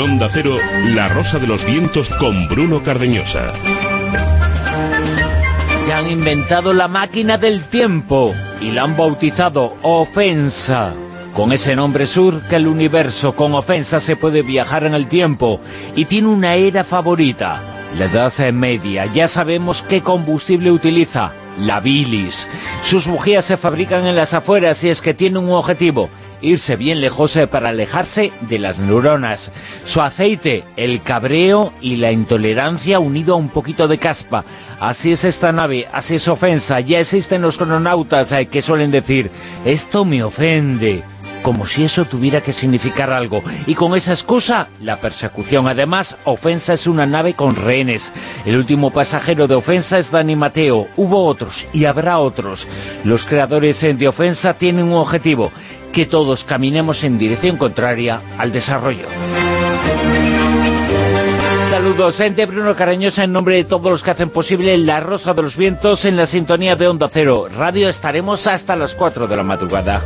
[0.00, 0.56] Onda Cero,
[0.94, 3.52] La Rosa de los Vientos con Bruno Cardeñosa.
[5.88, 10.92] Ya han inventado la máquina del tiempo y la han bautizado Ofensa.
[11.34, 15.60] Con ese nombre surge el universo, con Ofensa se puede viajar en el tiempo
[15.96, 17.62] y tiene una era favorita,
[17.98, 19.06] la Edad Media.
[19.06, 22.46] Ya sabemos qué combustible utiliza, la bilis.
[22.82, 26.08] Sus bujías se fabrican en las afueras y es que tiene un objetivo,
[26.40, 29.50] irse bien lejos eh, para alejarse de las neuronas.
[29.84, 34.44] Su aceite, el cabreo y la intolerancia unido a un poquito de caspa.
[34.80, 36.80] Así es esta nave, así es ofensa.
[36.80, 39.30] Ya existen los crononautas eh, que suelen decir,
[39.64, 41.02] esto me ofende
[41.42, 43.42] como si eso tuviera que significar algo.
[43.66, 45.66] Y con esa excusa, la persecución.
[45.66, 48.12] Además, Ofensa es una nave con rehenes.
[48.44, 50.88] El último pasajero de Ofensa es Dani Mateo.
[50.96, 52.66] Hubo otros y habrá otros.
[53.04, 55.50] Los creadores de Ofensa tienen un objetivo,
[55.92, 59.06] que todos caminemos en dirección contraria al desarrollo.
[61.70, 65.42] Saludos, de Bruno Carañosa en nombre de todos los que hacen posible La Rosa de
[65.42, 67.46] los Vientos en la sintonía de Onda Cero.
[67.54, 70.02] Radio estaremos hasta las 4 de la madrugada.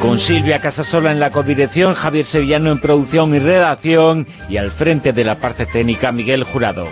[0.00, 5.12] Con Silvia Casasola en la codirección, Javier Sevillano en producción y redacción y al frente
[5.12, 6.86] de la parte técnica Miguel Jurado.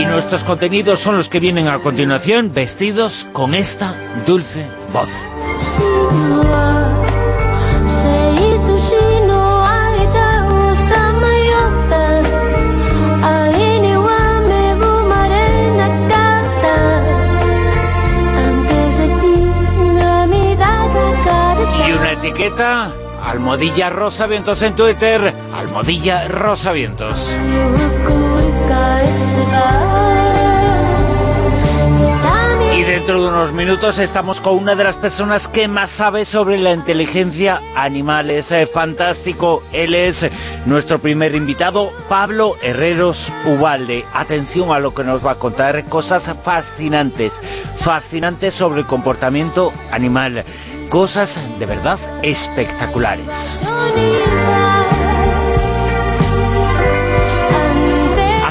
[0.00, 3.94] Y nuestros contenidos son los que vienen a continuación, vestidos con esta
[4.26, 5.10] dulce voz.
[21.86, 22.90] Y una etiqueta,
[23.22, 27.30] Almodilla Rosa Vientos en Twitter, Almodilla Rosa Vientos.
[32.76, 36.56] Y dentro de unos minutos estamos con una de las personas que más sabe sobre
[36.56, 38.30] la inteligencia animal.
[38.30, 39.62] Es eh, fantástico.
[39.72, 40.26] Él es
[40.64, 44.06] nuestro primer invitado, Pablo Herreros Ubalde.
[44.14, 45.84] Atención a lo que nos va a contar.
[45.86, 47.34] Cosas fascinantes.
[47.80, 50.44] Fascinantes sobre el comportamiento animal.
[50.88, 53.60] Cosas de verdad espectaculares.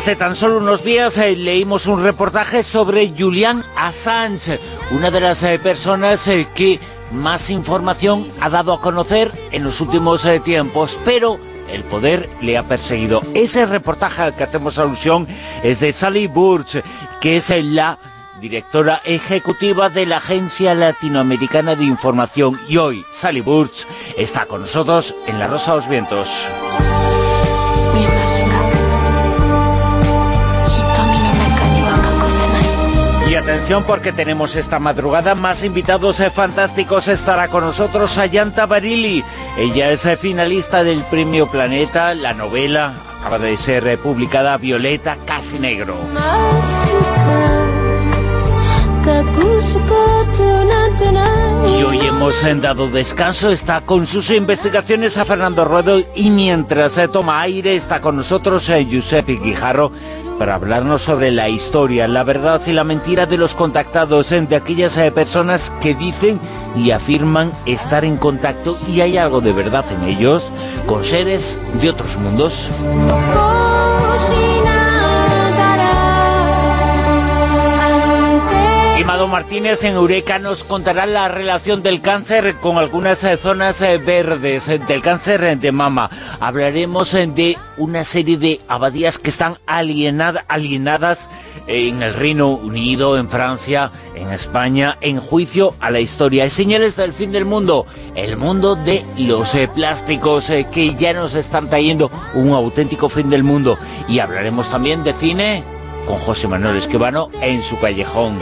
[0.10, 4.60] Hace tan solo unos días eh, leímos un reportaje sobre Julian Assange,
[4.90, 6.80] una de las eh, personas eh, que
[7.12, 11.40] más información ha dado a conocer en los últimos tiempos, pero
[11.72, 13.22] el poder le ha perseguido.
[13.36, 15.28] Ese reportaje al que hacemos alusión
[15.62, 16.84] es de Sally Burch,
[17.22, 18.00] que es la
[18.42, 22.60] directora ejecutiva de la Agencia Latinoamericana de Información.
[22.68, 23.86] Y hoy Sally Burch
[24.18, 26.48] está con nosotros en La Rosa de los Vientos.
[33.50, 37.08] Atención porque tenemos esta madrugada más invitados eh, fantásticos.
[37.08, 39.24] Estará con nosotros Ayanta Barili.
[39.58, 45.18] Ella es eh, finalista del Premio Planeta, la novela acaba de ser eh, publicada Violeta
[45.26, 45.98] Casi Negro.
[51.78, 57.08] Y hoy hemos dado descanso, está con sus investigaciones a Fernando Ruedo y mientras se
[57.08, 59.92] toma aire está con nosotros Giuseppe Guijarro
[60.40, 64.96] para hablarnos sobre la historia, la verdad y la mentira de los contactados, de aquellas
[64.96, 66.40] eh, personas que dicen
[66.78, 70.44] y afirman estar en contacto y hay algo de verdad en ellos,
[70.88, 72.70] con seres de otros mundos.
[79.10, 83.98] Mado Martínez en Eureka nos contará la relación del cáncer con algunas eh, zonas eh,
[83.98, 86.12] verdes eh, del cáncer de mama.
[86.40, 91.28] Hablaremos de una serie de abadías que están alienadas
[91.66, 96.44] en el Reino Unido, en Francia, en España, en juicio a la historia.
[96.44, 101.68] Hay señales del fin del mundo, el mundo de los plásticos que ya nos están
[101.68, 103.80] trayendo un auténtico fin del mundo.
[104.08, 105.64] Y hablaremos también de cine
[106.06, 108.38] con José Manuel Esquivano en su callejón.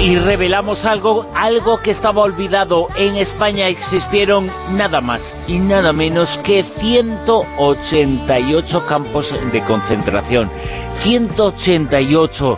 [0.00, 2.88] Y revelamos algo, algo que estaba olvidado.
[2.96, 10.50] En España existieron nada más y nada menos que 188 campos de concentración.
[11.00, 12.56] 188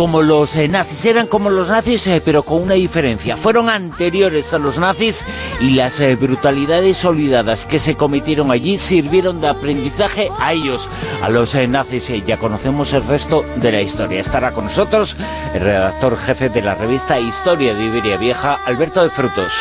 [0.00, 3.36] como los eh, nazis, eran como los nazis, eh, pero con una diferencia.
[3.36, 5.26] Fueron anteriores a los nazis
[5.60, 10.88] y las eh, brutalidades olvidadas que se cometieron allí sirvieron de aprendizaje a ellos,
[11.20, 12.10] a los nazis.
[12.26, 14.20] ya conocemos el resto de la historia.
[14.20, 15.18] Estará con nosotros
[15.52, 19.52] el redactor jefe de la revista Historia de Iberia Vieja, Alberto de Frutos.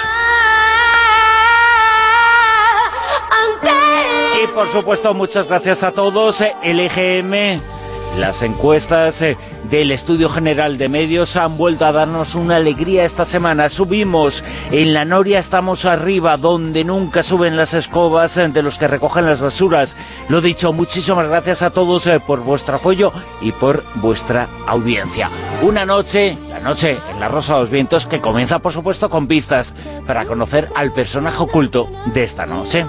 [4.41, 6.41] Y por supuesto, muchas gracias a todos.
[6.63, 7.78] El EGM
[8.17, 9.37] Las encuestas eh,
[9.69, 13.69] del Estudio General de Medios han vuelto a darnos una alegría esta semana.
[13.69, 18.87] Subimos en la Noria, estamos arriba, donde nunca suben las escobas eh, de los que
[18.87, 19.95] recogen las basuras.
[20.27, 25.29] Lo dicho, muchísimas gracias a todos eh, por vuestro apoyo y por vuestra audiencia.
[25.61, 29.27] Una noche, la noche en la Rosa de los Vientos, que comienza por supuesto con
[29.27, 29.73] pistas
[30.05, 32.85] para conocer al personaje oculto de esta noche.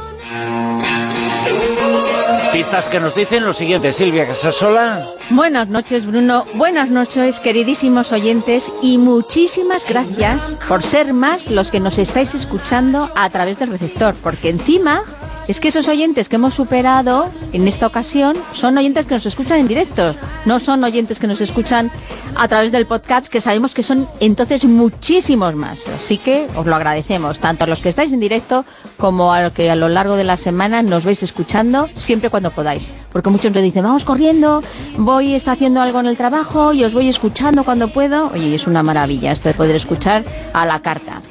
[2.90, 5.06] Que nos dicen lo siguiente, Silvia Casasola.
[5.30, 6.44] Buenas noches, Bruno.
[6.54, 13.10] Buenas noches, queridísimos oyentes, y muchísimas gracias por ser más los que nos estáis escuchando
[13.16, 15.02] a través del receptor, porque encima
[15.50, 19.58] es que esos oyentes que hemos superado en esta ocasión son oyentes que nos escuchan
[19.58, 20.14] en directo,
[20.44, 21.91] no son oyentes que nos escuchan
[22.37, 25.88] a través del podcast, que sabemos que son entonces muchísimos más.
[25.88, 28.64] Así que os lo agradecemos, tanto a los que estáis en directo
[28.97, 32.53] como a los que a lo largo de la semana nos vais escuchando, siempre cuando
[32.53, 32.87] podáis.
[33.12, 34.62] Porque muchos me dicen, vamos corriendo,
[34.99, 38.31] voy, está haciendo algo en el trabajo y os voy escuchando cuando puedo.
[38.32, 40.23] Oye, es una maravilla esto de poder escuchar
[40.53, 41.23] a la carta.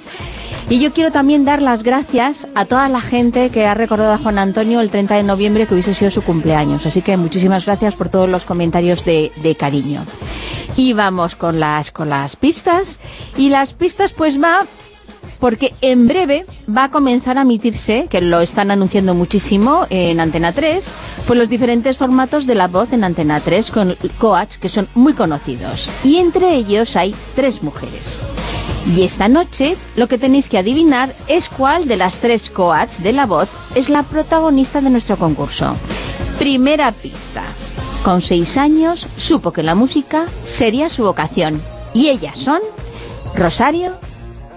[0.70, 4.20] Y yo quiero también dar las gracias a toda la gente que ha recordado a
[4.20, 6.86] Juan Antonio el 30 de noviembre que hubiese sido su cumpleaños.
[6.86, 10.04] Así que muchísimas gracias por todos los comentarios de, cariño.
[10.78, 13.00] Y vamos con las, con las pistas.
[13.36, 14.68] Y las pistas pues va
[15.40, 20.52] porque en breve va a comenzar a emitirse, que lo están anunciando muchísimo en Antena
[20.52, 20.92] 3,
[21.26, 25.14] pues los diferentes formatos de la voz en Antena 3 con coach que son muy
[25.14, 25.90] conocidos.
[26.04, 28.20] Y entre ellos hay tres mujeres.
[28.96, 33.14] Y esta noche lo que tenéis que adivinar es cuál de las tres coats de
[33.14, 35.76] la voz es la protagonista de nuestro concurso.
[36.38, 37.44] Primera pista.
[38.04, 41.62] Con seis años supo que la música sería su vocación.
[41.94, 42.62] Y ellas son
[43.36, 43.94] Rosario,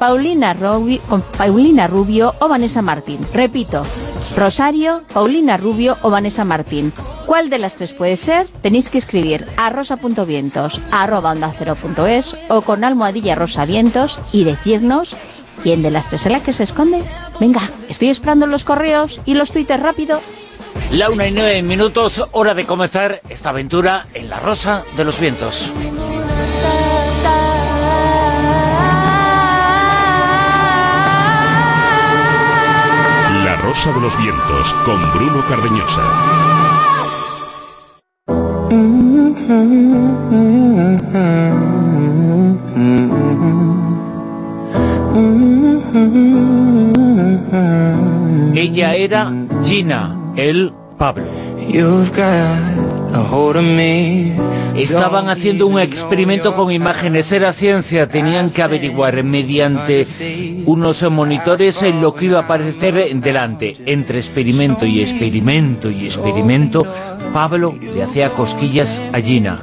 [0.03, 0.53] Paulina
[1.87, 3.25] Rubio, o Vanessa Martín.
[3.33, 3.87] Repito,
[4.37, 6.93] Rosario, Paulina Rubio o Vanessa Martín.
[7.25, 8.49] ¿Cuál de las tres puede ser?
[8.63, 11.55] Tenéis que escribir a rosa.vientos, arroba onda
[12.09, 15.15] es, o con almohadilla rosavientos y decirnos
[15.63, 17.01] quién de las tres es la que se esconde.
[17.39, 20.21] Venga, estoy esperando los correos y los tuites rápido.
[20.91, 25.21] La una y nueve minutos, hora de comenzar esta aventura en la Rosa de los
[25.21, 25.73] Vientos.
[33.73, 36.03] Rosa de los Vientos con Bruno Cardeñosa.
[48.55, 49.33] Ella era
[49.65, 51.25] Gina, el Pablo.
[54.77, 60.07] Estaban haciendo un experimento con imágenes, era ciencia, tenían que averiguar mediante
[60.65, 63.77] unos monitores en lo que iba a aparecer delante.
[63.87, 66.87] Entre experimento y experimento y experimento,
[67.33, 69.61] Pablo le hacía cosquillas a Gina.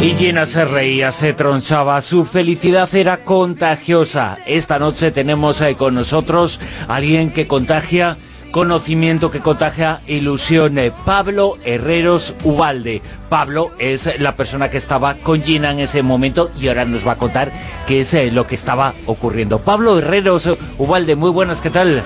[0.00, 4.38] Y Gina se reía, se tronchaba, su felicidad era contagiosa.
[4.46, 8.16] Esta noche tenemos ahí con nosotros a alguien que contagia
[8.54, 10.76] conocimiento que contagia ilusión.
[11.04, 13.02] Pablo Herreros Ubalde.
[13.28, 17.12] Pablo es la persona que estaba con Gina en ese momento y ahora nos va
[17.12, 17.50] a contar
[17.88, 19.58] qué es eh, lo que estaba ocurriendo.
[19.58, 20.48] Pablo Herreros
[20.78, 22.00] Ubalde, muy buenas, ¿qué tal?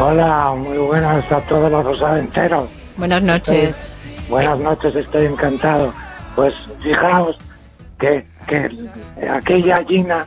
[0.00, 2.68] Hola, muy buenas a todos los rosaventeros.
[2.96, 4.08] Buenas noches.
[4.08, 5.94] Estoy, buenas noches, estoy encantado.
[6.34, 7.38] Pues fijaos
[8.00, 8.88] que, que
[9.30, 10.26] aquella Gina,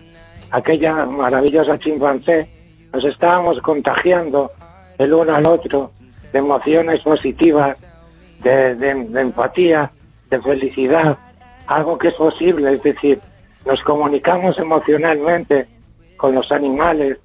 [0.52, 2.50] aquella maravillosa chimpancé,
[2.94, 4.54] nos estábamos contagiando
[5.00, 5.92] el uno al otro,
[6.32, 7.80] de emociones positivas,
[8.44, 9.92] de, empatía,
[10.30, 11.18] de felicidad,
[11.68, 13.20] algo que es posible, es decir,
[13.66, 15.68] nos comunicamos emocionalmente
[16.18, 17.18] con los animales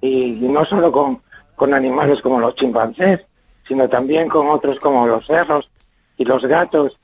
[0.00, 1.20] y, no solo con,
[1.54, 3.20] con animales como los chimpancés,
[3.66, 5.70] sino también con otros como los cerros
[6.16, 6.98] y los gatos.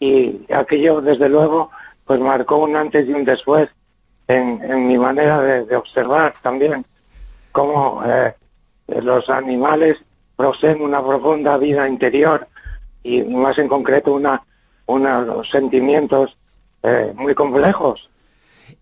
[0.00, 1.70] Y aquello desde luego
[2.04, 3.68] pues marcó un antes y un después
[4.26, 6.84] en, en mi manera de, de, observar también
[7.52, 8.34] cómo eh,
[8.88, 9.96] los animales
[10.36, 12.46] poseen una profunda vida interior
[13.02, 14.42] y más en concreto una,
[14.86, 16.36] unos sentimientos
[16.82, 18.08] eh, muy complejos.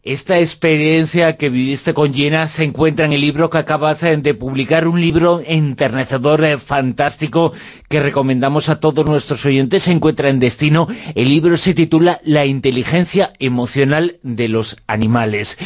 [0.03, 4.87] Esta experiencia que viviste con Gina se encuentra en el libro que acabas de publicar,
[4.87, 7.53] un libro enternecedor, eh, fantástico,
[7.89, 9.83] que recomendamos a todos nuestros oyentes.
[9.83, 10.87] Se encuentra en Destino.
[11.17, 15.59] El libro se titula La inteligencia emocional de los animales.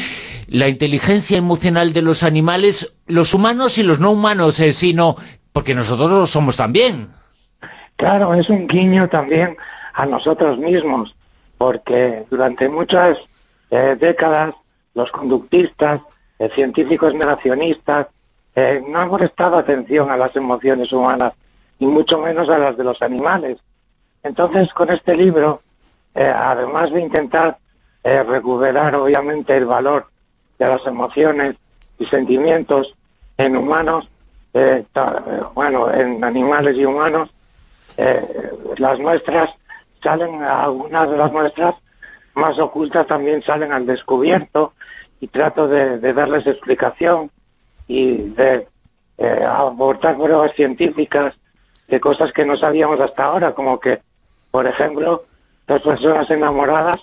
[0.51, 5.15] La inteligencia emocional de los animales, los humanos y los no humanos, eh, sino
[5.53, 7.09] porque nosotros lo somos también.
[7.95, 9.57] Claro, es un guiño también
[9.95, 11.15] a nosotros mismos,
[11.57, 13.17] porque durante muchas
[13.71, 14.55] eh, décadas
[14.95, 16.01] los conductistas,
[16.41, 18.09] eh, científicos negacionistas,
[18.57, 21.33] eh, no han prestado atención a las emociones humanas
[21.79, 23.59] y mucho menos a las de los animales.
[24.25, 25.63] Entonces, con este libro,
[26.13, 27.59] además de intentar
[28.03, 30.10] recuperar obviamente el valor
[30.61, 31.57] de las emociones
[31.99, 32.95] y sentimientos
[33.39, 34.09] en humanos,
[35.55, 37.31] bueno, en animales y humanos,
[38.77, 39.51] las muestras
[40.03, 41.75] salen, algunas de las muestras
[42.35, 44.75] más ocultas también salen al descubierto
[45.21, 47.31] y trato de, darles explicación
[47.89, 48.69] y de
[49.19, 51.35] eh, aportar pruebas científicas
[51.89, 54.01] de cosas que no sabíamos hasta ahora, como que,
[54.51, 55.25] por ejemplo,
[55.67, 56.99] las personas enamoradas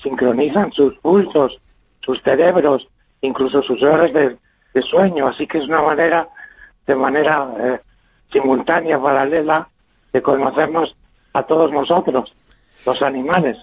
[0.00, 1.58] sincronizan sus pulsos,
[2.00, 2.88] sus cerebros,
[3.20, 4.38] incluso sus horas de,
[4.82, 6.28] sueño, así que es una manera,
[6.86, 7.80] de manera eh,
[8.32, 9.68] simultánea, paralela,
[10.12, 10.96] de conocernos
[11.32, 12.32] a todos nosotros,
[12.86, 13.58] los animales.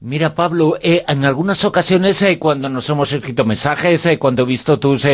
[0.00, 4.44] Mira, Pablo, eh, en algunas ocasiones eh, cuando nos hemos escrito mensajes, eh, cuando he
[4.44, 5.06] visto tus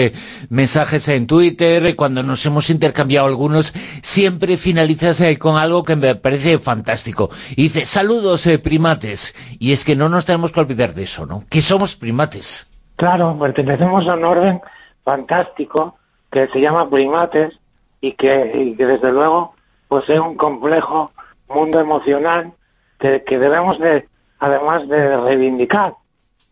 [0.48, 3.72] mensajes en Twitter, cuando nos hemos intercambiado algunos,
[4.02, 7.30] siempre finalizas con algo que me parece fantástico.
[7.52, 9.36] Y dice, saludos primates.
[9.60, 11.44] Y es que no nos tenemos que olvidar de eso, ¿no?
[11.48, 12.66] Que somos primates.
[13.00, 14.60] Claro, pertenecemos a un orden
[15.04, 15.96] fantástico
[16.30, 17.58] que se llama primates
[17.98, 19.54] y que, desde luego
[19.88, 21.10] posee un complejo
[21.48, 22.52] mundo emocional
[22.98, 24.06] que debemos de
[24.38, 25.94] además de reivindicar,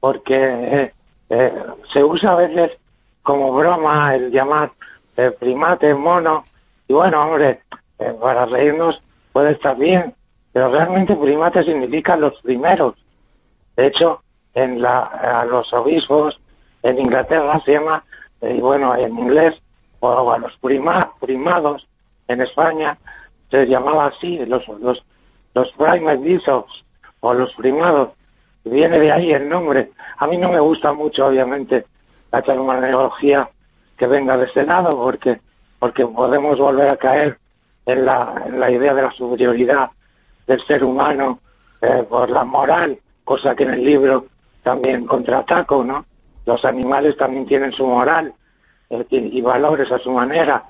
[0.00, 0.94] porque eh,
[1.28, 1.52] eh,
[1.92, 2.78] se usa a veces
[3.22, 4.72] como broma el llamar
[5.18, 6.46] eh, primate, mono,
[6.88, 7.60] y bueno, hombre,
[8.22, 9.02] para reírnos
[9.34, 10.14] puede estar bien,
[10.54, 12.94] pero realmente primate significa los primeros.
[13.76, 14.22] De hecho,
[14.58, 16.40] en la, a los obispos
[16.82, 18.04] en Inglaterra se llama,
[18.40, 19.54] y bueno, en inglés,
[20.00, 21.86] o a los prima, primados
[22.28, 22.98] en España
[23.50, 25.04] se llamaba así, los, los,
[25.54, 26.84] los primate bishops,
[27.20, 28.10] o los primados.
[28.64, 29.92] Viene de ahí el nombre.
[30.18, 31.86] A mí no me gusta mucho, obviamente,
[32.30, 33.48] la terminología
[33.96, 35.40] que venga de ese lado, porque,
[35.78, 37.38] porque podemos volver a caer
[37.86, 39.90] en la, en la idea de la superioridad
[40.46, 41.40] del ser humano
[41.80, 44.26] eh, por la moral, cosa que en el libro
[44.68, 46.04] también contraataco, ¿no?
[46.44, 48.34] Los animales también tienen su moral
[49.08, 50.62] y, valores a su manera,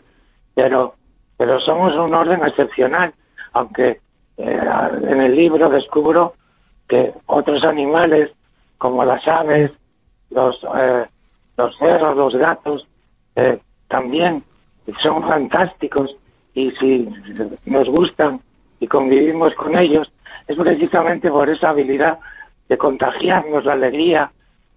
[0.55, 0.95] pero,
[1.37, 3.13] pero somos un orden excepcional,
[3.55, 4.01] aunque
[4.37, 4.61] eh,
[5.03, 6.35] en el libro descubro
[6.87, 8.31] que otros animales
[8.79, 9.73] como las aves,
[10.31, 11.05] los, eh,
[11.57, 12.87] los cerros, los gatos,
[13.35, 14.45] eh, también
[15.01, 16.15] son fantásticos
[16.55, 17.09] y si
[17.65, 18.41] nos gustan
[18.79, 20.13] y convivimos con ellos,
[20.47, 22.21] es precisamente por esa habilidad
[22.69, 24.33] de contagiarnos la alegría,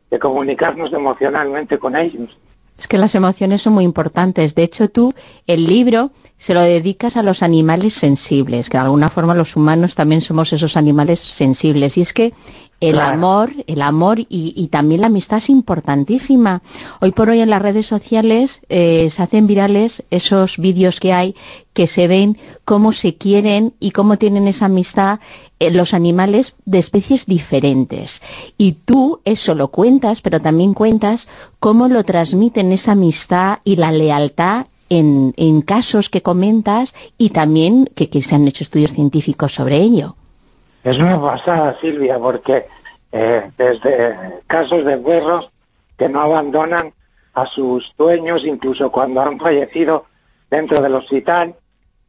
[0.09, 2.29] de comunicarnos emocionalmente con ellos.
[2.77, 4.55] Es que las emociones son muy importantes.
[4.55, 5.13] De hecho, tú,
[5.45, 9.93] el libro se lo dedicas a los animales sensibles, que de alguna forma los humanos
[9.93, 11.97] también somos esos animales sensibles.
[11.97, 12.33] Y es que
[12.81, 16.61] el amor, el amor y, también la amistad es importantísima.
[16.99, 21.35] Hoy por hoy en las redes sociales eh, se hacen virales esos vídeos que hay
[21.73, 25.19] que se ven cómo se quieren y cómo tienen esa amistad
[25.59, 28.21] eh, los animales de especies diferentes.
[28.57, 31.27] Y tú eso lo cuentas, pero también cuentas
[31.59, 38.21] cómo lo transmiten esa amistad y la lealtad en, casos que comentas y también que,
[38.21, 40.15] se han hecho estudios científicos sobre ello.
[40.83, 42.67] Es una pasada, Silvia, porque
[43.11, 45.51] eh, desde casos de perros
[45.97, 46.93] que no abandonan
[47.33, 50.05] a sus dueños, incluso cuando han fallecido
[50.49, 51.55] dentro del hospital,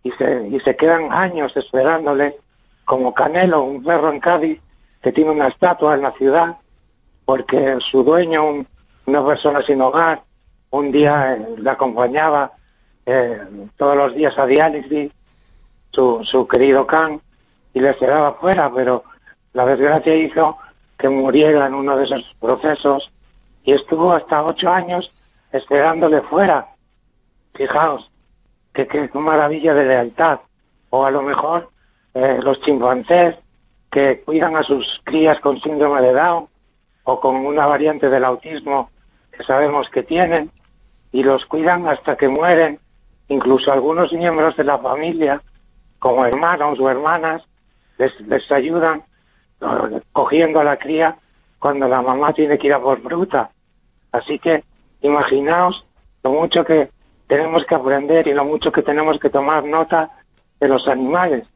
[0.03, 2.39] y se, y se quedan años esperándole,
[2.85, 4.61] como Canelo, un perro en Cádiz,
[5.03, 6.57] que tiene una estatua en la ciudad,
[7.25, 8.65] porque su dueño,
[9.07, 10.23] una persona sin hogar,
[10.71, 12.53] un día eh, le acompañaba
[13.05, 13.39] eh,
[13.77, 15.13] todos los días a diálisis,
[15.91, 17.21] su, su querido Can,
[17.75, 19.05] y le esperaba fuera, pero
[19.53, 20.59] la desgracia hizo
[20.99, 23.11] que muriera en uno de esos procesos
[23.65, 25.11] y estuvo hasta ocho años
[25.53, 26.69] esperándole fuera.
[27.55, 28.11] Fijaos,
[28.73, 30.41] que qué maravilla de lealtad.
[30.91, 31.71] O a lo mejor
[32.15, 33.37] eh, los chimpancés
[33.91, 36.49] que cuidan a sus crías con síndrome de Down
[37.05, 38.91] o con una variante del autismo
[39.31, 40.51] que sabemos que tienen
[41.11, 42.81] y los cuidan hasta que mueren
[43.29, 45.43] incluso algunos miembros de la familia,
[45.99, 47.43] como hermanos o hermanas,
[47.99, 49.05] les, ayudan
[50.13, 51.17] cogiendo a la cría
[51.59, 53.51] cuando la mamá tiene que ir a por fruta.
[54.11, 54.65] Así que
[55.01, 55.87] imaginaos
[56.25, 56.91] lo mucho que
[57.27, 60.11] tenemos que aprender y lo mucho que tenemos que tomar nota
[60.61, 61.47] de los animales.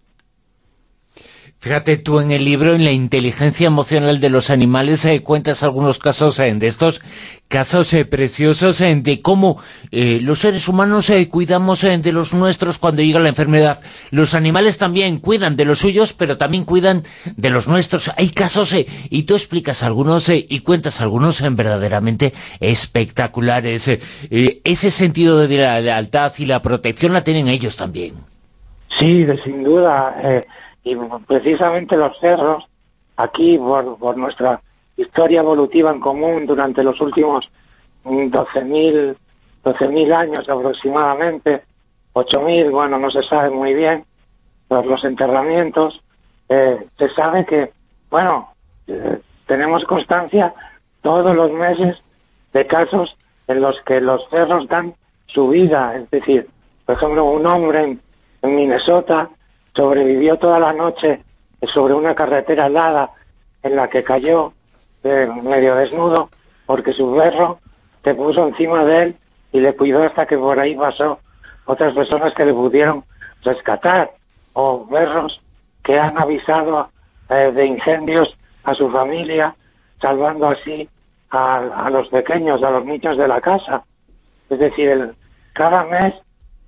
[1.59, 5.99] Fíjate tú en el libro, en la inteligencia emocional de los animales, eh, cuentas algunos
[5.99, 7.01] casos eh, de estos
[7.49, 9.61] casos eh, preciosos de cómo
[9.91, 13.81] los seres humanos cuidamos de los nuestros cuando llega la enfermedad.
[14.11, 17.05] Los animales también cuidan de los suyos, pero también cuidan
[17.37, 18.11] de los nuestros.
[18.17, 23.89] Hay casos, y tú explicas algunos y cuentas algunos verdaderamente espectaculares.
[24.29, 28.15] ese sentido de la lealtad y la protección la tienen ellos también.
[28.99, 30.45] Sí, de, sin duda
[30.87, 30.95] Y
[31.27, 32.69] precisamente los cerros,
[33.17, 34.63] aquí por, nuestra
[34.97, 37.51] historia evolutiva en común durante los últimos
[38.05, 39.17] 12.000
[39.65, 41.65] 12 años aproximadamente,
[42.13, 44.05] 8.000, bueno, no se sabe muy bien,
[44.69, 46.05] por los enterramientos,
[46.49, 47.73] eh, se sabe que,
[48.09, 48.55] bueno,
[48.87, 50.55] eh, tenemos constancia
[51.03, 51.97] todos los meses
[52.53, 53.17] de casos
[53.49, 54.95] en los que los cerros dan
[55.27, 56.49] su vida, es decir,
[56.85, 58.01] por ejemplo, un hombre en,
[58.43, 59.29] Minnesota
[59.77, 61.23] sobrevivió toda la noche
[61.63, 63.13] sobre una carretera helada
[63.63, 64.55] en la que cayó
[65.05, 66.31] eh, medio desnudo
[66.65, 67.61] porque su perro
[68.03, 69.17] se puso encima de él
[69.53, 71.21] y le cuidó hasta que por ahí pasó
[71.67, 73.05] otras personas que le pudieron
[73.43, 74.13] rescatar
[74.55, 75.43] o perros
[75.83, 76.91] que han avisado
[77.29, 79.55] eh, de incendios a su familia
[80.01, 80.89] salvando así
[81.31, 83.85] a, los pequeños, a los niños de la casa.
[84.49, 85.15] Es decir,
[85.53, 86.15] cada mes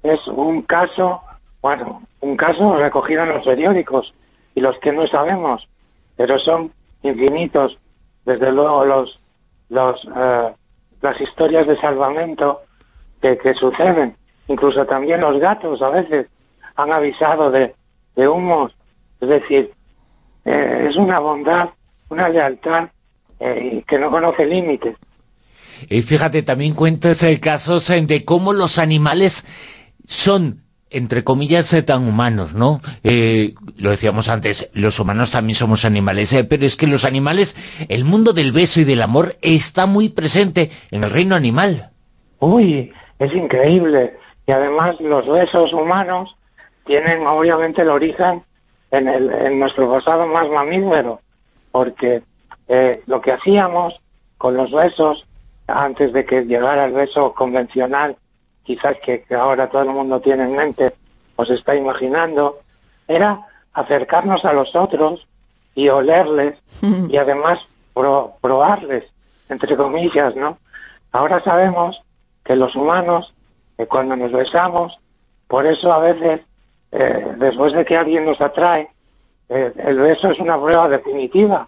[0.03, 1.23] es un caso,
[1.63, 4.15] bueno, un caso recogido en los periódicos
[4.55, 5.69] y los que no sabemos,
[6.17, 6.73] pero son
[7.03, 7.79] infinitos.
[8.25, 9.19] Desde luego los,
[9.69, 10.53] los, eh,
[11.01, 12.63] las historias de salvamento
[13.21, 14.17] que, suceden,
[14.49, 16.27] incluso también los gatos a veces
[16.77, 17.75] han avisado de,
[18.17, 18.73] humos,
[19.21, 19.73] es decir,
[20.45, 21.71] eh, es una bondad,
[22.09, 22.89] una lealtad
[23.41, 24.97] eh, que no conoce límites.
[25.89, 29.45] Y fíjate, también cuentas el caso de cómo los animales
[30.07, 32.81] son entre comillas, eh, tan humanos, ¿no?
[33.05, 37.57] Eh, lo decíamos antes, los humanos también somos animales, pero es que los animales,
[37.89, 41.91] el mundo del beso y del amor está muy presente en el reino animal.
[42.41, 44.17] Uy, es increíble.
[44.47, 46.37] Y además los besos humanos
[46.87, 48.43] tienen obviamente el origen
[48.91, 51.21] en, el, en nuestro pasado más mamífero,
[51.71, 52.23] porque
[52.69, 54.01] eh, lo que hacíamos
[54.39, 55.27] con los besos,
[55.67, 58.17] antes de que llegara el beso convencional,
[58.69, 60.93] quizás que, ahora todo el mundo tiene en mente,
[61.37, 62.59] os está imaginando,
[63.09, 65.27] era acercarnos a los otros
[65.75, 66.59] y olerles
[67.09, 67.61] y además
[67.95, 69.05] probarles,
[69.49, 70.59] entre comillas, ¿no?
[71.13, 72.03] Ahora sabemos
[72.45, 73.33] que los humanos,
[73.79, 75.01] eh, cuando nos besamos,
[75.47, 76.43] por eso a veces,
[76.93, 78.91] eh, después de que alguien nos atrae,
[79.49, 81.67] el beso es una prueba definitiva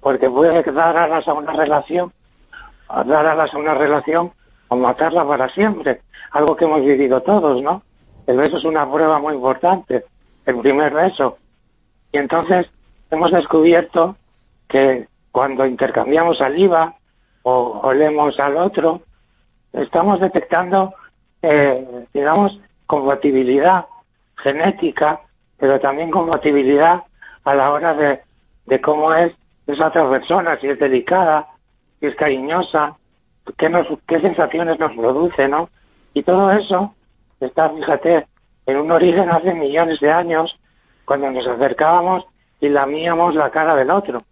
[0.00, 2.10] porque puede dar alas a una relación,
[3.04, 4.32] dar alas a una relación
[4.68, 6.00] o matarla para siempre,
[6.32, 7.82] algo que hemos vivido todos, ¿no?
[8.26, 10.04] El beso es una prueba muy importante,
[10.44, 11.38] el primer beso.
[12.12, 12.66] Y entonces
[13.10, 14.16] hemos descubierto
[14.66, 16.94] que cuando intercambiamos saliva
[17.42, 19.02] o olemos al otro,
[19.72, 20.94] estamos detectando,
[21.42, 23.86] eh, digamos, compatibilidad
[24.36, 25.20] genética,
[25.56, 27.04] pero también compatibilidad
[27.44, 29.32] a la hora de, cómo es
[29.66, 31.48] esa otra persona, si es delicada,
[32.00, 32.96] si es cariñosa,
[33.56, 35.70] qué, nos, qué sensaciones nos produce, ¿no?
[36.18, 36.96] Y todo eso
[37.38, 38.26] está, fíjate,
[38.66, 40.58] en un origen hace millones de años,
[41.04, 42.26] cuando nos acercábamos
[42.60, 44.24] y lamíamos la cara del otro.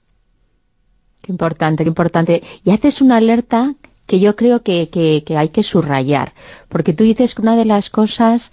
[1.22, 2.42] Qué importante, qué importante.
[2.64, 6.32] Y haces una alerta que yo creo que, hay que subrayar,
[6.68, 8.52] porque tú dices que una de las cosas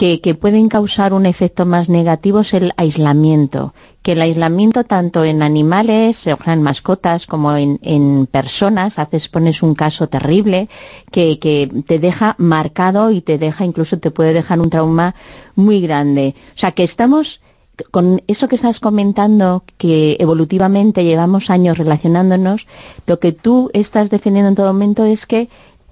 [0.00, 5.42] que, pueden causar un efecto más negativo es el aislamiento, que el aislamiento tanto en
[5.42, 10.70] animales, o en mascotas, como en, personas, haces, pones un caso terrible
[11.10, 15.14] que, que te deja marcado y te deja, incluso te puede dejar un trauma
[15.54, 16.34] muy grande.
[16.54, 17.42] O sea, que estamos
[17.90, 22.66] con eso que estás comentando, que evolutivamente llevamos años relacionándonos,
[23.06, 25.48] lo que tú estás defendiendo en todo momento es que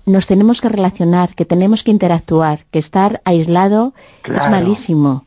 [0.08, 3.92] nos tenemos que relacionar, que tenemos que interactuar, que estar aislado
[4.24, 5.24] es malísimo.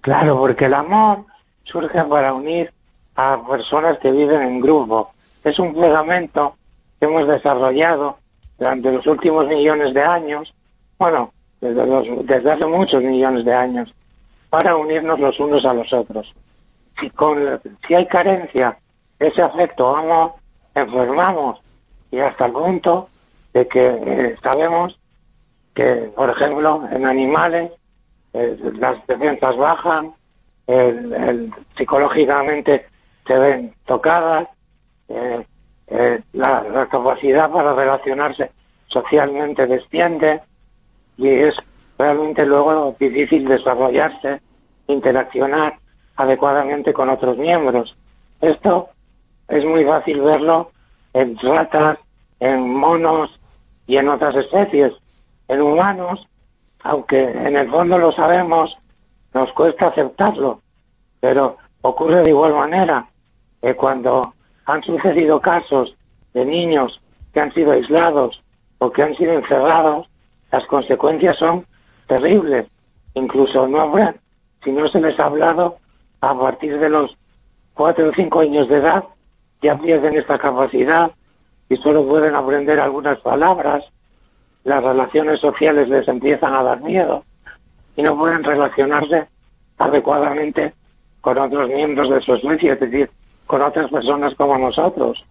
[0.00, 1.24] Claro, porque el amor
[1.64, 2.72] surge para unir
[3.16, 5.10] a personas que viven en grupo.
[5.44, 6.56] Es un pegamento
[6.98, 8.18] que hemos desarrollado
[8.58, 10.54] durante los últimos millones de años,
[10.98, 13.94] bueno, desde, desde hace muchos millones de años,
[14.50, 16.34] para unirnos los unos a los otros.
[16.98, 18.78] Si, con, si hay carencia
[19.18, 20.34] ese afecto amor,
[20.74, 21.60] enfermamos
[22.10, 23.08] y hasta el punto
[23.52, 24.98] de que eh, sabemos
[25.74, 27.72] que, por ejemplo, en animales
[28.32, 30.14] eh, las defensas bajan,
[30.66, 32.86] el, psicológicamente
[33.26, 34.48] se ven tocadas,
[35.08, 35.44] eh,
[36.32, 38.52] la, capacidad para relacionarse
[38.86, 40.40] socialmente desciende
[41.16, 41.56] y es
[41.98, 44.40] realmente luego difícil desarrollarse,
[44.86, 45.78] interaccionar
[46.16, 47.96] adecuadamente con otros miembros.
[48.40, 48.90] Esto
[49.48, 50.70] es muy fácil verlo
[51.12, 51.98] en ratas,
[52.38, 53.39] en monos,
[53.90, 54.92] y en otras especies.
[55.48, 56.28] En humanos,
[56.84, 58.78] aunque en el fondo lo sabemos,
[59.34, 60.62] nos cuesta aceptarlo,
[61.18, 63.10] pero ocurre de igual manera
[63.60, 64.32] que cuando
[64.66, 65.96] han sucedido casos
[66.34, 67.00] de niños
[67.34, 68.44] que han sido aislados
[68.78, 70.08] o que han sido encerrados,
[70.52, 71.66] las consecuencias son
[72.06, 72.68] terribles.
[73.14, 74.14] Incluso no habrá,
[74.62, 75.78] si no se les ha hablado,
[76.20, 77.16] a partir de los
[77.74, 79.02] cuatro o cinco años de edad
[79.60, 81.10] ya pierden esta capacidad
[81.70, 83.84] y solo pueden aprender algunas palabras,
[84.64, 87.24] las relaciones sociales les empiezan a dar miedo
[87.96, 89.28] y no pueden relacionarse
[89.78, 90.74] adecuadamente
[91.20, 93.10] con otros miembros de su especie, es decir,
[93.46, 95.24] con otras personas como nosotros,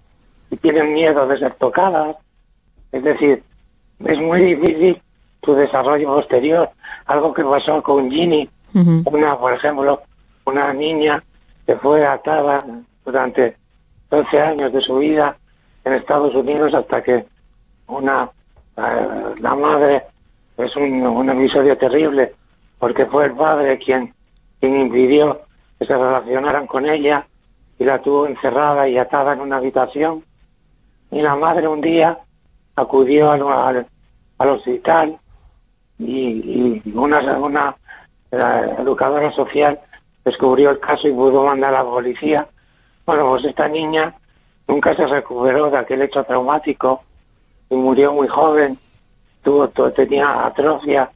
[0.50, 2.16] y tienen miedo de ser tocadas,
[2.94, 3.44] es decir,
[4.06, 5.02] es muy difícil
[5.44, 6.70] su desarrollo posterior,
[7.06, 10.04] algo que pasó con Ginny, una, por ejemplo,
[10.46, 11.22] una niña
[11.66, 12.66] que fue atada
[13.04, 13.58] durante
[14.10, 15.38] 12 años de su vida
[15.90, 17.26] en Estados Unidos hasta que
[17.88, 18.30] una
[18.78, 20.06] eh, la madre
[20.58, 22.36] es un, un, episodio terrible
[22.78, 24.14] porque fue el padre quien,
[24.60, 25.42] quien impidió
[25.78, 27.28] que se relacionaran con ella
[27.78, 30.24] y la tuvo encerrada y atada en una habitación
[31.12, 32.20] y la madre un día
[32.76, 33.88] acudió al, al,
[34.38, 35.18] al hospital
[35.98, 37.76] y, y una, una
[38.32, 39.80] educadora social
[40.24, 42.48] descubrió el caso y pudo mandar a la policía.
[43.06, 44.16] Bueno, pues esta niña
[44.70, 47.04] nunca se recuperó de aquel hecho traumático
[47.70, 48.78] y murió muy joven.
[49.44, 51.12] Tuvo, tenía atrofia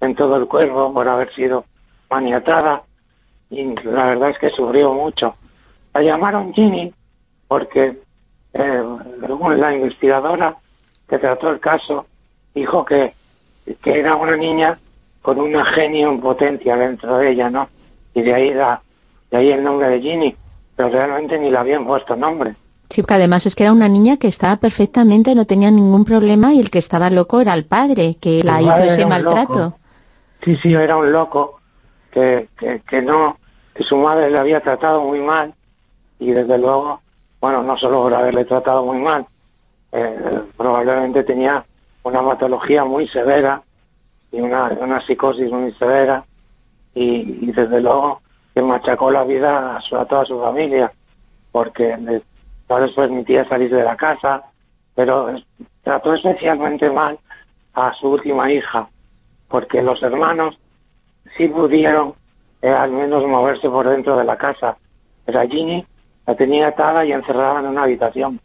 [0.00, 1.64] en todo el cuerpo por haber sido
[2.10, 2.82] maniatada
[3.48, 5.34] y la verdad es que sufrió mucho.
[5.94, 6.92] La llamaron Ginny
[7.48, 7.98] porque
[8.52, 8.84] eh,
[9.56, 10.56] la investigadora
[11.08, 12.06] que trató el caso
[12.54, 13.14] dijo que,
[13.82, 14.78] que era una niña
[15.22, 17.68] con una genio en potencia dentro de ella, ¿no?
[18.14, 18.82] Y de ahí, la,
[19.30, 20.36] de ahí el nombre de Ginny,
[20.76, 22.54] pero realmente ni le habían puesto nombre.
[22.90, 26.52] Sí, porque además es que era una niña que estaba perfectamente, no tenía ningún problema
[26.52, 29.74] y el que estaba loco era el padre, que la hizo ese maltrato.
[30.44, 31.60] Sí, sí, era un loco
[32.10, 33.38] que, que, que no,
[33.74, 35.54] que su madre le había tratado muy mal
[36.18, 37.00] y desde luego,
[37.40, 39.24] bueno, no solo por haberle tratado muy mal,
[39.92, 41.64] eh, probablemente tenía
[42.02, 43.62] una patología muy severa
[44.32, 46.24] y una, una psicosis muy severa
[46.94, 48.20] y, y, desde luego
[48.52, 50.92] que machacó la vida a, su, a toda su familia
[51.52, 52.22] porque le,
[52.70, 54.44] no les permitía salir de la casa,
[54.94, 55.34] pero
[55.82, 57.18] trató especialmente mal
[57.74, 58.88] a su última hija
[59.50, 60.58] porque los hermanos
[61.36, 62.14] sí pudieron
[62.62, 64.78] eh, al menos moverse por dentro de la casa.
[65.26, 65.84] Pero a Ginny
[66.26, 68.40] la tenía atada y encerrada en una habitación.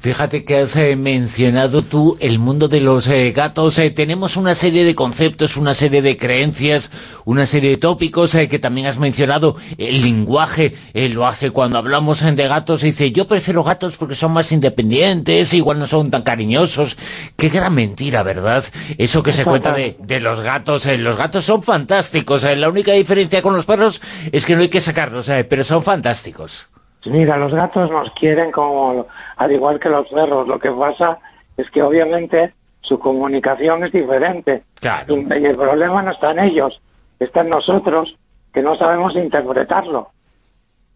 [0.00, 3.78] Fíjate que has eh, mencionado tú el mundo de los eh, gatos.
[3.78, 6.90] Eh, tenemos una serie de conceptos, una serie de creencias,
[7.26, 9.56] una serie de tópicos que también has mencionado.
[9.76, 12.80] El lenguaje lo hace cuando hablamos de gatos.
[12.80, 16.96] Dice, yo prefiero gatos porque son más independientes, igual no son tan cariñosos.
[17.36, 18.64] Qué gran mentira, ¿verdad?
[18.96, 20.86] Eso que se cuenta de, de los gatos.
[20.86, 22.42] Los gatos son fantásticos.
[22.44, 24.00] la única diferencia con los perros
[24.32, 26.68] es que no hay que sacarlos, pero son fantásticos.
[27.04, 30.46] Mira, los gatos nos quieren como, al igual que los perros.
[30.46, 31.18] Lo que pasa
[31.56, 34.64] es que obviamente su comunicación es diferente.
[34.74, 35.16] Claro.
[35.16, 36.80] Y, y el problema no está en ellos,
[37.18, 38.16] está en nosotros,
[38.52, 40.10] que no sabemos interpretarlo.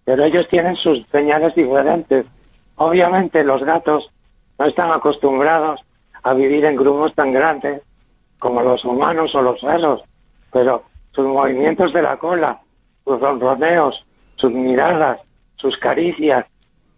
[0.04, 2.26] Pero ellos tienen sus señales diferentes.
[2.76, 4.10] Obviamente los gatos
[4.58, 5.80] no están acostumbrados
[6.22, 7.82] a vivir en grupos tan grandes
[8.38, 10.02] como los humanos o los perros,
[10.52, 12.60] pero sus movimientos de la cola,
[13.04, 14.04] sus ronroneos,
[14.36, 15.20] sus miradas,
[15.56, 16.46] sus caricias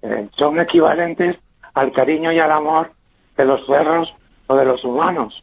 [0.02, 1.36] eh, son equivalentes
[1.74, 2.92] al cariño y al amor
[3.36, 4.14] de los perros
[4.46, 5.42] o de los humanos.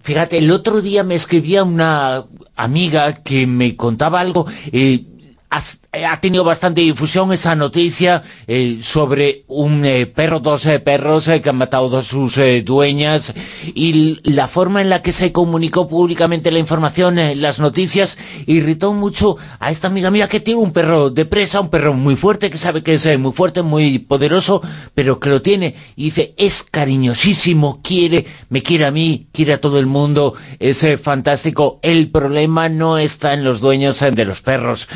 [0.00, 2.24] Fíjate, el otro día me escribía una
[2.56, 4.46] amiga que me contaba algo...
[4.72, 5.04] Eh,
[5.50, 11.48] ha tenido bastante difusión esa noticia eh, sobre un eh, perro, dos eh, perros que
[11.48, 13.32] han matado dos sus dueñas.
[13.74, 19.36] Y la forma en la que se comunicó públicamente la información, las noticias, irritó mucho
[19.58, 22.58] a esta amiga mía que tiene un perro de presa, un perro muy fuerte, que
[22.58, 24.62] sabe que es muy fuerte, muy poderoso,
[24.94, 25.74] pero que lo tiene.
[25.96, 30.84] Y dice, es cariñosísimo, quiere, me quiere a mí, quiere a todo el mundo, es
[31.00, 34.88] fantástico, el problema no está en los dueños de los perros,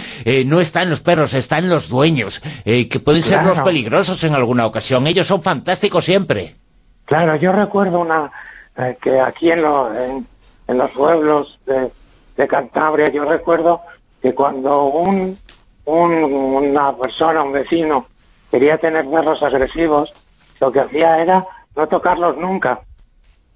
[0.44, 4.22] no está en los perros, está en los dueños, eh, que pueden ser los peligrosos
[4.24, 5.06] en alguna ocasión.
[5.06, 6.56] Ellos son fantásticos siempre.
[7.04, 8.30] Claro, yo recuerdo una
[8.76, 10.26] eh, que aquí en, lo- en,
[10.68, 11.90] en los pueblos de,
[12.36, 13.82] de Cantabria, yo recuerdo
[14.22, 15.38] que cuando un,
[15.86, 18.06] un- una persona, un vecino,
[18.50, 20.12] quería tener perros agresivos,
[20.60, 22.80] lo que hacía era no tocarlos nunca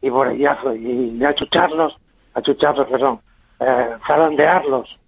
[0.01, 0.45] y, por, y,
[1.19, 1.97] y achucharlos,
[2.35, 3.21] achucharlos, perdón,
[3.61, 4.99] eh, zarandearlos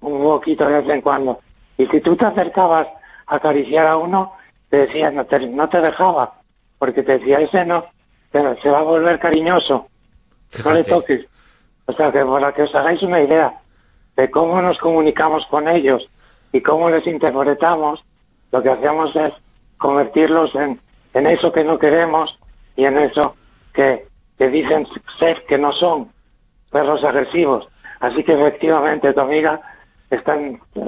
[0.00, 1.40] un poquito de vez en cuando.
[1.76, 2.86] Y si tú te acercabas
[3.26, 4.32] a acariciar a uno,
[4.70, 6.34] te decía, no te, no te dejaba,
[6.78, 7.86] porque te decía, ese no,
[8.32, 9.88] se va a volver cariñoso,
[10.64, 11.26] no le toques.
[11.86, 13.60] O sea, que para que os hagáis una idea
[14.16, 16.08] de cómo nos comunicamos con ellos
[16.52, 18.04] y cómo les interpretamos,
[18.50, 19.32] lo que hacemos es
[19.78, 20.80] convertirlos en,
[21.14, 22.38] en eso que no queremos
[22.76, 23.36] y en eso
[23.72, 24.86] que, que dicen
[25.18, 26.10] ser que no son
[26.70, 27.68] perros agresivos.
[28.00, 29.60] Así que efectivamente tu amiga
[30.10, 30.38] está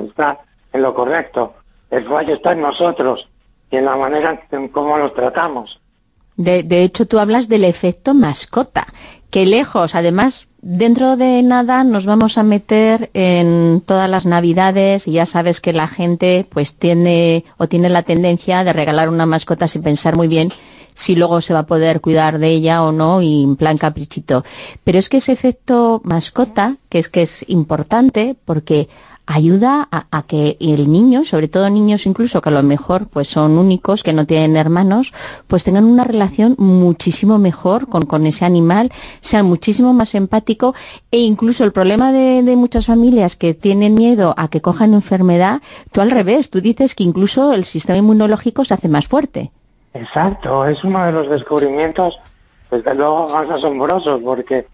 [0.07, 0.41] está
[0.73, 1.55] en lo correcto.
[1.91, 3.29] El fallo está en nosotros
[3.71, 5.81] y en la manera en cómo los tratamos.
[6.37, 8.87] De, de hecho, tú hablas del efecto mascota,
[9.31, 15.13] que lejos, además, dentro de nada nos vamos a meter en todas las navidades y
[15.13, 19.69] ya sabes que la gente pues tiene o tiene la tendencia de regalar una mascota
[19.69, 20.51] sin pensar muy bien
[20.99, 24.45] si luego se va a poder cuidar de ella o no y en plan caprichito.
[24.83, 28.89] Pero es que ese efecto mascota, que es que es importante porque
[29.25, 33.59] ayuda a, que el niño, sobre todo niños incluso que a lo mejor pues son
[33.59, 35.13] únicos, que no tienen hermanos,
[35.47, 40.75] pues tengan una relación muchísimo mejor con, con ese animal, sean muchísimo más empático
[41.13, 45.63] e incluso el problema de, de, muchas familias que tienen miedo a que cojan enfermedad,
[45.93, 49.53] tú al revés, tú dices que incluso el sistema inmunológico se hace más fuerte.
[49.95, 52.21] Exacto, es uno de los descubrimientos
[52.71, 54.67] desde luego más asombrosos porque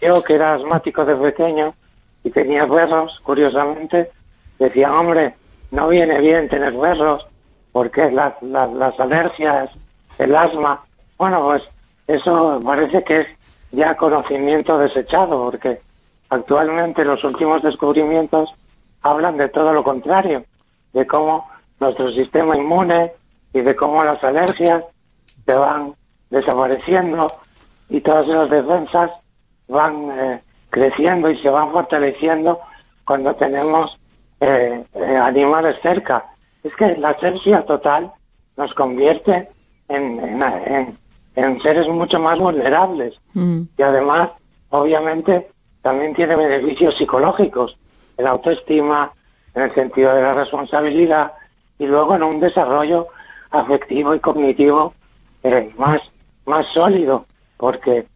[0.00, 1.74] yo que era asmático de pequeño
[2.22, 4.10] y tenía perros, curiosamente,
[4.58, 5.34] decía, hombre,
[5.70, 7.26] no viene bien tener perros
[7.72, 9.70] porque las, las, alergias,
[10.18, 10.84] el asma,
[11.18, 11.62] bueno, pues
[12.06, 13.26] eso parece que es
[13.72, 15.80] ya conocimiento desechado porque
[16.28, 18.52] actualmente los últimos descubrimientos
[19.02, 20.44] hablan de todo lo contrario,
[20.92, 23.12] de cómo nuestro sistema inmune
[23.52, 24.84] y de cómo las alergias
[25.46, 25.94] se van
[26.30, 27.32] desapareciendo
[27.88, 29.10] y todas las defensas
[29.68, 32.60] van eh, creciendo y se van fortaleciendo
[33.04, 33.98] cuando tenemos
[34.40, 36.26] eh, eh, animales cerca.
[36.62, 38.12] Es que la asercia total
[38.56, 39.48] nos convierte
[39.88, 40.40] en,
[41.34, 43.62] en, seres mucho más vulnerables mm.
[43.76, 44.30] y además,
[44.68, 45.50] obviamente,
[45.82, 47.76] también tiene beneficios psicológicos
[48.16, 49.12] en la autoestima,
[49.54, 51.32] en el sentido de la responsabilidad
[51.78, 53.08] y luego en un desarrollo
[53.50, 54.94] afectivo y cognitivo
[55.42, 56.00] eh, más,
[56.46, 58.06] más sólido, porque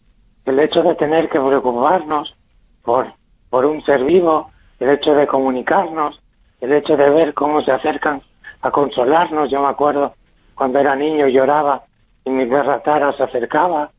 [0.45, 2.37] el hecho de tener que preocuparnos
[2.83, 3.13] por,
[3.51, 6.21] por un ser vivo, el hecho de comunicarnos,
[6.61, 8.23] el hecho de ver cómo se acercan
[8.63, 9.51] a consolarnos.
[9.51, 10.15] Yo me acuerdo
[10.55, 11.85] cuando era niño lloraba
[12.25, 13.91] y mi perra Tara se acercaba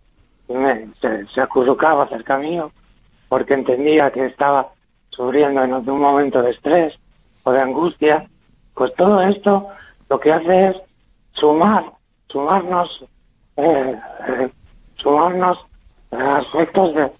[0.48, 2.71] y me, se, se acurrucaba cerca mío
[3.28, 4.69] porque entendía que estaba
[5.10, 6.93] sufriendo en un momento de estrés
[7.43, 8.30] o de angustia.
[8.74, 9.69] Pues todo esto
[10.10, 10.76] lo que hace es
[11.36, 11.93] sumar,
[12.28, 13.06] sumarnos,
[13.58, 13.95] eh,
[14.28, 14.50] eh,
[14.95, 15.58] sumarnos
[16.12, 17.12] aspectos de,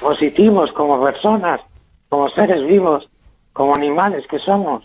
[0.00, 1.60] positivos como personas,
[2.08, 3.08] como seres vivos,
[3.52, 4.84] como animales que somos.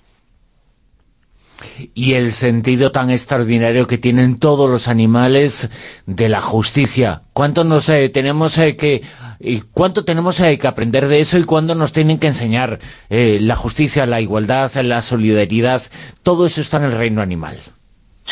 [1.93, 5.69] Y el sentido tan extraordinario que tienen todos los animales
[6.05, 7.23] de la justicia.
[7.33, 9.01] ¿Cuánto nos eh, tenemos eh, que
[9.41, 14.05] y cuánto tenemos que aprender de eso y cuándo nos tienen que enseñar la justicia,
[14.05, 15.81] la igualdad, la solidaridad?
[16.23, 17.57] Todo eso está en el reino animal.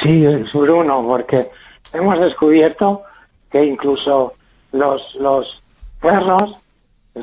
[0.02, 1.50] Sí, Bruno, porque
[1.92, 3.04] hemos descubierto
[3.50, 4.34] que incluso
[4.72, 5.62] los, los
[6.00, 6.56] perros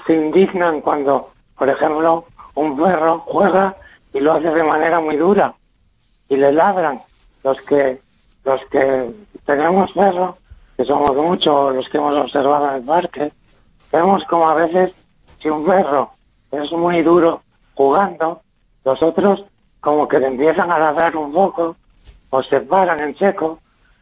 [0.07, 3.77] se indignan cuando, por ejemplo, un perro juega
[4.13, 5.55] y lo hace de manera muy dura
[6.29, 7.01] y le ladran.
[7.45, 8.01] Los que,
[8.45, 10.35] los que tenemos perros,
[10.77, 13.33] que somos muchos los que hemos observado en el parque,
[13.93, 14.93] vemos como a veces
[15.41, 16.11] si un perro
[16.51, 17.43] es muy duro
[17.75, 18.41] jugando,
[18.85, 19.45] los otros
[19.81, 21.77] como que le empiezan a ladrar un poco
[22.35, 23.61] o se paran en seco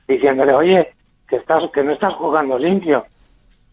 [0.08, 0.94] diciéndole, oye,
[1.28, 3.04] que estás, que no estás jugando limpio,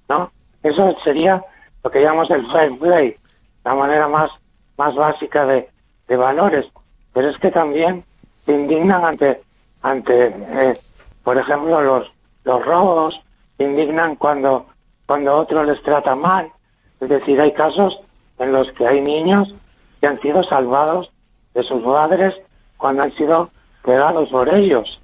[0.09, 0.33] ¿no?
[0.61, 1.41] Eso sería
[1.81, 3.15] lo que llamamos el fair play,
[3.63, 4.29] la manera más,
[4.77, 5.69] más básica de,
[6.09, 6.65] de valores.
[7.13, 8.03] Pero es que también
[8.45, 9.41] se indignan ante,
[9.81, 10.77] ante eh,
[11.23, 12.11] por ejemplo, los,
[12.43, 13.21] los robos,
[13.57, 14.65] se indignan cuando,
[15.05, 16.51] cuando otro les trata mal.
[16.99, 18.01] Es decir, hay casos
[18.39, 19.55] en los que hay niños
[20.01, 21.13] que han sido salvados
[21.53, 22.35] de sus padres
[22.75, 23.51] cuando han sido
[23.83, 24.99] pegados por ellos.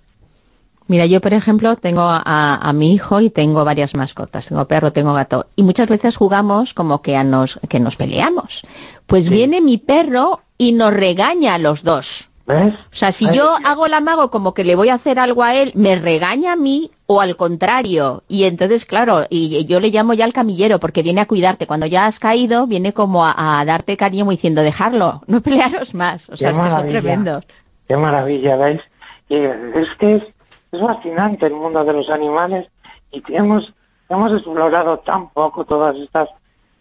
[0.88, 5.13] Mira, yo por ejemplo tengo a, mi hijo y tengo varias mascotas, tengo perro, tengo
[5.13, 8.61] gato, y muchas veces jugamos como que, a nos, que nos peleamos.
[9.07, 12.29] Pues viene mi perro y nos regaña a los dos.
[12.47, 15.55] O sea, si yo hago el amago como que le voy a hacer algo a
[15.55, 18.23] él, me regaña a mí o al contrario.
[18.27, 21.65] Y entonces, claro, y yo le llamo ya al camillero porque viene a cuidarte.
[21.65, 26.29] Cuando ya has caído, viene como a, darte cariño diciendo, dejarlo, no pelearos más.
[26.29, 27.45] O sea, es que son tremendos.
[27.87, 28.81] Qué maravilla, ¿veis?
[29.29, 30.23] Y es que es,
[30.71, 32.67] fascinante el mundo de los animales
[33.11, 33.73] y hemos,
[34.09, 36.29] hemos explorado tan poco todos estos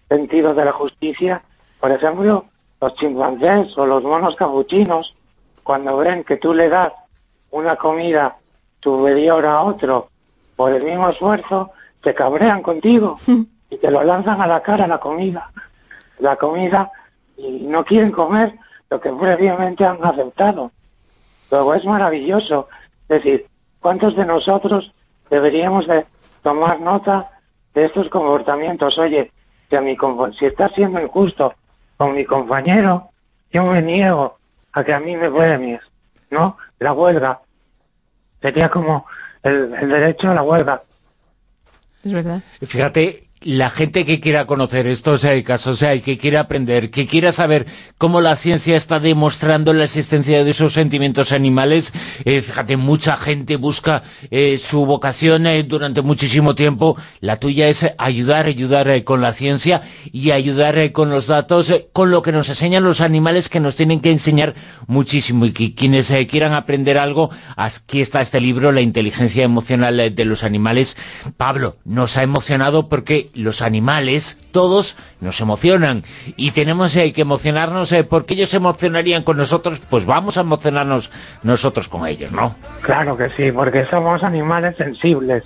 [0.08, 1.42] sentidos de la justicia.
[1.78, 2.46] Por ejemplo,
[2.80, 5.14] los chimpancés o los monos capuchinos,
[5.62, 6.92] cuando ven que tú le das
[7.50, 8.36] una comida
[8.82, 10.08] superior a otro
[10.56, 11.70] por el mismo esfuerzo,
[12.02, 13.18] se cabrean contigo
[13.70, 15.50] y te lo lanzan a la cara la comida.
[16.18, 16.90] La comida
[17.36, 18.54] y no quieren comer
[18.90, 20.72] lo que previamente han aceptado.
[21.54, 22.68] Luego es maravilloso.
[23.08, 23.46] Es decir,
[23.78, 24.92] ¿cuántos de nosotros
[25.30, 26.04] deberíamos de
[26.42, 27.30] tomar nota
[27.74, 28.98] de estos comportamientos?
[28.98, 29.30] Oye,
[29.70, 29.96] si, a mi,
[30.36, 31.54] si está siendo injusto
[31.96, 33.10] con mi compañero,
[33.52, 34.36] yo me niego
[34.72, 35.80] a que a mí me premies,
[36.28, 36.58] ¿no?
[36.80, 37.40] La huelga
[38.42, 39.06] sería como
[39.44, 40.82] el, el derecho a la huelga.
[42.02, 42.42] Es verdad.
[42.62, 47.30] Fíjate, la gente que quiera conocer estos eh, casos, sea, que quiera aprender, que quiera
[47.30, 47.66] saber
[47.98, 51.92] cómo la ciencia está demostrando la existencia de esos sentimientos animales,
[52.24, 58.46] eh, fíjate, mucha gente busca eh, su vocación durante muchísimo tiempo, la tuya es ayudar,
[58.46, 63.02] ayudar con la ciencia y ayudar con los datos, con lo que nos enseñan los
[63.02, 64.54] animales que nos tienen que enseñar
[64.86, 70.24] muchísimo y que quienes quieran aprender algo, aquí está este libro, La inteligencia emocional de
[70.24, 70.96] los animales.
[71.36, 76.04] Pablo, nos ha emocionado porque los animales, todos nos emocionan
[76.36, 80.40] y tenemos eh, que emocionarnos eh, porque ellos se emocionarían con nosotros, pues vamos a
[80.42, 81.10] emocionarnos
[81.42, 82.54] nosotros con ellos, ¿no?
[82.82, 85.42] Claro que sí, porque somos animales sensibles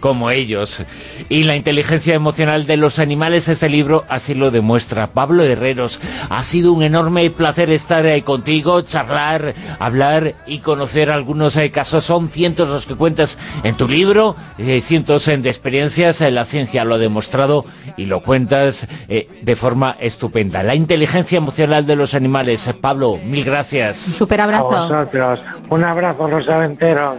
[0.00, 0.82] como ellos.
[1.28, 5.12] Y la inteligencia emocional de los animales, este libro así lo demuestra.
[5.12, 11.56] Pablo Herreros, ha sido un enorme placer estar ahí contigo, charlar, hablar y conocer algunos
[11.56, 12.04] eh, casos.
[12.04, 16.84] Son cientos los que cuentas en tu libro, eh, cientos de experiencias, eh, la ciencia
[16.84, 17.64] lo ha demostrado
[17.96, 20.62] y lo cuentas de forma estupenda.
[20.62, 22.72] La inteligencia emocional de los animales.
[22.80, 24.06] Pablo, mil gracias.
[24.06, 24.76] Un super abrazo.
[24.76, 25.40] A vosotros.
[25.68, 27.18] Un abrazo, los aventeros.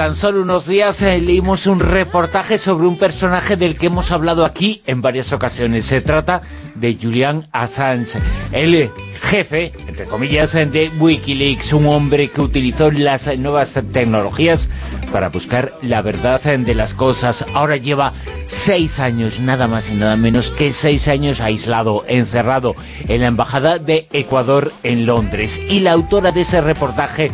[0.00, 4.46] Tan solo unos días eh, leímos un reportaje sobre un personaje del que hemos hablado
[4.46, 5.84] aquí en varias ocasiones.
[5.84, 6.40] Se trata
[6.74, 8.18] de Julian Assange,
[8.50, 8.88] el
[9.20, 14.70] jefe, entre comillas, de Wikileaks, un hombre que utilizó las nuevas tecnologías
[15.12, 17.44] para buscar la verdad de las cosas.
[17.52, 18.14] Ahora lleva
[18.46, 22.74] seis años, nada más y nada menos que seis años aislado, encerrado
[23.06, 25.60] en la Embajada de Ecuador en Londres.
[25.68, 27.30] Y la autora de ese reportaje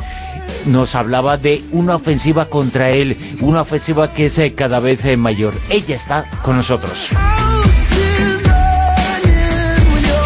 [0.66, 5.16] nos hablaba de una ofensiva contra él, una ofensiva que es eh, cada vez eh,
[5.16, 5.54] mayor.
[5.70, 7.10] Ella está con nosotros.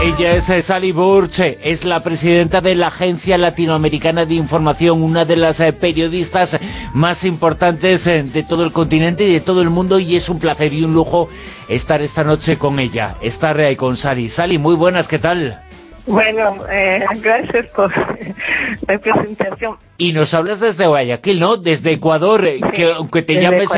[0.02, 5.26] Ella es eh, Sally Burche, es la presidenta de la Agencia Latinoamericana de Información, una
[5.26, 6.58] de las periodistas
[6.94, 10.72] más importantes de todo el continente y de todo el mundo, y es un placer
[10.72, 11.28] y un lujo
[11.68, 14.30] estar esta noche con ella, estar con Sally.
[14.30, 15.60] Sally, muy buenas, ¿qué tal?
[16.10, 17.92] Bueno, eh, gracias por
[18.88, 19.76] la presentación.
[19.96, 21.56] Y nos hablas desde Guayaquil, ¿no?
[21.56, 23.70] Desde Ecuador, eh, que aunque te llames...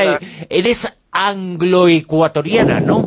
[0.49, 3.07] Eres anglo-ecuatoriana, ¿no?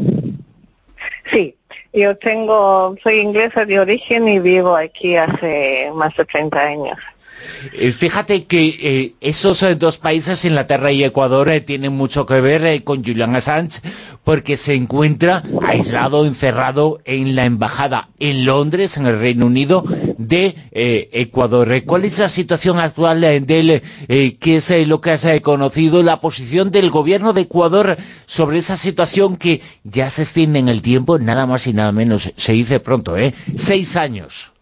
[1.31, 1.55] Sí,
[1.91, 6.97] yo tengo, soy inglesa de origen y vivo aquí hace más de 30 años.
[7.73, 12.83] Eh, fíjate que eh, esos eh, dos países, Inglaterra y Ecuador, tienen mucho que ver
[12.83, 13.81] con Julian Assange
[14.23, 19.83] porque se encuentra aislado, encerrado en la embajada en Londres, en el Reino Unido,
[20.17, 21.83] de Ecuador.
[21.85, 23.81] ¿Cuál es la situación actual de él?
[24.39, 26.01] ¿Qué es lo que has conocido?
[26.01, 30.81] La posición del gobierno de Ecuador sobre esa situación que ya se extiende en el
[30.81, 33.33] tiempo, nada más y nada menos, se dice pronto, ¿eh?
[33.55, 34.54] Seis años.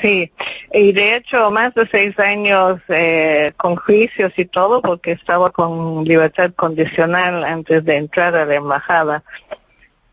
[0.00, 0.30] Sí,
[0.72, 6.04] y de hecho más de seis años eh, con juicios y todo porque estaba con
[6.04, 9.24] libertad condicional antes de entrar a la embajada.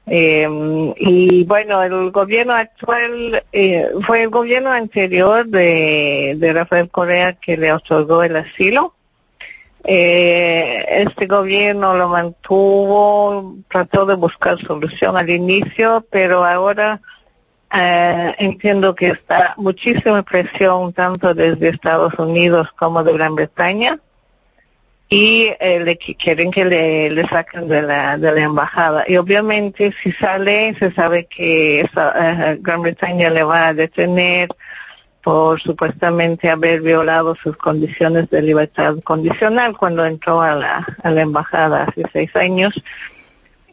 [0.05, 7.57] Eh, y bueno, el gobierno actual eh, fue el gobierno anterior de, Rafael Correa que
[7.57, 8.95] le otorgó el asilo.
[9.85, 17.01] Eh, este gobierno lo mantuvo, trató de buscar solución al inicio, pero ahora
[17.73, 23.99] eh, entiendo que está muchísima presión tanto desde Estados Unidos como de Gran Bretaña
[25.09, 29.03] y eh, le quieren que le, le saquen de la, de la embajada.
[29.07, 34.49] Y obviamente si sale, se sabe que eh, Gran Bretaña le va a detener
[35.23, 41.21] por supuestamente haber violado sus condiciones de libertad condicional cuando entró a la, a la
[41.21, 42.73] embajada hace seis años.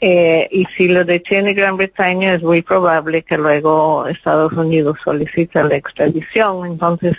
[0.03, 5.63] Eh, y si lo detiene Gran Bretaña es muy probable que luego Estados Unidos solicite
[5.63, 6.67] la extradición.
[6.67, 7.17] Entonces,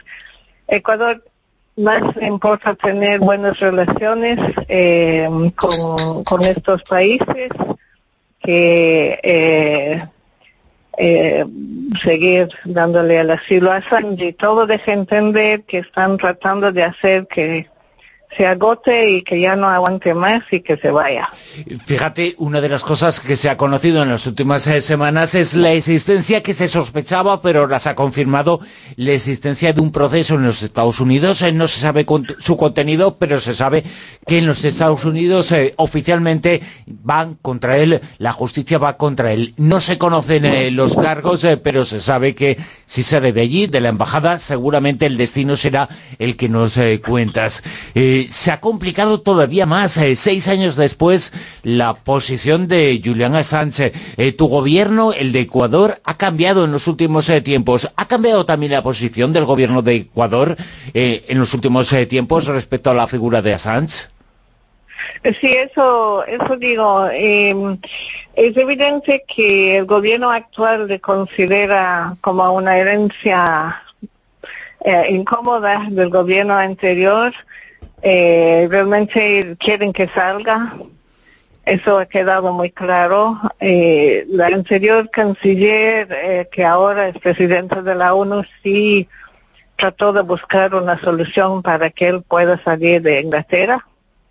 [0.68, 1.24] Ecuador
[1.78, 7.50] más importa tener buenas relaciones eh, con, estos países
[8.40, 10.04] que eh,
[10.98, 11.46] eh,
[12.04, 14.34] seguir dándole el asilo a Sanji.
[14.34, 17.70] Todo deja entender que están tratando de hacer que
[18.36, 21.30] se agote y que ya no aguante más y que se vaya.
[21.86, 25.54] Fíjate, una de las cosas que se ha conocido en las últimas eh, semanas es
[25.54, 28.62] la existencia que se sospechaba, pero las ha confirmado,
[28.96, 31.42] la existencia de un proceso en los Estados Unidos.
[31.42, 32.06] Eh, no se sabe
[32.40, 33.84] su contenido, pero se sabe
[34.26, 39.54] que en los Estados Unidos eh, oficialmente van contra él, la justicia va contra él.
[39.58, 43.90] No se conocen los cargos, pero se sabe que si sale de allí, de la
[43.90, 47.64] embajada, seguramente el destino será el que nos cuentas
[48.30, 53.94] se ha complicado todavía más, eh, seis años después, la posición de Julian Assange.
[54.18, 57.92] Eh, tu gobierno, el de Ecuador, ha cambiado en los últimos eh, tiempos.
[57.96, 60.58] ¿Ha cambiado también la posición del gobierno de Ecuador
[60.94, 64.08] en los últimos tiempos respecto a la figura de Assange?
[65.24, 67.08] Sí, eso, eso digo.
[67.12, 67.78] Em,
[68.36, 73.84] es evidente que el gobierno actual le considera como una herencia
[75.10, 77.34] incómoda del gobierno anterior
[78.02, 80.74] eh, realmente quieren que salga.
[81.66, 83.40] Eso ha quedado muy claro.
[83.60, 89.08] Eh, la anterior canciller, eh, que ahora es presidente de la ONU, sí
[89.76, 93.86] trató de buscar una solución para que él pueda salir de Inglaterra.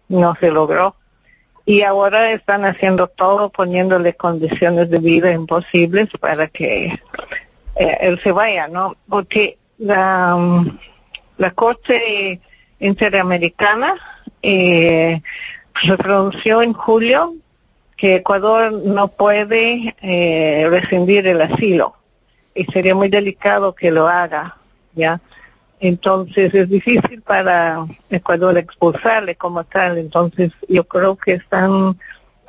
[0.08, 0.96] No se logró.
[1.64, 6.86] Y ahora están haciendo todo, poniéndole condiciones de vida imposibles para que
[7.76, 8.96] eh, él se vaya, ¿no?
[9.08, 10.36] Porque la,
[11.38, 12.40] la Corte
[12.80, 13.94] Interamericana
[14.42, 15.20] eh,
[15.82, 17.34] se pronunció en julio
[17.96, 21.94] que Ecuador no puede eh, rescindir el asilo
[22.54, 24.56] y sería muy delicado que lo haga,
[24.94, 25.20] ¿ya?
[25.78, 31.98] Entonces es difícil para Ecuador expulsarle como tal, entonces yo creo que están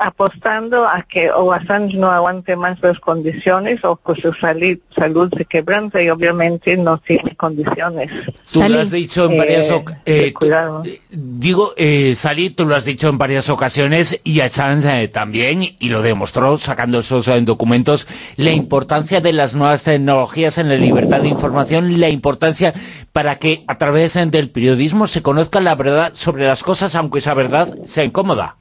[0.01, 5.45] apostando a que o Assange no aguante más las condiciones o que su salud se
[5.45, 8.09] quebranta y obviamente no tiene condiciones.
[8.51, 12.15] Tú lo has dicho en varias eh, eh, eh, digo, eh,
[12.55, 17.29] tú lo has dicho en varias ocasiones y Assange también, y lo demostró sacando esos
[17.45, 22.73] documentos, la importancia de las nuevas tecnologías en la libertad de información, la importancia
[23.13, 27.35] para que a través del periodismo se conozca la verdad sobre las cosas, aunque esa
[27.35, 28.57] verdad sea incómoda.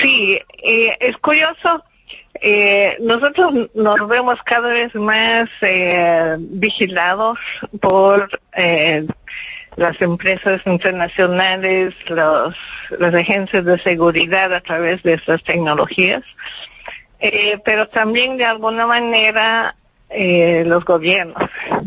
[0.00, 1.84] Sí, eh, es curioso.
[2.40, 7.38] Eh, nosotros nos vemos cada vez más eh, vigilados
[7.80, 8.28] por
[9.76, 12.56] las empresas internacionales, los,
[12.98, 16.22] las agencias de seguridad a través de estas tecnologías,
[17.64, 19.76] pero también de alguna manera
[20.12, 21.42] eh, los gobiernos.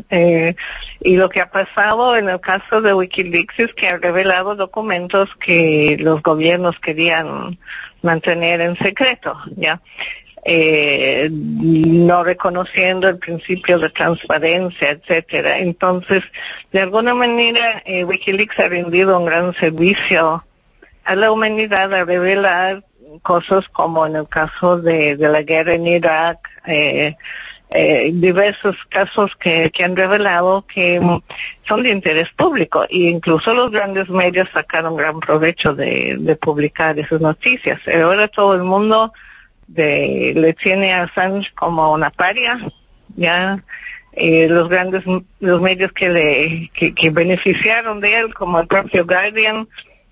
[0.10, 0.56] Eh,
[1.02, 5.30] y lo que ha pasado en el caso de Wikileaks es que ha revelado documentos
[5.36, 7.60] que los gobiernos querían
[8.02, 9.82] mantener en secreto, ¿ya?
[10.48, 15.58] Eh, no reconociendo el principio de transparencia, etcétera.
[15.58, 16.24] Entonces,
[16.72, 20.46] de alguna manera, eh, Wikileaks ha rendido un gran servicio
[21.04, 22.84] a la humanidad a revelar
[23.24, 27.16] cosas como en el caso de, la guerra en Irak, eh,
[27.76, 31.02] eh, diversos casos que, han revelado que
[31.68, 37.20] son de interés público e incluso los grandes medios sacaron gran provecho de, publicar esas
[37.20, 37.80] noticias.
[37.88, 39.12] Ahora todo el mundo
[39.68, 42.60] de, le tiene a Assange como una paria,
[43.16, 43.62] ya
[44.14, 45.04] eh, los grandes
[45.42, 49.68] los medios que le que, beneficiaron de él como el propio Guardian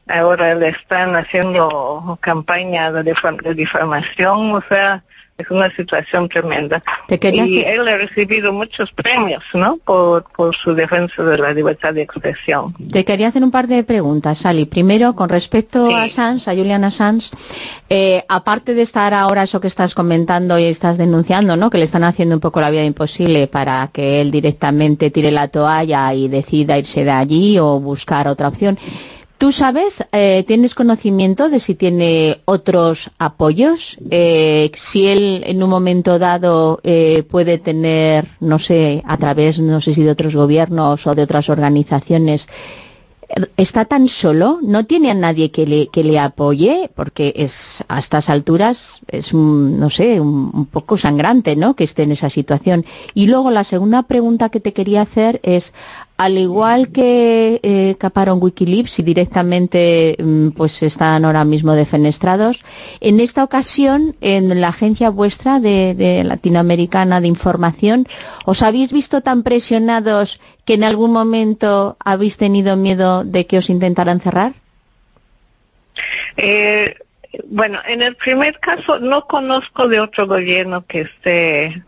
[0.08, 3.14] ahora le están haciendo campaña de
[3.56, 5.02] difamación o sea
[5.38, 6.84] es una situación tremenda.
[7.10, 9.78] y él ha recibido muchos premios, ¿no?
[9.78, 10.26] Por,
[10.56, 12.74] su defensa de la libertad de expresión.
[12.92, 14.66] Te quería hacer un par de preguntas, Sally.
[14.66, 17.32] Primero, con respecto a Assange, a Julian Assange,
[17.90, 21.70] eh, aparte de estar ahora eso que estás comentando y estás denunciando, ¿no?
[21.70, 25.48] Que le están haciendo un poco la vida imposible para que él directamente tire la
[25.48, 28.78] toalla y decida irse de allí o buscar otra opción.
[29.38, 33.98] ¿Tú sabes, eh, tienes conocimiento de si tiene otros apoyos?
[34.10, 39.82] Eh, si él en un momento dado eh, puede tener, no sé, a través, no
[39.82, 42.48] sé si de otros gobiernos o de otras organizaciones,
[43.58, 48.00] está tan solo, no tiene a nadie que le, que le apoye, porque es a
[48.00, 52.86] estas alturas es, no sé, un, poco sangrante, ¿no?, que esté en esa situación.
[53.14, 55.74] Y luego la segunda pregunta que te quería hacer es,
[56.18, 62.64] al igual que eh, caparon Wikileaks y directamente mm, pues están ahora mismo defenestrados,
[63.02, 68.08] en esta ocasión, en la agencia vuestra de, latinoamericana de información,
[68.46, 73.70] ¿os habéis visto tan presionados que en algún momento habéis tenido miedo de que os
[73.70, 74.54] intentaran cerrar?
[76.38, 76.96] Eh,
[77.48, 81.84] bueno, en el primer caso no conozco de otro gobierno que esté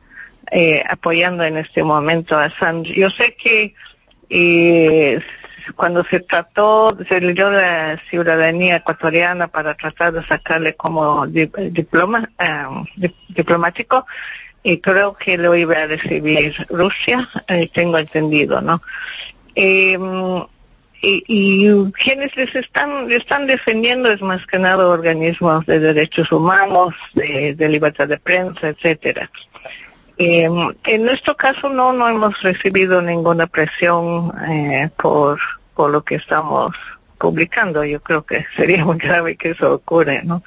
[0.51, 2.93] eh, apoyando en este momento a Assange.
[2.93, 3.75] Yo sé que
[4.29, 5.19] eh,
[5.75, 12.29] cuando se trató, se le dio la ciudadanía ecuatoriana para tratar de sacarle como diploma
[12.39, 14.05] eh, diplomático,
[14.63, 18.81] y creo que lo iba a recibir Rusia, eh, tengo entendido, ¿no?
[19.53, 20.43] Em,
[21.01, 26.95] y, y, quienes les están, están defendiendo es más que nada organismos de derechos humanos,
[27.13, 29.29] de, de libertad de prensa, etcétera.
[30.17, 30.49] Eh,
[30.85, 35.39] en nuestro caso no, no hemos recibido ninguna presión eh, por,
[35.75, 36.71] por lo que estamos
[37.17, 37.83] publicando.
[37.83, 40.43] Yo creo que sería muy grave que eso ocurra, ¿no?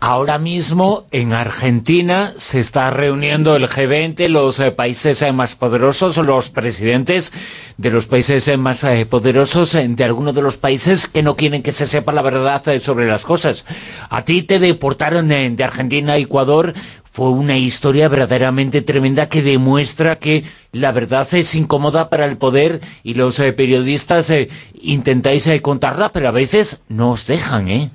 [0.00, 6.16] Ahora mismo en Argentina se está reuniendo el G20, los eh, países eh, más poderosos,
[6.16, 7.32] los presidentes
[7.76, 11.70] de los países eh, más poderosos de algunos de los países que no quieren que
[11.70, 13.64] se sepa la verdad sobre las cosas.
[14.08, 16.72] A ti te deportaron de Argentina a Ecuador,
[17.12, 22.80] fue una historia verdaderamente tremenda que demuestra que la verdad es incómoda para el poder
[23.02, 24.32] y los periodistas
[24.74, 27.90] intentáis contarla, pero a veces no os dejan, ¿eh?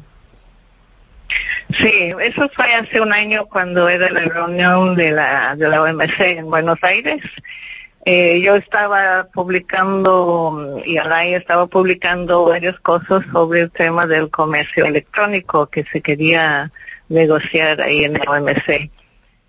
[1.73, 6.19] Sí, eso fue hace un año cuando era la reunión de la, de la OMC
[6.19, 7.23] en Buenos Aires.
[8.05, 14.85] Eh, yo estaba publicando, y Alay estaba publicando varias cosas sobre el tema del comercio
[14.85, 16.71] electrónico que se quería
[17.09, 18.91] negociar ahí en la OMC.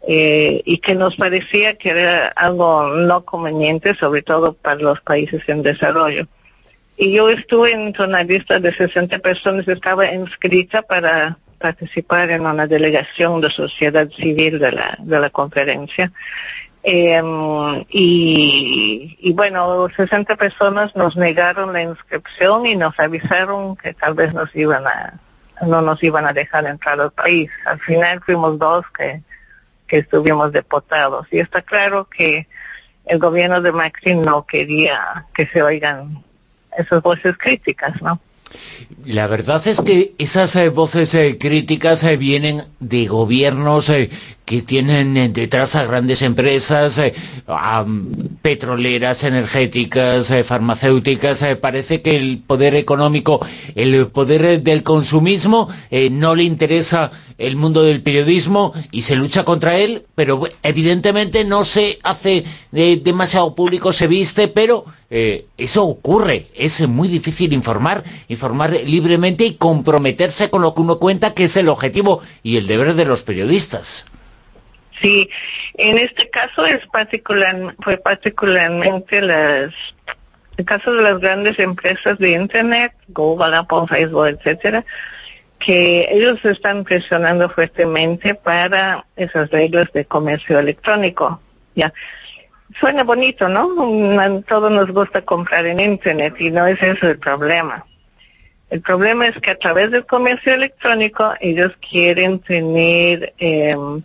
[0.08, 5.42] Eh, y que nos parecía que era algo no conveniente, sobre todo para los países
[5.48, 6.28] en desarrollo.
[6.96, 12.68] Y yo estuve en una lista de 60 personas, estaba inscrita para participar en una
[12.68, 16.12] delegación de sociedad civil de la, de la conferencia.
[16.84, 24.14] Em, y, y, bueno, 60 personas nos negaron la inscripción y nos avisaron que tal
[24.14, 25.14] vez nos iban a,
[25.66, 27.50] no nos iban a dejar entrar al país.
[27.66, 29.20] Al final fuimos dos que,
[29.86, 31.26] que estuvimos deportados.
[31.30, 32.46] Y está claro que
[33.06, 36.24] el gobierno de Macri no quería que se oigan
[36.76, 38.20] esas voces críticas, ¿no?
[39.04, 43.90] La verdad es que esas eh, voces eh, críticas eh, vienen de gobiernos
[44.44, 47.00] que tienen detrás a grandes empresas,
[48.42, 51.44] petroleras, energéticas, farmacéuticas.
[51.60, 53.44] parece que el poder económico,
[53.74, 55.68] el poder del consumismo,
[56.12, 61.64] no le interesa el mundo del periodismo y se lucha contra él, pero evidentemente no
[61.64, 66.46] se hace demasiado público, se viste, pero eso ocurre.
[66.54, 71.56] Es muy difícil informar, informar libremente y comprometerse con lo que uno cuenta, que es
[71.56, 74.04] el objetivo y el deber de los periodistas.
[75.00, 75.28] Sí,
[75.74, 79.74] en este caso es particular, fue particularmente las,
[80.56, 84.84] el caso de las grandes empresas de Internet, Google, Apple, Facebook, etcétera,
[85.58, 91.40] que ellos están presionando fuertemente para esas reglas de comercio electrónico.
[91.74, 91.92] Ya.
[92.74, 93.68] Suena bonito, ¿no?
[94.48, 97.86] Todos nos gusta comprar en Internet y no es eso el problema.
[98.70, 104.02] El problema es que a través del comercio electrónico ellos quieren tener em,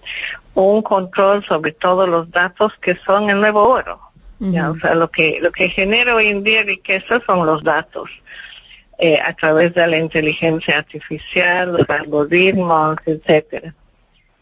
[0.54, 4.00] un control sobre todos los datos que son el nuevo oro.
[4.40, 8.10] O sea, lo que, lo que genera hoy en día riqueza son los datos.
[8.98, 13.74] Eh, a través de la inteligencia artificial, los algoritmos, etcétera,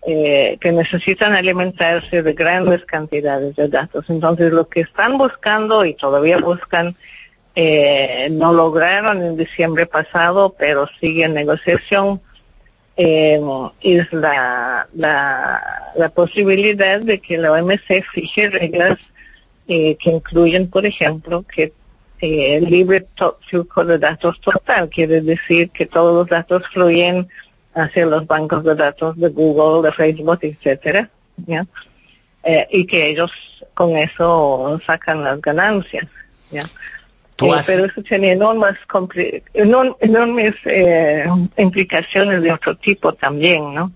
[0.08, 4.06] eh, que necesitan alimentarse de grandes cantidades de datos.
[4.10, 6.96] Entonces, lo que están buscando y todavía buscan
[7.56, 12.22] eh, no lograron en diciembre pasado, pero sigue en negociación,
[12.96, 13.42] eh,
[13.82, 18.98] es la, la, posibilidad de que la OMC fije reglas
[19.68, 21.74] eh, que incluyen, por ejemplo, que
[22.22, 23.06] el libre
[23.50, 27.28] flujo de datos total, quiere decir que todos los datos fluyen
[27.80, 31.10] hacia los bancos de datos de Google, de Facebook, etcétera,
[31.46, 31.66] ¿ya?
[32.72, 33.32] y que ellos
[33.74, 36.08] con eso sacan las ganancias,
[36.52, 36.64] ¿ya?
[37.42, 38.76] Eh, pero eso tiene enormes,
[39.54, 41.26] enormes eh,
[41.58, 43.92] implicaciones de otro tipo también, ¿no?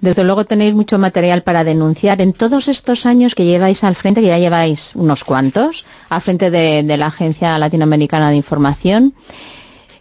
[0.00, 2.22] Desde luego tenéis mucho material para denunciar.
[2.22, 6.50] En todos estos años que lleváis al frente, que ya lleváis unos cuantos, al frente
[6.50, 9.12] de, la Agencia Latinoamericana de Información,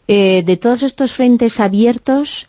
[0.08, 2.48] eh, de todos estos frentes abiertos,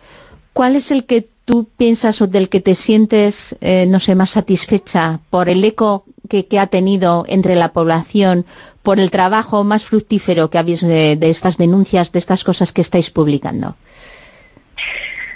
[0.53, 5.19] ¿cuál es el que tú piensas o del que te sientes, no sé, más satisfecha
[5.31, 8.47] por el eco que, ha tenido entre la población
[8.83, 13.11] por el trabajo más fructífero que habéis de, estas denuncias, de estas cosas que estáis
[13.11, 13.77] publicando?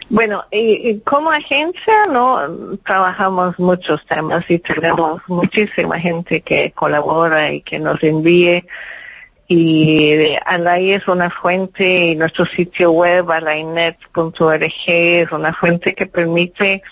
[0.09, 7.63] Bueno, y, como agencia no trabajamos muchos temas y tenemos muchísima gente que colabora y
[7.63, 8.65] que nos envíe
[9.47, 16.83] y Alay es una fuente y nuestro sitio web alaynet.org es una fuente que permite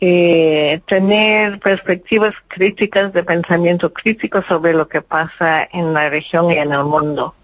[0.00, 6.54] eh, tener perspectivas críticas de pensamiento crítico sobre lo que pasa en la región y
[6.54, 7.34] en el mundo.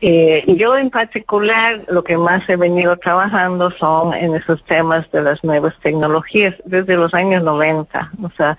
[0.00, 5.22] Eh, yo en particular lo que más he venido trabajando son en esos temas de
[5.22, 8.12] las nuevas tecnologías desde los años 90.
[8.22, 8.58] O sea,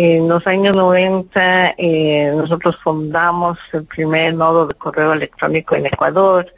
[0.00, 6.54] en los años 90 eh, nosotros fundamos el primer nodo de correo electrónico en Ecuador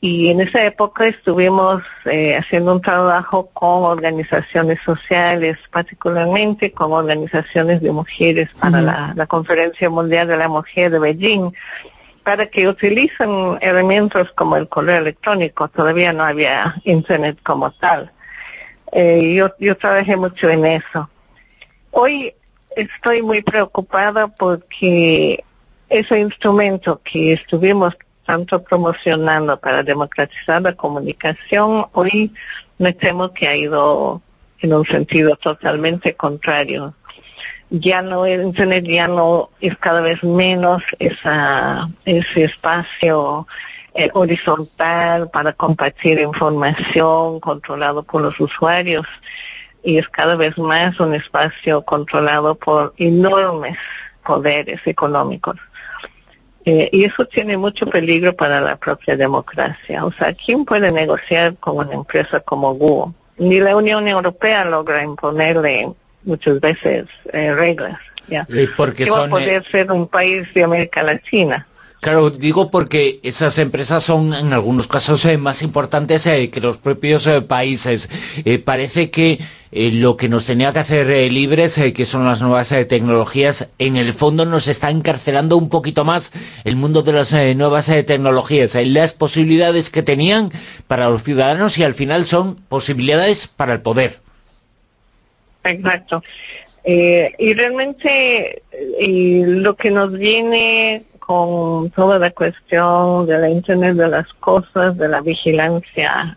[0.00, 7.82] y en esa época estuvimos eh, haciendo un trabajo con organizaciones sociales, particularmente con organizaciones
[7.82, 11.52] de mujeres para la, Conferencia Mundial de la Mujer de Beijing,
[12.22, 15.68] para que utilicen herramientas como el correo electrónico.
[15.68, 18.10] Todavía no había Internet como tal.
[18.90, 21.10] Eh, yo, yo trabajé mucho en eso.
[21.90, 22.34] Hoy
[22.76, 25.44] estoy muy preocupada porque
[25.88, 32.32] ese instrumento que estuvimos tanto promocionando para democratizar la comunicación, hoy
[32.78, 34.22] me temo que ha ido
[34.60, 36.94] en un sentido totalmente contrario.
[37.70, 43.46] Ya no, el Internet ya no es cada vez menos esa, ese espacio
[43.94, 49.06] eh, horizontal para compartir información controlado por los usuarios
[49.84, 53.76] y es cada vez más un espacio controlado por enormes
[54.24, 55.56] poderes económicos.
[56.64, 60.04] Eh, y eso tiene mucho peligro para la propia democracia.
[60.04, 63.12] O sea, ¿quién puede negociar con una empresa como Google?
[63.36, 67.98] Ni la Unión Europea logra imponerle muchas veces eh, reglas.
[68.28, 68.46] ¿ya?
[68.76, 71.66] Porque ¿Qué va a poder eh, ser un país de América Latina?
[72.04, 76.76] Claro, digo porque esas empresas son en algunos casos eh, más importantes eh, que los
[76.76, 78.10] propios eh, países.
[78.62, 79.38] parece que
[79.72, 84.44] lo que nos tenía que hacer libres, que son las nuevas tecnologías, en el fondo
[84.44, 86.30] nos está encarcelando un poquito más
[86.64, 90.52] el mundo de las nuevas tecnologías, las posibilidades que tenían
[90.86, 94.20] para los ciudadanos y al final son posibilidades para el poder.
[95.64, 96.22] Exacto.
[96.84, 98.62] y realmente
[99.00, 105.08] lo que nos viene con toda la cuestión de la Internet de las cosas, de
[105.08, 106.36] la vigilancia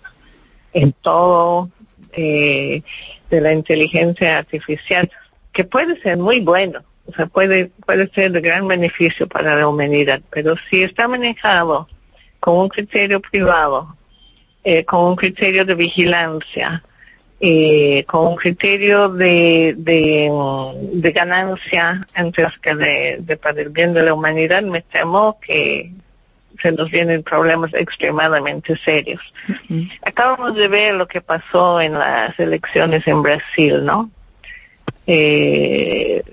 [0.72, 1.70] en todo,
[2.14, 2.82] eh,
[3.30, 5.12] de la inteligencia artificial,
[5.52, 9.68] que puede ser muy bueno, o sea, puede, puede ser de gran beneficio para la
[9.68, 11.90] humanidad, pero si está manejado
[12.40, 13.94] con un criterio privado,
[14.64, 16.82] eh, con un criterio de vigilancia,
[17.40, 24.16] eh, con un criterio de, de, ganancia antes que de, para el bien de la
[24.16, 25.92] humanidad, me temo que
[26.60, 29.22] se nos vienen problemas extremadamente serios.
[30.02, 34.10] Acabamos de ver lo que pasó en las elecciones en Brasil, ¿no?
[35.06, 36.24] Eh,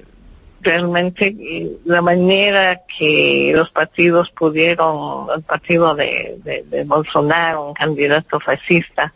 [0.62, 1.36] realmente
[1.84, 9.12] la manera que los partidos pudieron, el partido de, de Bolsonaro, un candidato fascista,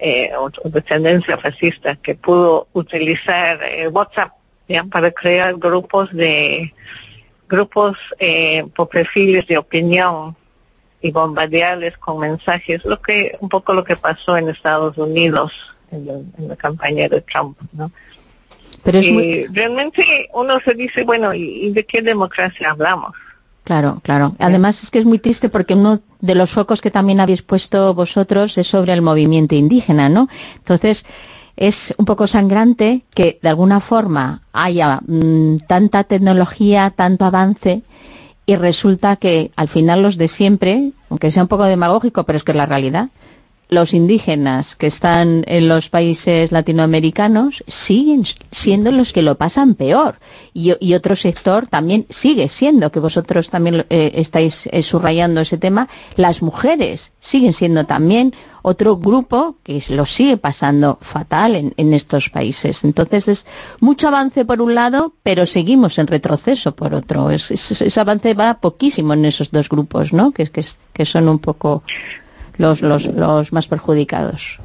[0.00, 4.32] eh, o, de tendencia fascista que pudo utilizar eh, WhatsApp
[4.90, 6.72] para crear grupos de
[7.48, 10.36] grupos eh, por perfiles de opinión
[11.02, 15.52] y bombardearles con mensajes, lo que un poco lo que pasó en Estados Unidos
[15.90, 17.90] en, la campaña de Trump, ¿no?
[18.84, 23.14] Pero y realmente uno se dice, bueno, ¿y de qué democracia hablamos?
[23.64, 24.34] Claro, claro.
[24.38, 27.94] Además es que es muy triste porque uno de los focos que también habéis puesto
[27.94, 30.28] vosotros es sobre el movimiento indígena, ¿no?
[30.56, 31.04] Entonces
[31.56, 37.82] es un poco sangrante que de alguna forma haya mm, tanta tecnología, tanto avance
[38.46, 42.44] y resulta que al final los de siempre, aunque sea un poco demagógico, pero es
[42.44, 43.10] que es la realidad,
[43.70, 50.18] los indígenas que están en los países latinoamericanos siguen siendo los que lo pasan peor.
[50.52, 55.88] Y, otro sector también sigue siendo, que vosotros también eh, estáis eh, subrayando ese tema,
[56.16, 62.84] las mujeres siguen siendo también otro grupo que lo sigue pasando fatal en, estos países.
[62.84, 63.46] Entonces es
[63.80, 67.30] mucho avance por un lado, pero seguimos en retroceso por otro.
[67.30, 70.32] ese avance va poquísimo en esos dos grupos, ¿no?
[70.32, 71.82] Que, que, que son un poco
[72.60, 74.58] los, los, los más perjudicados.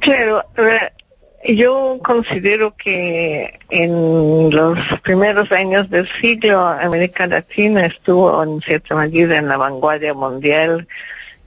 [0.00, 8.60] Claro, eh, yo considero que en los primeros años del siglo América Latina estuvo en
[8.62, 10.88] cierta medida en la vanguardia mundial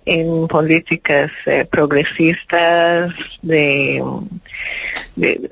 [0.06, 4.02] en políticas eh, progresistas de,
[5.18, 5.50] de,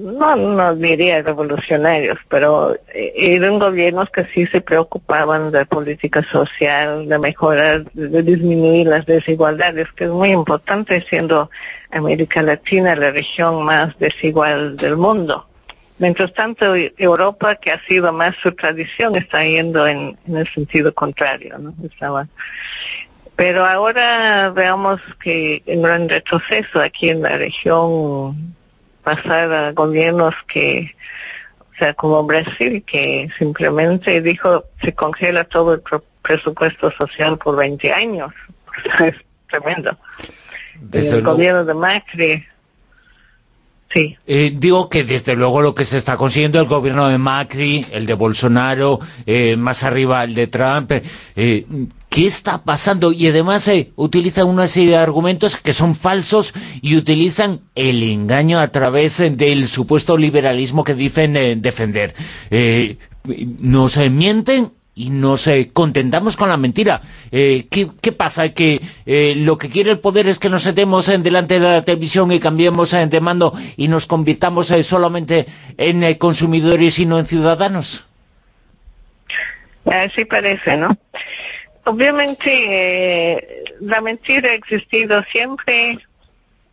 [0.00, 7.08] no, no diría revolucionarios, pero eh, eran gobiernos que sí se preocupaban de política social,
[7.08, 11.50] de mejorar, de disminuir las desigualdades, que es muy importante siendo
[11.90, 15.46] América Latina la región más desigual del mundo.
[15.98, 20.94] Mientras tanto, Europa, que ha sido más su tradición, está yendo en, en el sentido
[20.94, 21.74] contrario, ¿no?
[21.84, 22.26] Estaba
[23.40, 28.54] pero ahora veamos que en gran retroceso aquí en la región
[29.14, 30.94] pasar a gobiernos que,
[31.58, 35.82] o sea, como Brasil, que simplemente dijo se congela todo el
[36.22, 38.32] presupuesto social por 20 años.
[39.00, 39.14] es
[39.48, 39.96] tremendo.
[40.92, 42.46] el gobierno de Macri
[43.92, 44.16] Sí.
[44.24, 48.06] Eh, digo que desde luego lo que se está consiguiendo el gobierno de Macri, el
[48.06, 50.92] de Bolsonaro, eh, más arriba el de Trump,
[51.34, 51.66] eh,
[52.08, 53.10] ¿qué está pasando?
[53.10, 58.68] Y además utilizan una serie de argumentos que son falsos y utilizan el engaño a
[58.68, 62.14] través del supuesto liberalismo que dicen defender.
[63.60, 64.70] nos mienten
[65.00, 67.00] y nos contentamos con la mentira.
[67.32, 68.52] Eh, ¿qué, pasa?
[68.52, 71.82] ¿Que eh, lo que quiere el poder es que nos sentemos en delante de la
[71.82, 75.46] televisión y cambiemos de mando y nos convirtamos eh, solamente
[75.78, 78.04] en consumidores y no en ciudadanos?
[79.86, 80.94] Así parece, ¿no?
[81.84, 85.98] Obviamente la mentira ha existido siempre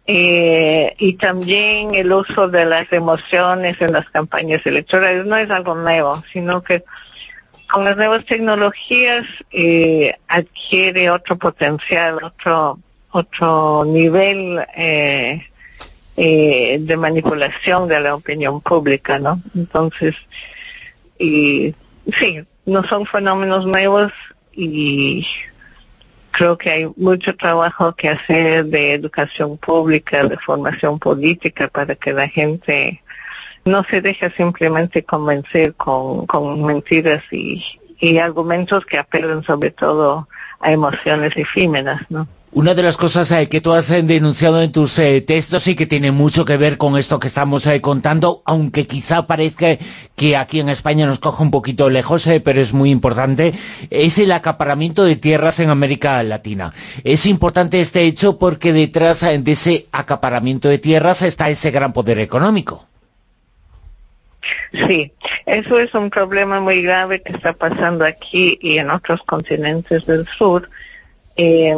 [0.06, 6.24] y también el uso de las emociones en las campañas electorales no es algo nuevo,
[6.34, 6.84] sino que
[7.72, 12.80] con las nuevas tecnologías eh, adquiere otro potencial, otro
[13.12, 15.42] otro nivel eh,
[16.16, 19.42] eh, de manipulación de la opinión pública, ¿no?
[19.56, 20.16] Entonces,
[21.18, 21.74] y
[22.14, 24.12] sí, no son fenómenos nuevos
[24.52, 25.26] y
[26.32, 32.14] creo que hay mucho trabajo que hacer de educación pública, de formación política para que
[32.14, 33.02] la gente
[33.68, 36.26] no se deja simplemente convencer con,
[36.64, 37.62] mentiras y,
[38.20, 40.28] argumentos que apelan sobre todo
[40.60, 42.28] a emociones efímeras, ¿no?
[42.54, 45.76] Una de las cosas eh, que tú has eh, denunciado en tus eh, textos y
[45.76, 49.78] que tiene mucho que ver con esto que estamos contando, aunque quizá parezca
[50.16, 53.54] que aquí en España nos coja un poquito lejos, pero es muy importante,
[53.90, 56.74] es el acaparamiento de tierras en América Latina.
[57.04, 62.18] Es importante este hecho porque detrás de ese acaparamiento de tierras está ese gran poder
[62.20, 62.88] económico.
[64.72, 65.12] Sí,
[65.46, 70.28] eso es un problema muy grave que está pasando aquí y en otros continentes del
[70.28, 70.70] sur.
[71.36, 71.76] Eh,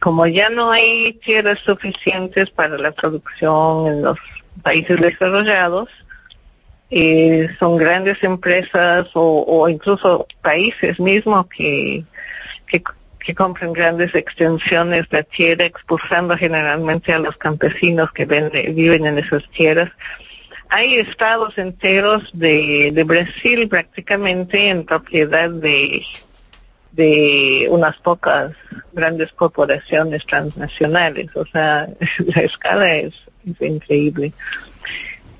[0.00, 4.18] como ya no hay tierras suficientes para la producción en los
[4.62, 5.88] países desarrollados,
[6.90, 12.04] eh, son grandes empresas o, incluso países mismos que,
[13.36, 19.90] compran grandes extensiones de tierra, expulsando generalmente a los campesinos que viven en esas tierras
[20.68, 26.02] hay estados enteros de, de Brasil prácticamente en propiedad de,
[26.92, 28.52] de unas pocas
[28.92, 31.28] grandes corporaciones transnacionales.
[31.36, 31.88] O sea,
[32.34, 33.14] la escala es,
[33.60, 34.32] increíble.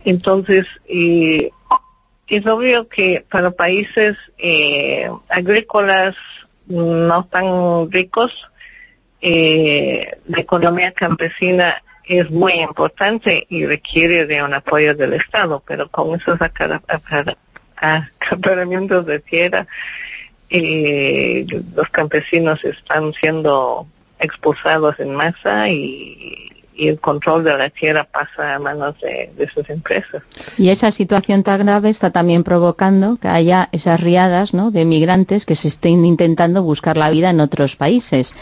[0.05, 6.15] Entonces, es obvio que para países eh, agrícolas
[6.69, 8.49] no tan ricos,
[9.21, 15.89] eh, la economía campesina es muy importante y requiere de un apoyo del Estado, pero
[15.89, 16.39] con esos
[17.77, 19.67] acaparamientos de tierra,
[20.49, 21.45] eh,
[21.75, 23.87] los campesinos están siendo
[24.21, 26.43] expulsados en masa y,
[26.79, 30.23] el control de la tierra pasa a manos de, de, sus empresas.
[30.59, 34.71] Y esa situación tan grave está también provocando que haya esas riadas ¿no?
[34.71, 38.35] de migrantes que se estén intentando buscar la vida en otros países.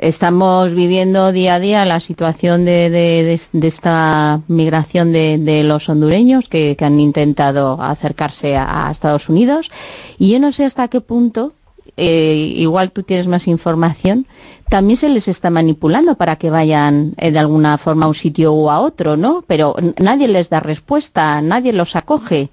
[0.00, 6.98] Estamos viviendo día a día la situación de, esta migración de, los hondureños que, han
[6.98, 9.70] intentado acercarse a, Estados Unidos
[10.18, 11.52] y yo no sé hasta qué punto,
[11.98, 14.26] eh, igual tú tienes más información,
[14.70, 18.54] también se les está manipulando para que vayan eh, de alguna forma a un sitio
[18.54, 19.44] u a otro, ¿no?
[19.46, 22.48] Pero nadie les da respuesta, nadie los acoge.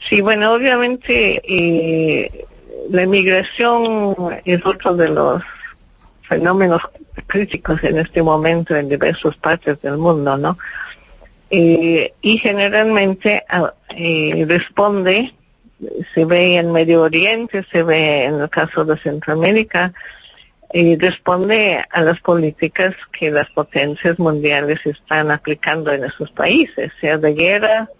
[0.00, 2.46] Sí, bueno, obviamente eh,
[2.90, 4.14] la inmigración
[4.44, 5.42] es otro de los
[6.28, 6.82] fenómenos
[7.26, 10.58] críticos en este momento en diversas partes del mundo, ¿no?
[11.50, 15.34] Eh, y generalmente ah, eh, responde,
[16.14, 19.92] se ve en Medio Oriente, se ve en el caso de Centroamérica,
[20.72, 27.18] y responde a las políticas que las potencias mundiales están aplicando en esos países, sea
[27.18, 27.90] de guerra,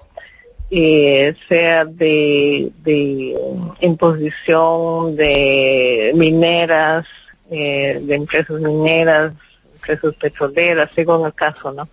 [0.75, 3.37] eh, sea de, de
[3.83, 7.05] imposición de mineras,
[7.51, 9.35] eh, de empresas mineras,
[9.75, 11.91] empresas petroleras, según el caso, ¿no?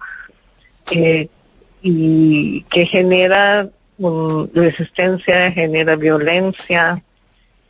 [0.91, 1.27] Eh,
[1.81, 3.67] y que genera
[4.53, 7.03] resistencia, genera violencia,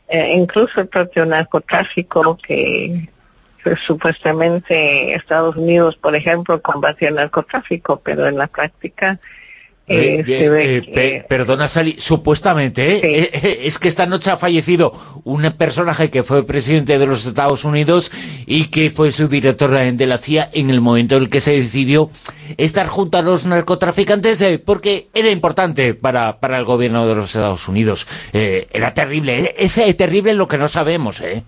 [0.08, 3.08] incluso el propio narcotráfico que
[3.84, 9.18] supuestamente Estados Unidos, por ejemplo, combate el narcotráfico, pero en la práctica
[9.92, 14.92] Eh, eh, eh, perdona, Sally, supuestamente, es que esta noche ha fallecido
[15.24, 18.12] un personaje que fue presidente de los Estados Unidos
[18.46, 21.58] y que fue su director de la CIA en el momento en el que se
[21.58, 22.08] decidió
[22.56, 27.66] estar junto a los narcotraficantes porque era importante para, para el gobierno de los Estados
[27.66, 28.06] Unidos.
[28.32, 31.42] era terrible, es terrible lo que no sabemos, ¿eh?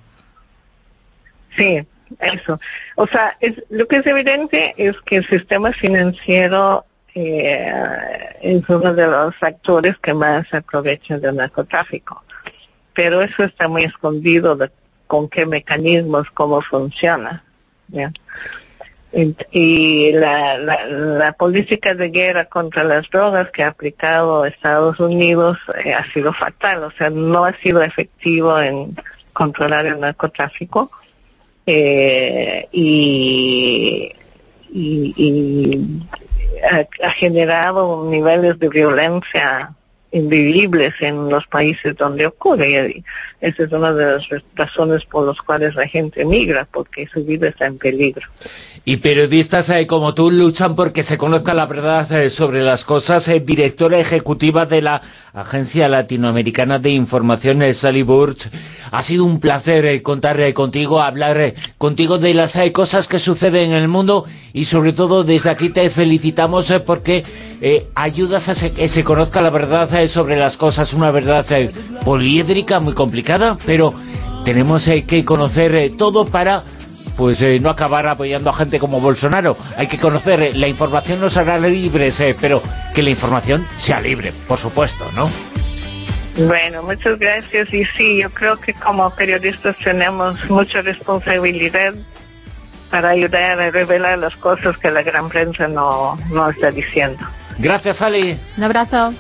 [1.57, 1.87] Sí,
[2.19, 2.59] eso.
[2.97, 7.73] O sea, es, lo que es evidente es que el sistema financiero eh,
[8.41, 12.23] es uno de los factores que más aprovechan del narcotráfico.
[12.95, 14.71] Pero eso está muy escondido de
[15.07, 17.45] con qué mecanismos, cómo funciona.
[19.51, 25.93] Y la, la, política de guerra contra las drogas que ha aplicado Estados Unidos eh,
[25.93, 28.97] ha sido fatal, o sea, no ha sido efectivo en
[29.35, 30.91] controlar el narcotráfico.
[31.67, 34.13] Eh, y,
[34.73, 36.01] y
[37.03, 39.73] ha, generado niveles de violencia
[40.13, 42.95] invivibles en los países donde ocurre.
[42.97, 43.05] Y
[43.41, 47.49] esa es una de las razones por las cuales la gente migra, porque su vida
[47.49, 48.29] está en peligro.
[48.85, 53.29] Y periodistas eh, como tú luchan porque se conozca la verdad eh, sobre las cosas.
[53.29, 55.03] Eh, directora ejecutiva de la
[55.33, 58.51] Agencia Latinoamericana de Información, Sally Burch.
[58.91, 63.89] Ha sido un placer contar contigo, hablar contigo de las cosas que suceden en el
[63.89, 67.25] mundo y sobre todo desde aquí te felicitamos porque
[67.95, 71.47] ayudas a que se conozca la verdad sobre las cosas, una verdad
[72.05, 73.95] poliédrica, muy complicada, pero
[74.45, 76.65] tenemos que conocer todo para
[77.17, 79.57] pues eh, no acabar apoyando a gente como Bolsonaro.
[79.77, 82.63] Hay que conocer, eh, la información nos hará libres, eh, pero
[82.95, 85.31] que la información sea libre, por supuesto, ¿no?
[86.47, 87.73] Bueno, muchas gracias.
[87.73, 91.95] Y sí, yo creo que como periodistas tenemos mucha responsabilidad
[92.91, 97.25] para ayudar a revelar las cosas que la gran prensa no, no está diciendo.
[97.59, 98.39] Gracias, Ali.
[98.57, 99.15] Un abrazo.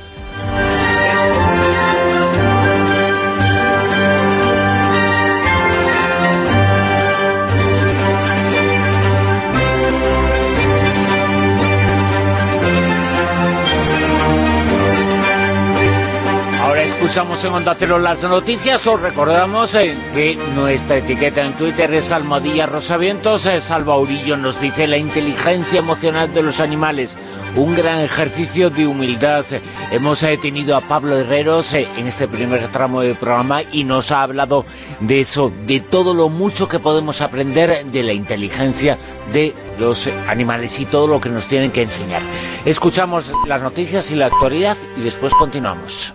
[17.12, 22.10] Escuchamos en Onda Cero las noticias, os recordamos eh, que nuestra etiqueta en Twitter es
[22.10, 27.18] Almadilla Rosavientos, eh, Salva Urillo nos dice la inteligencia emocional de los animales,
[27.54, 29.44] un gran ejercicio de humildad.
[29.90, 34.22] Hemos eh, tenido a Pablo Herreros en este primer tramo del programa y nos ha
[34.22, 34.64] hablado
[35.00, 38.96] de eso, de todo lo mucho que podemos aprender de la inteligencia
[39.34, 42.22] de los animales y todo lo que nos tienen que enseñar.
[42.64, 46.14] Escuchamos las noticias y la actualidad y después continuamos.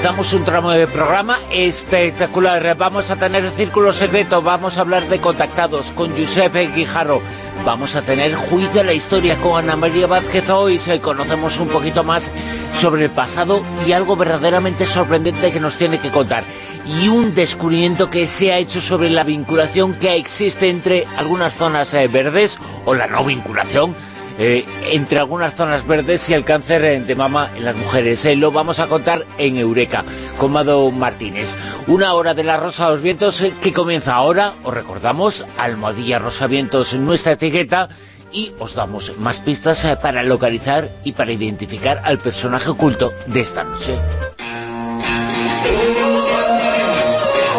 [0.00, 2.74] Comenzamos un tramo de programa espectacular.
[2.74, 7.20] Vamos a tener círculo secreto, vamos a hablar de contactados con Giuseppe Guijarro.
[7.66, 10.80] Vamos a tener juicio de la historia con Ana María Vázquez hoy.
[11.02, 12.30] Conocemos un poquito más
[12.78, 16.44] sobre el pasado y algo verdaderamente sorprendente que nos tiene que contar.
[16.86, 21.92] Y un descubrimiento que se ha hecho sobre la vinculación que existe entre algunas zonas
[21.92, 23.94] eh, verdes o la no vinculación
[24.42, 28.24] eh, entre algunas zonas verdes y el cáncer eh, de mama en las mujeres.
[28.24, 30.02] Eh, lo vamos a contar en Eureka
[30.38, 31.54] con Mado Martínez.
[31.88, 36.46] Una hora de la Rosa de los Vientos que comienza ahora, os recordamos, Almohadilla Rosa
[36.46, 37.90] Vientos, nuestra etiqueta,
[38.32, 43.64] y os damos más pistas para localizar y para identificar al personaje oculto de esta
[43.64, 43.94] noche.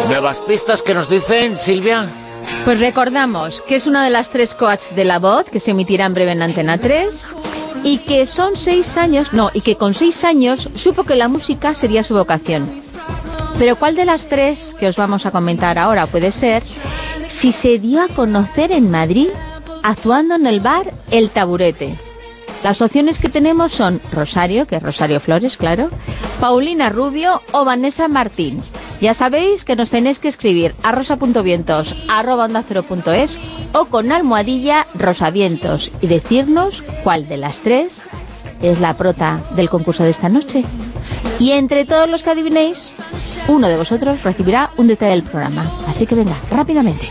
[0.08, 2.21] Nuevas pistas que nos dicen, Silvia.
[2.64, 6.06] Pues recordamos que es una de las tres coaches de la voz que se emitirá
[6.06, 7.26] en breve en Antena 3
[7.84, 11.74] y que son seis años, no, y que con seis años supo que la música
[11.74, 12.70] sería su vocación.
[13.58, 16.62] Pero ¿cuál de las tres que os vamos a comentar ahora puede ser
[17.28, 19.28] si se dio a conocer en Madrid
[19.82, 21.96] actuando en el bar El Taburete?
[22.62, 25.90] Las opciones que tenemos son Rosario, que es Rosario Flores, claro,
[26.40, 28.62] Paulina Rubio o Vanessa Martín.
[29.02, 32.64] Ya sabéis que nos tenéis que escribir a rosa.vientos arroba onda
[33.16, 33.36] es
[33.72, 38.00] o con almohadilla rosavientos y decirnos cuál de las tres
[38.62, 40.62] es la prota del concurso de esta noche.
[41.40, 43.02] Y entre todos los que adivinéis,
[43.48, 45.68] uno de vosotros recibirá un detalle del programa.
[45.88, 47.10] Así que venga, rápidamente.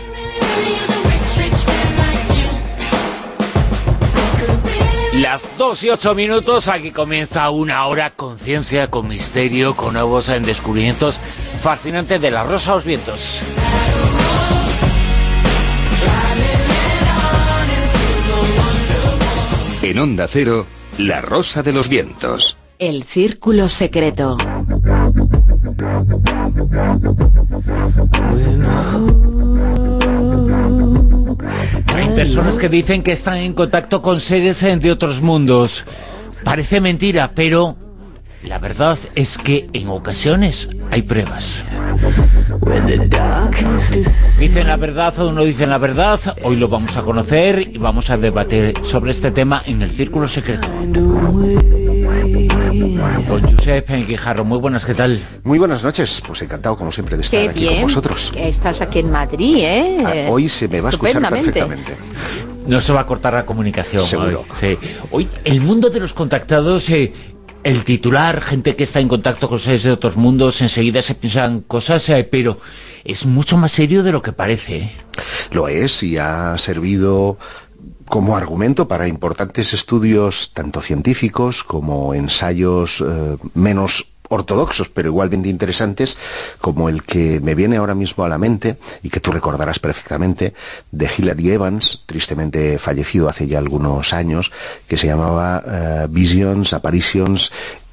[5.12, 10.28] Las 2 y 8 minutos, aquí comienza una hora con ciencia, con misterio, con nuevos
[10.28, 11.20] descubrimientos
[11.60, 13.42] fascinantes de la Rosa a los Vientos.
[19.82, 22.56] En Onda Cero, La Rosa de los Vientos.
[22.78, 24.38] El Círculo Secreto.
[32.14, 35.84] Personas que dicen que están en contacto con seres de otros mundos.
[36.44, 37.76] Parece mentira, pero
[38.42, 41.64] la verdad es que en ocasiones hay pruebas.
[44.38, 48.10] Dicen la verdad o no dicen la verdad, hoy lo vamos a conocer y vamos
[48.10, 50.68] a debatir sobre este tema en el Círculo Secreto.
[53.28, 55.20] Con Josep Guijarro, muy buenas, ¿qué tal?
[55.44, 57.74] Muy buenas noches, pues encantado como siempre de estar Qué aquí bien.
[57.74, 58.30] con vosotros.
[58.32, 60.04] que Estás aquí en Madrid, ¿eh?
[60.26, 61.94] Ah, Hoy se me va a escuchar perfectamente.
[62.66, 64.02] No se va a cortar la comunicación.
[64.02, 64.46] Seguro.
[64.48, 64.78] Hoy, sí.
[65.10, 67.12] Hoy, el mundo de los contactados, eh,
[67.62, 71.60] el titular, gente que está en contacto con seres de otros mundos, enseguida se piensan
[71.60, 72.56] cosas, eh, pero
[73.04, 74.76] es mucho más serio de lo que parece.
[74.78, 74.92] ¿eh?
[75.50, 77.36] Lo es y ha servido
[78.12, 86.18] como argumento para importantes estudios tanto científicos como ensayos eh, menos ortodoxos pero igualmente interesantes
[86.60, 90.52] como el que me viene ahora mismo a la mente y que tú recordarás perfectamente
[90.90, 94.52] de Hilary Evans, tristemente fallecido hace ya algunos años,
[94.86, 97.50] que se llamaba eh, Visions, Apparitions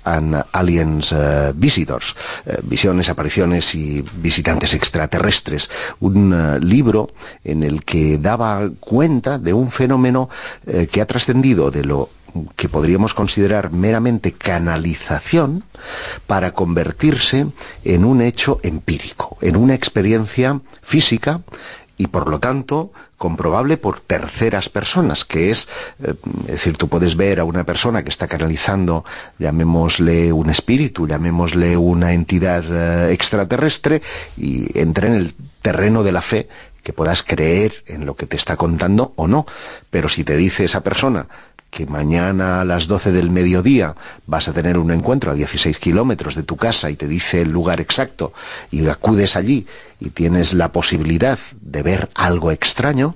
[0.09, 7.11] and Aliens eh, Visitors, eh, visiones, apariciones y visitantes extraterrestres, un eh, libro
[7.43, 10.29] en el que daba cuenta de un fenómeno
[10.91, 12.09] que ha trascendido de lo
[12.55, 15.63] que podríamos considerar meramente canalización
[16.27, 17.47] para convertirse
[17.83, 21.41] en un hecho empírico, en una experiencia física
[21.99, 25.67] y por lo tanto comprobable por terceras personas, que es,
[26.01, 26.13] eh,
[26.47, 29.03] es decir, tú puedes ver a una persona que está canalizando,
[29.37, 34.01] llamémosle un espíritu, llamémosle una entidad eh, extraterrestre,
[34.37, 36.47] y entra en el terreno de la fe
[36.83, 39.45] que puedas creer en lo que te está contando o no.
[39.89, 41.27] Pero si te dice esa persona
[41.69, 43.95] que mañana a las 12 del mediodía
[44.25, 47.51] vas a tener un encuentro a 16 kilómetros de tu casa y te dice el
[47.51, 48.33] lugar exacto
[48.71, 49.67] y acudes allí
[49.99, 53.15] y tienes la posibilidad de ver algo extraño,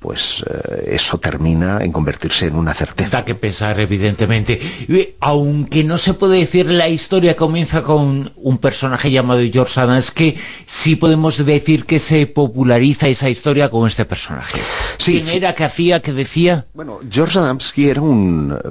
[0.00, 3.18] pues eh, eso termina en convertirse en una certeza.
[3.18, 4.58] Da que pensar, evidentemente.
[4.88, 10.10] Y, Aunque no se puede decir la historia comienza con un personaje llamado George Adams,
[10.10, 14.58] que sí podemos decir que se populariza esa historia con este personaje.
[14.96, 16.66] Sí, ¿Quién era, qué hacía, qué decía?
[16.72, 18.68] Bueno, George Adamski era un eh,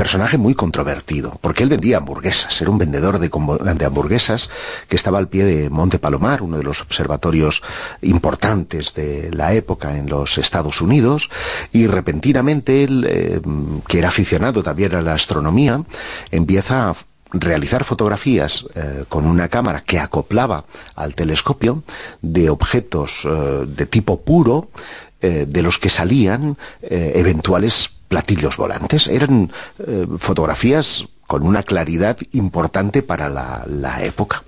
[0.00, 4.48] personaje muy controvertido, porque él vendía hamburguesas, era un vendedor de, hamburguesas
[4.88, 7.62] que estaba al pie de Monte Palomar, uno de los observatorios
[8.00, 11.28] importantes de la época en los Estados Unidos,
[11.70, 13.42] y repentinamente él, eh,
[13.88, 15.82] que era aficionado también a la astronomía,
[16.30, 16.94] empieza a
[17.34, 21.82] realizar fotografías eh, con una cámara que acoplaba al telescopio
[22.22, 24.70] de objetos eh, de tipo puro
[25.20, 29.06] de los que salían eventuales platillos volantes.
[29.06, 34.42] Eran eh, fotografías con una claridad importante para la, la época.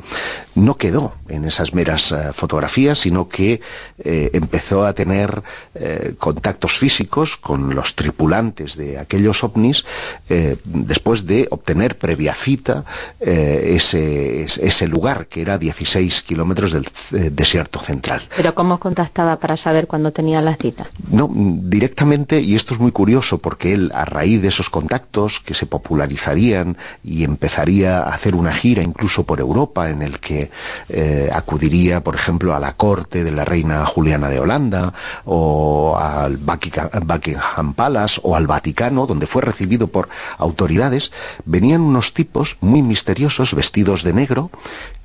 [0.57, 3.61] No quedó en esas meras eh, fotografías, sino que
[4.03, 5.45] eh, empezó a tener
[5.77, 9.85] eh, contactos físicos con los tripulantes de aquellos ovnis
[10.29, 12.85] eh, después de obtener previa cita
[13.21, 16.89] ese, ese lugar, que era 16 kilómetros del
[17.31, 18.23] desierto central.
[18.37, 20.89] Pero ¿cómo contactaba para saber cuándo tenía la cita?
[21.09, 25.55] No, directamente, y esto es muy curioso, porque él, a raíz de esos contactos que
[25.55, 26.72] se popularizarían
[27.03, 30.51] y empezaría a hacer una gira incluso por Europa, en el que
[30.89, 34.93] eh, acudiría, por ejemplo, a la corte de la reina Juliana de Holanda,
[35.25, 40.09] o al Buckingham, Palace, o al Vaticano, donde fue recibido por
[40.39, 41.13] autoridades,
[41.45, 44.51] venían unos tipos muy misteriosos, vestidos de negro,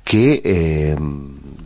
[0.04, 0.96] que eh,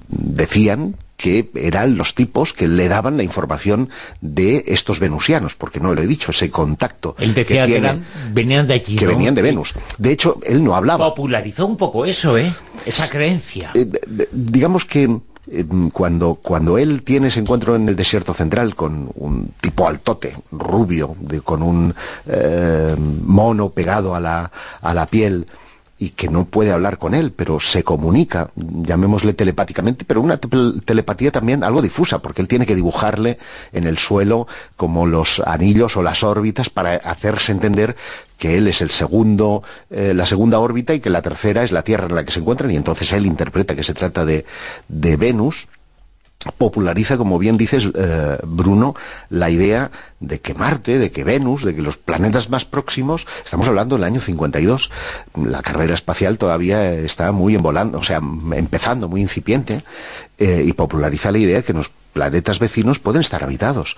[0.09, 3.89] decían que eran los tipos que le daban la información
[4.21, 8.05] de estos venusianos, porque no le he dicho, ese contacto Él decía que, tiene, eran,
[8.33, 9.13] venían de allí, que ¿no?
[9.13, 9.73] venían de Venus.
[9.99, 11.07] De hecho, él no hablaba.
[11.15, 12.53] Popularizó un poco eso, ¿eh?
[12.85, 13.71] Esa creencia.
[13.75, 13.89] Eh,
[14.33, 15.05] digamos que
[15.51, 20.37] eh, cuando, cuando él tiene ese encuentro en el desierto central con un tipo altote,
[20.51, 21.95] rubio, de- con un
[22.27, 24.51] eh, mono pegado a la,
[24.81, 25.47] a la piel,
[26.03, 30.49] y que no puede hablar con él, pero se comunica, llamémosle telepáticamente, pero una te-
[30.85, 33.39] telepatía también algo difusa, porque él tiene que dibujarle
[33.73, 37.95] en el suelo como los anillos o las órbitas para hacerse entender
[38.39, 41.83] que él es el segundo, eh, la segunda órbita y que la tercera es la
[41.85, 44.45] Tierra en la que se encuentran, y entonces él interpreta que se trata de,
[44.89, 45.69] de Venus,
[46.59, 48.97] populariza, como bien dices, eh, Bruno,
[49.31, 49.91] la idea
[50.23, 54.05] de que Marte, de que Venus, de que los planetas más próximos, estamos hablando del
[54.05, 54.91] año 52,
[55.45, 58.21] la carrera espacial todavía está muy envolando, o sea,
[58.53, 59.85] empezando, muy incipiente,
[60.39, 63.97] eh, y populariza la idea de que los planetas vecinos pueden estar habitados.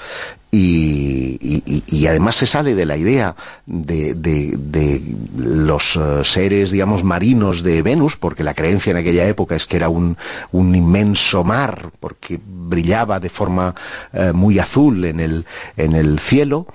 [0.51, 3.35] Y, además se sale de la idea
[3.67, 5.03] de,
[5.37, 9.77] los eh, seres, digamos, marinos de Venus, porque la creencia en aquella época es que
[9.77, 10.17] era un,
[10.53, 13.75] inmenso mar, porque brillaba de forma
[14.13, 15.47] eh, muy azul en el,
[15.77, 16.67] en el cielo.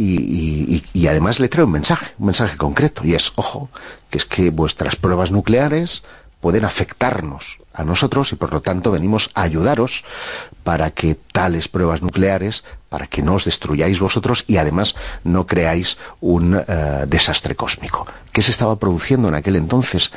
[0.00, 3.68] Y, además le trae un mensaje, un mensaje concreto, y es, ojo,
[4.10, 6.04] que es que vuestras pruebas nucleares
[6.40, 10.04] pueden afectarnos a nosotros y por lo tanto venimos a ayudaros
[10.62, 15.98] para que tales pruebas nucleares, para que no os destruyáis vosotros y además no creáis
[16.20, 18.06] un eh, desastre cósmico.
[18.32, 20.12] ¿Qué se estaba produciendo en aquel entonces?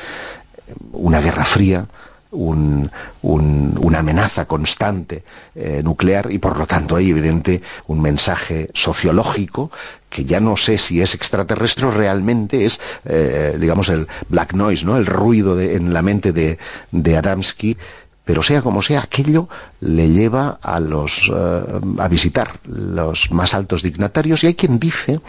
[0.91, 1.87] Una guerra fría,
[2.31, 5.23] una amenaza constante
[5.55, 9.69] eh, nuclear y por lo tanto hay evidente un mensaje sociológico
[10.09, 14.85] que ya no sé si es extraterrestre o realmente es, eh, digamos, el black noise,
[14.85, 14.97] ¿no?
[14.97, 17.77] el ruido en la mente de, Adamski,
[18.25, 19.47] pero sea como sea, aquello
[19.79, 21.63] le lleva a los eh,
[21.97, 25.19] a visitar los más altos dignatarios y hay quien dice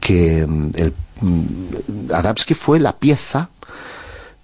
[0.00, 3.48] que mm, el, mm, Adamski fue la pieza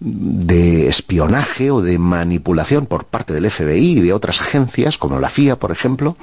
[0.00, 5.28] de espionaje o de manipulación por parte del FBI y de otras agencias, como la
[5.28, 6.16] CIA, por ejemplo,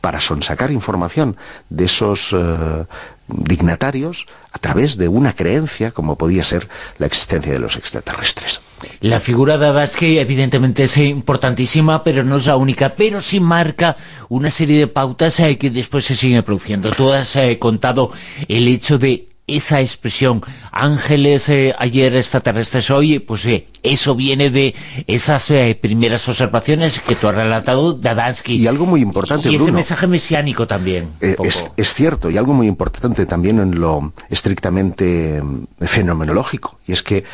[0.00, 1.36] para sonsacar información
[1.68, 2.84] de esos eh,
[3.28, 6.68] dignatarios a través de una creencia como podía ser
[6.98, 8.60] la existencia de los extraterrestres.
[9.00, 13.96] La figura de Adasky evidentemente es importantísima, pero no es la única, pero sí marca
[14.28, 16.90] una serie de pautas eh, que después se siguen produciendo.
[16.90, 18.10] Tú has eh, contado
[18.48, 20.42] el hecho de esa expresión,
[20.72, 24.74] ángeles eh, ayer, extraterrestres hoy, pues eh, eso viene de
[25.06, 28.56] esas eh, primeras observaciones que tú has relatado de Adansky.
[28.56, 31.08] Y algo muy importante, Y ese mensaje mesiánico también.
[31.20, 35.42] Es, cierto, y algo muy importante también en lo estrictamente
[35.80, 37.24] fenomenológico, y es que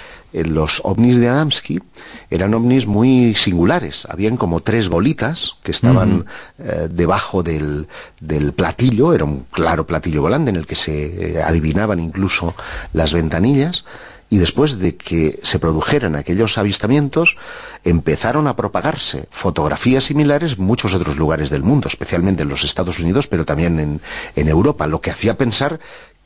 [0.44, 1.80] los ovnis de Adamski
[2.30, 4.06] eran ovnis muy singulares.
[4.10, 6.26] Habían como tres bolitas que estaban
[6.58, 7.86] eh, debajo del,
[8.54, 12.54] platillo, era un claro platillo volante en el que se eh, adivinaban incluso
[12.92, 13.84] las ventanillas.
[14.28, 17.36] Y después de que se produjeran aquellos avistamientos,
[17.84, 22.98] empezaron a propagarse fotografías similares en muchos otros lugares del mundo, especialmente en los Estados
[22.98, 24.00] Unidos, pero también en,
[24.34, 25.78] en Europa, lo que hacía pensar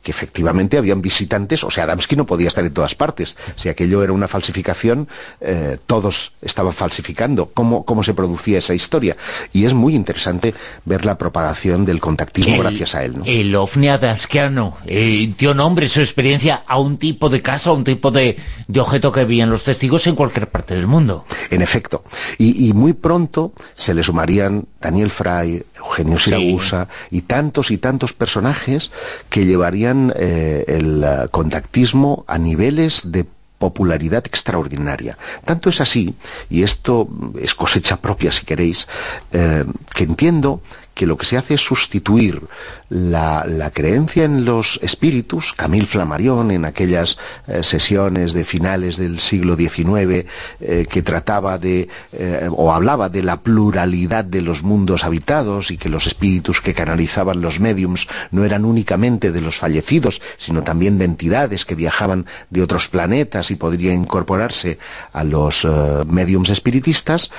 [0.03, 3.37] que efectivamente habían visitantes, o sea, Adamski no podía estar en todas partes.
[3.55, 5.07] Si aquello era una falsificación,
[5.41, 7.51] eh, todos estaban falsificando.
[7.53, 9.15] ¿Cómo, ¿Cómo, se producía esa historia?
[9.53, 13.19] Y es muy interesante ver la propagación del contactismo gracias a él.
[13.19, 13.25] ¿no?
[13.25, 17.83] El ovni adamskiano eh, dio nombre, su experiencia, a un tipo de caso, a un
[17.83, 18.37] tipo de,
[18.75, 21.25] objeto que veían los testigos en cualquier parte del mundo.
[21.51, 22.03] En efecto.
[22.37, 28.91] Y, muy pronto se le sumarían Daniel Fry, Eugenio Siragusa y tantos y tantos personajes
[29.29, 33.25] que llevarían eh, el eh, contactismo a niveles de
[33.61, 35.17] popularidad extraordinaria.
[35.45, 36.15] Tanto es así,
[36.49, 37.07] y esto
[37.39, 38.87] es cosecha propia si queréis,
[39.31, 40.61] eh, que entiendo
[41.01, 42.43] que lo que se hace es sustituir
[42.89, 49.55] la, creencia en los espíritus, Camille Flammarion en aquellas eh, sesiones de finales del siglo
[49.55, 50.27] XIX
[50.59, 55.77] eh, que trataba de, eh, o hablaba de la pluralidad de los mundos habitados y
[55.77, 60.99] que los espíritus que canalizaban los mediums no eran únicamente de los fallecidos, sino también
[60.99, 64.77] de entidades que viajaban de otros planetas y podrían incorporarse
[65.13, 65.67] a los
[66.05, 67.31] mediums espiritistas,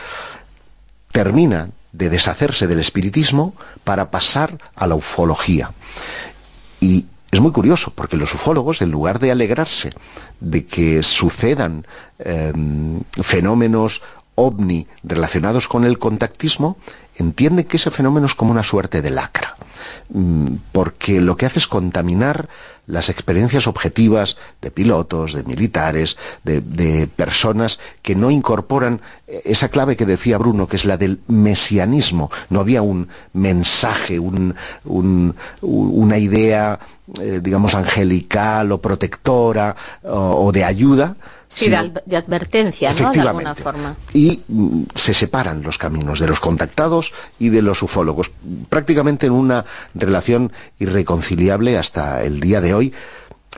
[1.12, 5.72] termina de deshacerse del espiritismo para pasar a la ufología.
[6.80, 9.90] Y es muy curioso, porque los ufólogos, en lugar de alegrarse
[10.40, 11.86] de que sucedan
[12.18, 14.02] em, fenómenos
[14.34, 16.76] ovni relacionados con el contactismo,
[17.16, 19.56] entienden que ese fenómeno es como una suerte de lacra,
[20.10, 22.48] mm, porque lo que hace es contaminar
[22.86, 30.04] las experiencias objetivas de pilotos, de militares, de, personas que no incorporan esa clave que
[30.04, 32.30] decía Bruno, que es la del mesianismo.
[32.50, 36.80] No había un mensaje, una idea,
[37.20, 41.16] eh, digamos, angelical o protectora o de ayuda,
[41.54, 43.12] Sí, de, advertencia, ¿no?
[43.12, 43.94] De alguna forma.
[44.14, 48.32] Y mm, se separan los caminos de los contactados y de los ufólogos,
[48.68, 52.94] prácticamente en una relación irreconciliable hasta el día de hoy,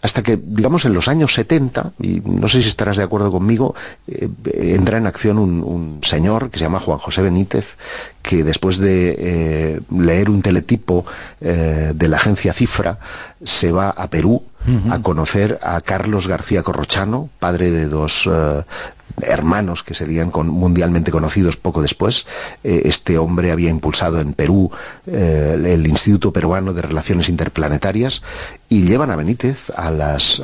[0.05, 3.75] hasta que, digamos, en los años 70, y no sé si estarás de acuerdo conmigo,
[4.07, 7.79] eh, entra en acción un, señor que se llama Juan José Benítez,
[8.21, 11.07] que después de eh, leer un teletipo
[11.41, 12.99] eh, de la agencia Cifra,
[13.43, 14.43] se va a Perú
[14.91, 18.29] a conocer a Carlos García Corrochano, padre de dos
[19.23, 22.27] hermanos que serían mundialmente conocidos poco después.
[22.63, 24.71] Eh, este hombre había impulsado en Perú
[25.07, 28.23] eh, el Instituto Peruano de Relaciones Interplanetarias
[28.75, 30.43] y llevan a Benítez a las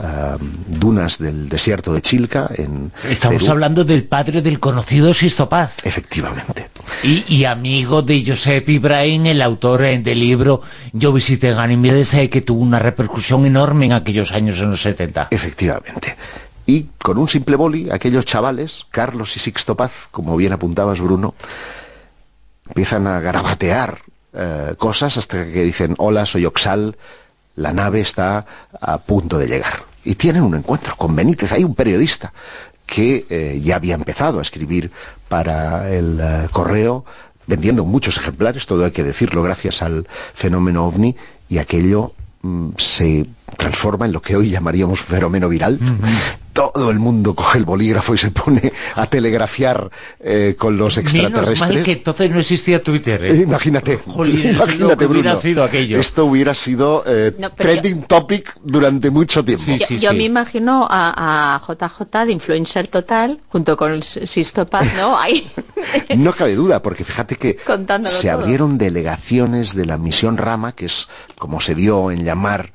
[0.68, 5.78] dunas del desierto de Chilca en Estamos hablando del padre del conocido Sisto Paz.
[5.82, 6.70] Efectivamente.
[7.02, 10.62] Y, amigo de Josep Ibrahim, el autor eh, del libro
[10.92, 15.26] Yo visité Ganímedes, que tuvo una repercusión enorme en aquellos años en los 70.
[15.32, 16.16] Efectivamente.
[16.66, 21.34] Y con un simple boli, aquellos chavales, Carlos y Sixto Paz, como bien apuntabas Bruno,
[22.68, 24.02] empiezan a garabatear
[24.32, 26.96] eh, cosas hasta que dicen, hola, soy Oxal,
[27.56, 28.46] la nave está
[28.80, 29.84] a punto de llegar.
[30.04, 32.32] Y tienen un encuentro con Benítez, hay un periodista
[32.86, 34.90] que eh, ya había empezado a escribir
[35.28, 37.04] para el eh, correo,
[37.46, 41.16] vendiendo muchos ejemplares, todo hay que decirlo, gracias al fenómeno ovni,
[41.48, 42.12] y aquello
[42.42, 45.78] mm, se transforma en lo que hoy llamaríamos fenómeno viral,
[46.52, 49.90] todo el mundo coge el bolígrafo y se pone a telegrafiar
[50.20, 51.60] eh, con los extraterrestres.
[51.60, 53.24] Menos mal que entonces no existía Twitter.
[53.24, 53.36] ¿eh?
[53.36, 55.98] Imagínate, imagínate Bruno, hubiera sido aquello.
[55.98, 59.64] Esto hubiera sido eh, trending topic durante mucho tiempo.
[59.88, 65.18] yo, me imagino a, JJ de influencer total, junto con el Sistopaz, ¿no?
[65.20, 65.50] Ahí.
[66.16, 67.58] no cabe duda, porque fíjate que
[68.06, 71.08] se abrieron delegaciones de la misión Rama, que es
[71.38, 72.72] como se dio en llamar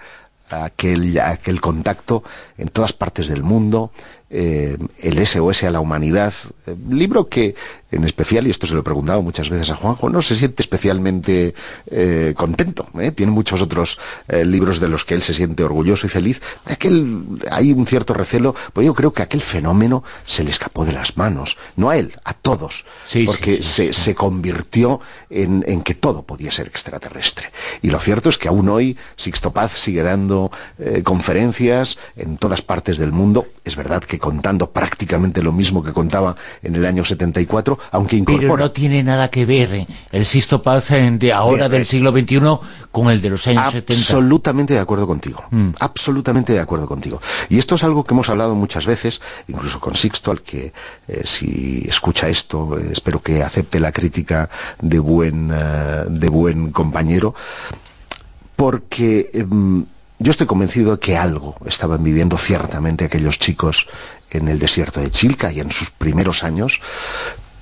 [0.49, 2.23] aquel, aquel contacto
[2.57, 3.91] en todas partes del mundo,
[4.29, 6.33] eh, el SOS a la humanidad,
[6.67, 7.55] eh, libro que
[7.95, 10.61] en especial, y esto se lo he preguntado muchas veces a Juanjo, no se siente
[10.61, 11.55] especialmente
[11.89, 12.87] eh, contento.
[13.15, 16.41] Tiene muchos otros libros de los que él se siente orgulloso y feliz.
[16.65, 20.93] Aquel, hay un cierto recelo, pues yo creo que aquel fenómeno se le escapó de
[20.93, 22.85] las manos, no a él, a todos,
[23.25, 24.99] porque se, se, convirtió
[25.29, 27.51] en, en, que todo podía ser extraterrestre.
[27.81, 30.51] Y lo cierto es que aún hoy Sixto Paz sigue dando
[31.03, 33.47] conferencias en todas partes del mundo.
[33.63, 38.47] Es verdad que contando prácticamente lo mismo que contaba en el año 74, aunque incorpora...
[38.47, 39.87] Pero no tiene nada que ver ¿eh?
[40.11, 42.39] el Sisto Paz de ahora del siglo XXI
[42.91, 43.93] con el de los años 70.
[43.93, 45.69] Absolutamente de acuerdo contigo, mm.
[45.79, 47.21] absolutamente de acuerdo contigo.
[47.49, 50.73] Y esto es algo que hemos hablado muchas veces, incluso con Sixto, al que
[51.07, 54.49] eh, si escucha esto, eh, espero que acepte la crítica
[54.81, 57.35] de buen, de buen compañero,
[58.55, 59.85] porque em,
[60.19, 63.87] yo estoy convencido de que algo estaban viviendo ciertamente aquellos chicos
[64.31, 66.79] en el desierto de Chilca y en sus primeros años,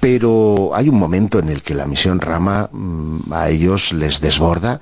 [0.03, 4.81] pero hay un momento en el que la misión Rama mm, a ellos les desborda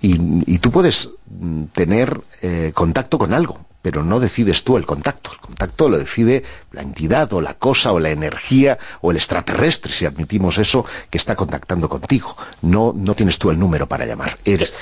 [0.00, 0.16] y,
[0.60, 5.32] tú puedes mm, tener eh, contacto con algo, pero no decides tú el contacto.
[5.32, 9.92] El contacto lo decide la entidad o la cosa o la energía o el extraterrestre,
[9.92, 12.36] si admitimos eso, que está contactando contigo.
[12.62, 14.38] No, no tienes tú el número para llamar.
[14.44, 14.72] es,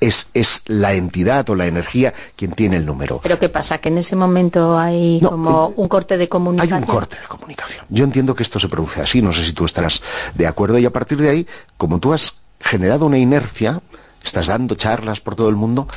[0.00, 3.20] es, es, la entidad o la energía quien tiene el número.
[3.22, 3.78] ¿Pero qué pasa?
[3.78, 6.74] ¿Que en ese momento hay como eh, un corte de comunicación?
[6.74, 7.86] Hay un corte de comunicación.
[7.88, 10.02] Yo entiendo que esto se produce así, no sé si tú estarás
[10.34, 11.46] de acuerdo, y a partir de ahí,
[11.78, 13.80] como tú has generado una inercia,
[14.22, 15.88] estás dando charlas por todo el mundo,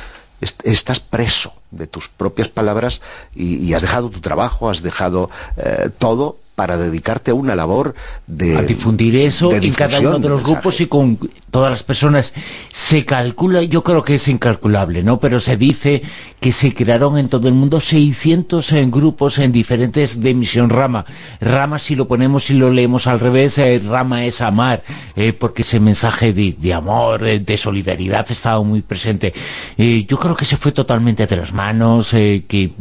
[0.64, 3.00] estás preso de tus propias palabras
[3.34, 7.94] y, has dejado tu trabajo, has dejado eh, todo para dedicarte a una labor
[8.26, 11.18] de a difundir eso en cada uno de los grupos y con
[11.50, 12.32] todas las personas
[12.70, 15.20] se calcula, yo creo que es incalculable, ¿no?
[15.20, 16.02] Pero se dice
[16.40, 21.06] que se crearon en todo el mundo 600 en grupos en diferentes de misión rama.
[21.40, 24.82] Rama si lo ponemos y lo leemos al revés, eh, rama es amar,
[25.16, 29.32] eh, porque ese mensaje de, amor, de solidaridad estaba muy presente.
[29.78, 32.72] Eh, yo creo que se fue totalmente de las manos, que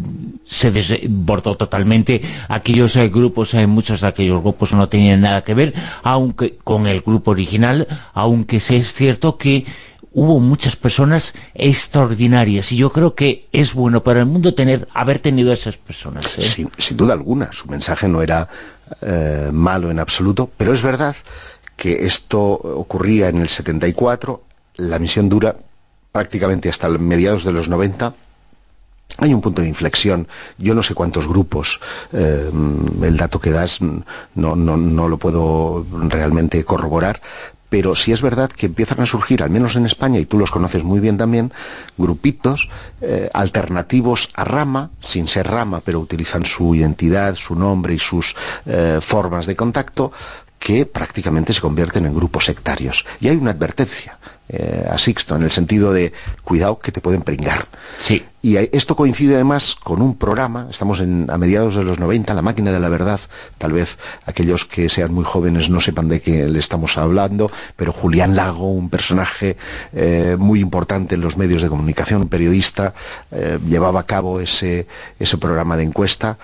[0.45, 5.73] se desbordó totalmente aquellos grupos muchos de aquellos grupos no tenían nada que ver,
[6.03, 9.65] aunque con el grupo original, aunque sí es cierto que
[10.13, 15.19] hubo muchas personas extraordinarias y yo creo que es bueno para el mundo tener haber
[15.19, 16.37] tenido a esas personas.
[16.37, 16.69] ¿eh?
[16.77, 18.47] Sin, duda alguna, su mensaje no era
[19.01, 21.15] eh, malo en absoluto, pero es verdad
[21.75, 24.43] que esto ocurría en el 74,
[24.75, 25.55] la misión dura
[26.11, 28.13] prácticamente hasta mediados de los 90
[29.17, 30.27] hay un punto de inflexión.
[30.57, 31.79] Yo no sé cuántos grupos,
[32.11, 32.49] eh,
[33.01, 37.21] el dato que das no, no, lo puedo realmente corroborar,
[37.69, 40.51] pero sí es verdad que empiezan a surgir, al menos en España, y tú los
[40.51, 41.51] conoces muy bien también,
[41.97, 42.69] grupitos
[43.01, 48.35] eh, alternativos a Rama, sin ser Rama, pero utilizan su identidad, su nombre y sus
[48.65, 50.11] eh, formas de contacto,
[50.59, 53.05] que prácticamente se convierten en grupos sectarios.
[53.19, 54.17] Y hay una advertencia
[54.49, 56.11] eh, a Sixto en el sentido de
[56.43, 57.67] cuidado que te pueden pringar.
[57.97, 58.23] Sí.
[58.41, 62.41] Y esto coincide además con un programa, estamos en, a mediados de los 90, La
[62.41, 63.21] máquina de la verdad,
[63.57, 67.93] tal vez aquellos que sean muy jóvenes no sepan de qué le estamos hablando, pero
[67.93, 69.55] Julián Lago, un personaje
[69.93, 72.93] eh, muy importante en los medios de comunicación, un periodista,
[73.31, 74.87] eh, llevaba a cabo ese,
[75.19, 76.37] ese programa de encuesta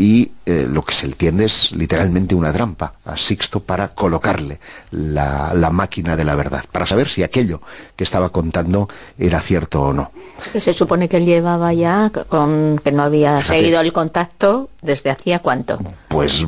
[0.00, 4.58] y eh, lo que se entiende es literalmente una trampa a Sixto para colocarle
[4.92, 7.60] la, máquina de la verdad, para saber si aquello
[7.96, 10.10] que estaba contando era cierto o no.
[10.58, 15.40] Se supone que él llevaba ya con que no había seguido el contacto desde hacía
[15.40, 15.78] cuánto.
[16.10, 16.44] Pues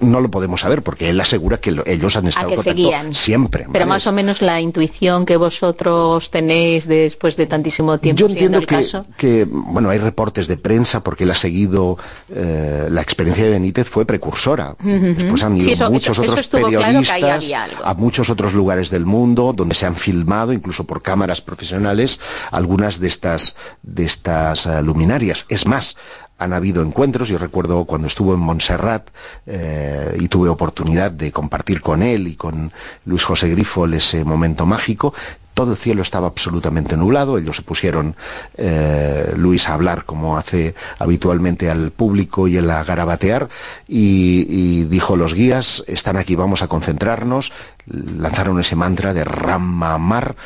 [0.00, 3.66] no lo podemos saber porque él asegura que ellos han estado en contacto siempre.
[3.70, 8.20] Pero más o menos la intuición que vosotros tenéis después de tantísimo tiempo.
[8.20, 11.98] Yo entiendo que, que, bueno, hay reportes de prensa porque él ha seguido
[12.34, 14.76] eh, la experiencia de Benítez fue precursora.
[14.80, 17.52] Después han ido muchos otros periodistas
[17.84, 22.18] a muchos otros lugares del mundo donde se han filmado, incluso por cámaras profesionales,
[22.50, 25.44] algunas de estas, de estas eh, luminarias.
[25.50, 25.98] Es más,
[26.42, 29.08] han habido encuentros, yo recuerdo cuando estuvo en Montserrat
[29.46, 32.72] eh, y tuve oportunidad de compartir con él y con
[33.04, 35.14] Luis José Grifol ese momento mágico,
[35.54, 38.14] todo el cielo estaba absolutamente nublado, ellos se pusieron,
[38.56, 43.48] eh, Luis, a hablar como hace habitualmente al público y el a garabatear,
[43.86, 47.52] y, dijo los guías, están aquí, vamos a concentrarnos,
[47.86, 50.36] lanzaron ese mantra de Ramamar,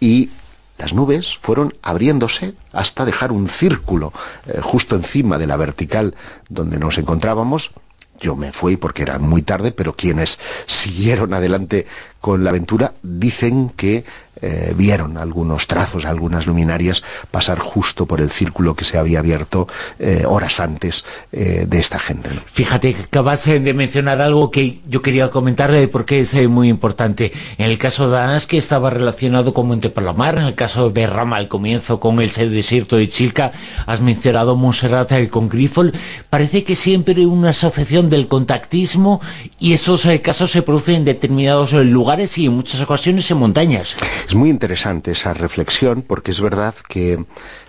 [0.00, 0.30] y
[0.78, 4.12] las nubes fueron abriéndose hasta dejar un círculo
[4.46, 6.14] eh, justo encima de la vertical
[6.48, 7.72] donde nos encontrábamos,
[8.20, 11.86] yo me fui porque era muy tarde, pero quienes siguieron adelante
[12.24, 14.02] con la aventura dicen que
[14.40, 19.68] eh, vieron algunos trazos, algunas luminarias pasar justo por el círculo que se había abierto
[19.98, 22.30] eh, horas antes eh, de esta gente.
[22.46, 27.32] Fíjate que acabas de mencionar algo que yo quería comentarle porque es muy importante.
[27.58, 31.06] En el caso de Anas, que estaba relacionado con Monte Palomar, en el caso de
[31.06, 33.52] Rama al comienzo con el desierto de Chilca,
[33.86, 35.92] has mencionado Montserrat con Grifol,
[36.28, 39.20] parece que siempre hay una asociación del contactismo
[39.60, 43.96] y esos casos se producen en determinados lugares y en muchas ocasiones en montañas.
[44.28, 47.24] Es muy interesante esa reflexión porque es verdad que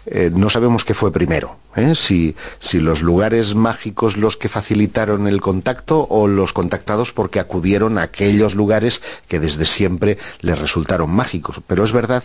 [0.06, 1.96] eh, no sabemos qué fue primero, ¿eh?
[1.96, 7.98] si, si, los lugares mágicos los que facilitaron el contacto o los contactados porque acudieron
[7.98, 11.60] a aquellos lugares que desde siempre les resultaron mágicos.
[11.66, 12.24] Pero es verdad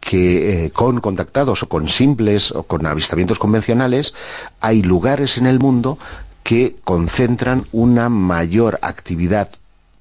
[0.00, 4.14] que eh, con contactados o con simples o con avistamientos convencionales
[4.60, 5.96] hay lugares en el mundo
[6.42, 9.48] que concentran una mayor actividad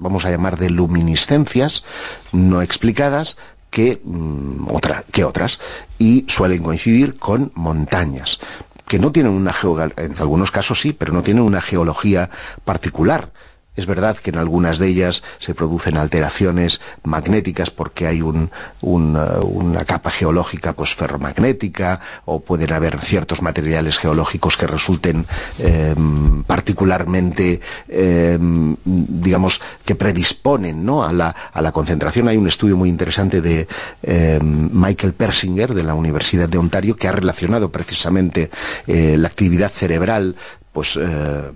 [0.04, 1.84] vamos a llamar de luminiscencias
[2.32, 3.38] no explicadas
[3.72, 4.68] que, mm,
[5.12, 5.60] que otras
[5.98, 8.40] y suelen coincidir con montañas
[8.88, 9.56] que no tienen una
[9.98, 12.30] en algunos casos sí, pero no tienen una geología
[12.64, 13.32] particular
[13.76, 18.50] es verdad que en algunas de ellas se producen alteraciones magnéticas porque hay un,
[18.82, 25.26] una capa geológica pues ferromagnética o pueden haber ciertos materiales geológicos que resulten
[25.60, 31.04] em, particularmente, em, digamos, que predisponen ¿no?
[31.04, 32.28] a, la, a, la, concentración.
[32.28, 33.68] Hay un estudio muy interesante de
[34.04, 38.50] em, Michael Persinger de la Universidad de Ontario que ha relacionado precisamente
[38.88, 40.36] eh, la actividad cerebral
[40.72, 41.52] pues eh,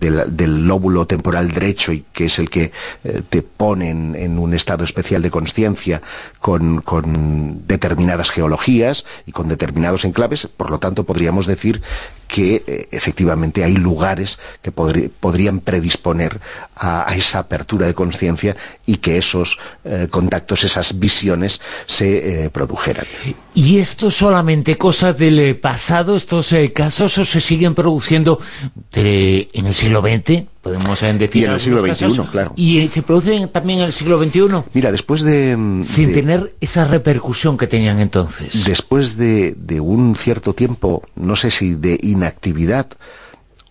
[0.00, 2.72] del, lóbulo temporal derecho y que es el que
[3.04, 6.02] eh, te pone en, un estado especial de conciencia
[6.40, 6.82] con,
[7.66, 11.82] determinadas geologías y con determinados enclaves, por lo tanto podríamos decir
[12.28, 16.40] que eh, efectivamente hay lugares que podrían predisponer
[16.76, 18.56] a, esa apertura de conciencia
[18.86, 23.06] y que esos eh, contactos, esas visiones se produjeran.
[23.54, 28.38] ¿Y esto solamente cosas del pasado, estos casos, o se siguen produciendo
[28.92, 31.42] en el siglo XX, podemos decir.
[31.42, 32.52] Y en el siglo XXI, claro.
[32.56, 34.64] ¿Y se producen también en el siglo XXI?
[34.74, 35.56] Mira, después de...
[35.56, 38.64] Mm, Sin tener esa repercusión que tenían entonces.
[38.64, 42.88] Después de, de un cierto tiempo, no sé si de inactividad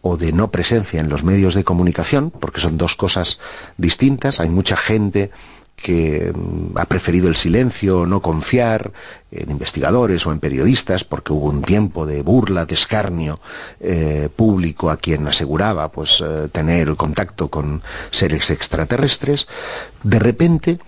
[0.02, 3.40] o de no presencia en los medios de comunicación, porque son dos cosas
[3.78, 5.32] distintas, hay mucha gente
[5.78, 8.92] que mm, ha preferido el silencio, no confiar
[9.32, 13.40] en investigadores o en periodistas, porque hubo un tiempo de burla, de escarnio
[13.80, 19.48] eh, público a quien aseguraba pues eh, tener contacto con seres extraterrestres,
[20.04, 20.80] de repente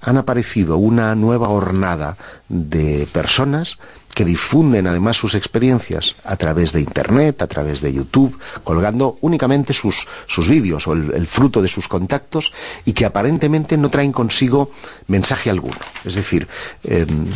[0.00, 2.16] han aparecido una nueva hornada
[2.48, 3.78] de personas
[4.14, 9.72] que difunden además sus experiencias a través de Internet, a través de YouTube, colgando únicamente
[9.72, 12.52] sus, sus vídeos o el, fruto de sus contactos
[12.84, 14.70] y que aparentemente no traen consigo
[15.06, 15.78] mensaje alguno.
[16.04, 16.46] Es decir,
[16.84, 17.26] em,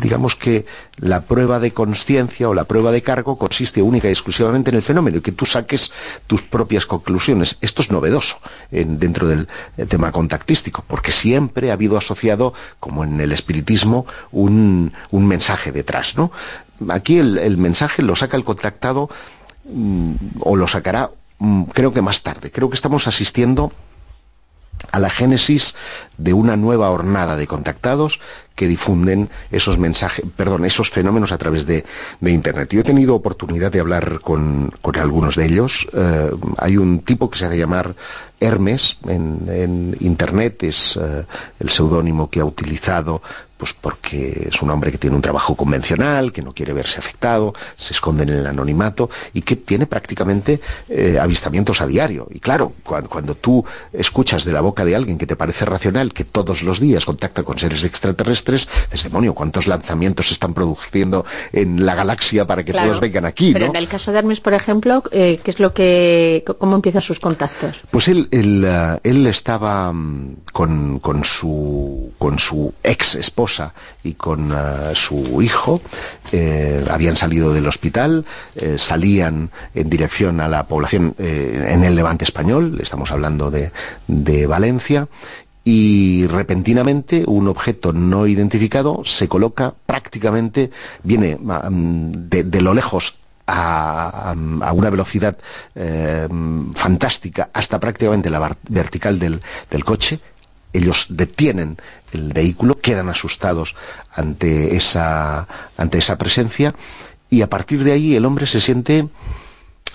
[0.00, 0.66] digamos que
[0.98, 4.82] la prueba de conciencia o la prueba de cargo consiste única y exclusivamente en el
[4.82, 5.92] fenómeno y que tú saques
[6.26, 7.56] tus propias conclusiones.
[7.60, 8.38] Esto es novedoso
[8.70, 14.92] dentro del eh, tema contactístico, porque siempre ha habido asociado, como en el espiritismo, un,
[15.10, 16.17] un mensaje detrás.
[16.88, 19.08] Aquí el, mensaje lo saca el contactado
[19.64, 22.50] mm, o lo sacará mm, creo que más tarde.
[22.50, 23.72] Creo que estamos asistiendo
[24.92, 25.74] a la génesis
[26.16, 28.20] de una nueva hornada de contactados
[28.54, 31.84] que difunden esos mensajes, perdón, esos fenómenos a través de,
[32.20, 32.70] Internet.
[32.72, 35.86] Yo he tenido oportunidad de hablar con, algunos de ellos.
[35.92, 37.94] Eh, hay un tipo que se hace llamar
[38.40, 41.24] Hermes en, Internet, es eh,
[41.60, 43.22] el seudónimo que ha utilizado
[43.58, 47.52] pues porque es un hombre que tiene un trabajo convencional, que no quiere verse afectado,
[47.76, 52.28] se esconde en el anonimato y que tiene prácticamente eh, avistamientos a diario.
[52.30, 56.24] Y claro, cuando, tú escuchas de la boca de alguien que te parece racional, que
[56.24, 61.84] todos los días contacta con seres extraterrestres, es demonio, ¿cuántos lanzamientos se están produciendo en
[61.84, 63.52] la galaxia para que todos vengan aquí?
[63.52, 67.02] Pero en el caso de Hermes, por ejemplo, eh, ¿qué es lo que, cómo empiezan
[67.02, 67.80] sus contactos?
[67.90, 73.47] Pues él, él, eh, él estaba mm, con, con, su, con su ex esposa
[74.04, 75.80] y con eh, su hijo
[76.32, 78.24] eh, habían salido del hospital,
[78.56, 83.70] eh, salían en dirección a la población en el levante español, estamos hablando de,
[84.46, 85.08] Valencia,
[85.64, 90.70] y repentinamente un objeto no identificado se coloca prácticamente,
[91.02, 93.16] viene mm, de, lo lejos
[93.46, 94.34] a,
[94.74, 95.36] una velocidad
[96.74, 100.20] fantástica hasta prácticamente la vertical del, del coche,
[100.72, 101.78] ellos detienen
[102.12, 103.74] el vehículo, quedan asustados
[104.12, 106.74] ante esa, ante esa presencia
[107.30, 109.08] y a partir de ahí el hombre se siente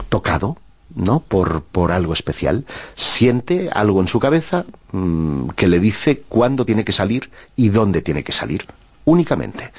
[0.09, 0.57] tocado,
[0.95, 1.19] ¿no?
[1.19, 2.65] Por, por algo especial.
[2.95, 8.01] Siente algo en su cabeza mm, que le dice cuándo tiene que salir y dónde
[8.01, 8.67] tiene que salir.
[9.05, 9.71] Únicamente.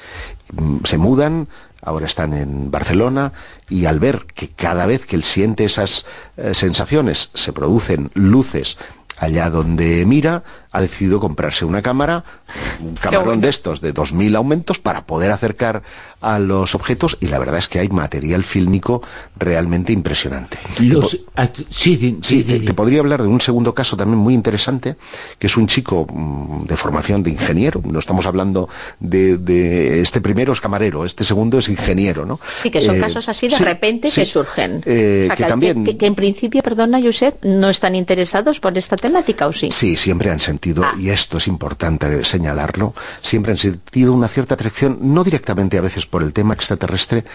[0.53, 1.47] Mm, se mudan,
[1.81, 3.31] ahora están en Barcelona,
[3.69, 6.05] y al ver que cada vez que él siente esas
[6.37, 8.77] eh, sensaciones se producen luces
[9.17, 10.43] allá donde mira,
[10.75, 12.25] ha decidido comprarse una cámara,
[12.81, 15.83] un camarón de estos de 2.000 aumentos para poder acercar
[16.19, 19.01] a los objetos y la verdad es que hay material fílmico
[19.37, 20.57] realmente impresionante.
[21.69, 24.95] sí, sí, te, podría hablar de un segundo caso también muy interesante,
[25.39, 28.67] que es un chico mm, de formación de ingeniero, no estamos hablando
[28.99, 32.39] de, este primero es camarero, este segundo es ingeniero, ¿no?
[32.63, 34.81] Sí, que son eh, casos así de repente que surgen.
[34.85, 35.83] Eh, que, también...
[35.83, 39.69] Que, en principio, perdona Josep, no están interesados por esta temática, ¿o sí?
[39.71, 40.95] Sí, siempre han sentido, ah.
[40.97, 46.05] y esto es importante señalarlo, siempre han sentido una cierta atracción, no directamente a veces
[46.05, 47.25] por el tema extraterrestre,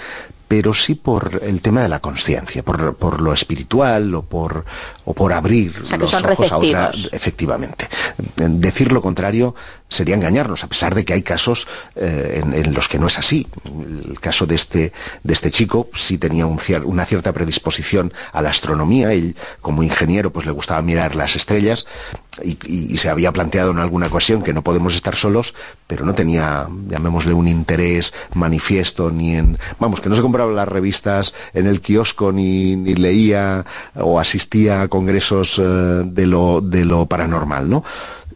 [0.51, 4.65] pero sí por el tema de la conciencia, por, lo espiritual o por,
[5.05, 6.91] o por abrir los ojos a otra.
[7.13, 7.89] Efectivamente.
[8.35, 9.55] Decir lo contrario
[9.89, 13.47] sería engañarnos, a pesar de que hay casos eh, en, los que no es así.
[13.65, 19.13] El caso de este, de este chico sí tenía una cierta predisposición a la astronomía.
[19.13, 21.87] Él, como ingeniero, pues le gustaba mirar las estrellas
[22.43, 25.55] y, se había planteado en alguna ocasión que no podemos estar solos,
[25.87, 29.59] pero no tenía, llamémosle, un interés manifiesto ni en...
[29.79, 33.65] Vamos, que no se las revistas en el kiosco ni, leía
[33.95, 37.85] o asistía a congresos eh, de, lo, de lo paranormal, ¿no?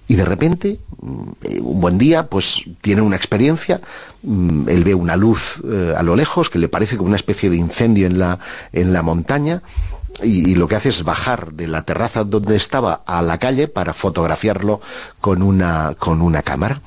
[0.07, 3.81] y de repente, mm, un buen día, pues tiene una experiencia,
[4.23, 7.51] mm, él ve una luz eh, a lo lejos que le parece como una especie
[7.51, 8.39] de incendio en la,
[8.73, 9.63] en la montaña
[10.23, 13.93] y, lo que hace es bajar de la terraza donde estaba a la calle para
[13.95, 14.81] fotografiarlo
[15.21, 16.81] con una, con una cámara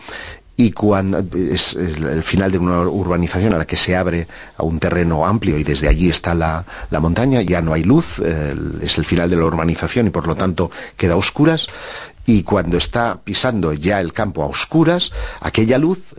[0.59, 4.27] y cuando es el final de una urbanización a la que se abre
[4.57, 6.65] a un terreno amplio y desde allí está la,
[6.99, 8.19] montaña, ya no hay luz,
[8.81, 11.67] es el final de la urbanización y por lo tanto queda a oscuras
[12.25, 15.11] y cuando está pisando ya el campo a oscuras,
[15.41, 16.15] aquella luz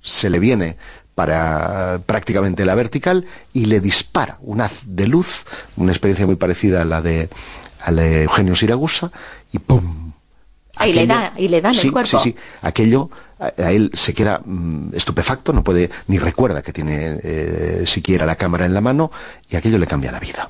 [0.00, 0.76] se le viene
[1.16, 5.44] para prácticamente la vertical y le dispara un haz de luz,
[5.76, 7.28] una experiencia muy parecida a la de,
[7.80, 9.10] a la de Eugenio Siragusa,
[9.50, 10.12] y ¡pum!
[10.76, 12.18] Ahí le da, y le da en el cuerpo.
[12.18, 13.10] Sí, sí, aquello
[13.40, 18.36] a, él se queda mm, estupefacto, no puede ni recuerda que tiene eh, siquiera la
[18.36, 19.10] cámara en la mano
[19.48, 20.48] y aquello le cambia la vida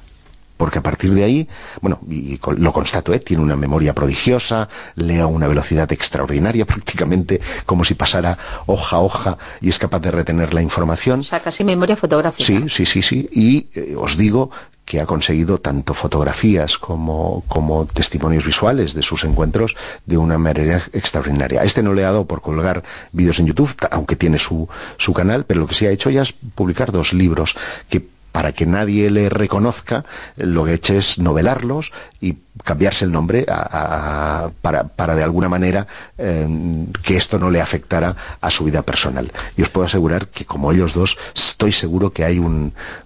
[0.61, 1.49] porque a partir de ahí,
[1.81, 3.19] bueno, y lo constato, ¿eh?
[3.19, 8.37] tiene una memoria prodigiosa, lee a una velocidad extraordinaria, prácticamente como si pasara
[8.67, 11.21] hoja a hoja y es capaz de retener la información.
[11.21, 12.45] O sea, casi memoria fotográfica.
[12.45, 13.29] Sí, sí, sí, sí.
[13.33, 14.51] Y eh, os digo
[14.91, 20.83] que ha conseguido tanto fotografías como, como testimonios visuales de sus encuentros de una manera
[20.93, 21.63] extraordinaria.
[21.63, 25.45] Este no le ha dado por colgar vídeos en YouTube, aunque tiene su, su canal,
[25.45, 27.55] pero lo que sí ha hecho ya es publicar dos libros
[27.89, 30.05] que para que nadie le reconozca,
[30.37, 35.87] lo que he hecho es novelarlos y cambiarse el nombre para, de alguna manera
[36.19, 39.33] em, que esto no le afectara a su vida personal.
[39.57, 42.39] Y os puedo asegurar que como ellos dos, estoy seguro que hay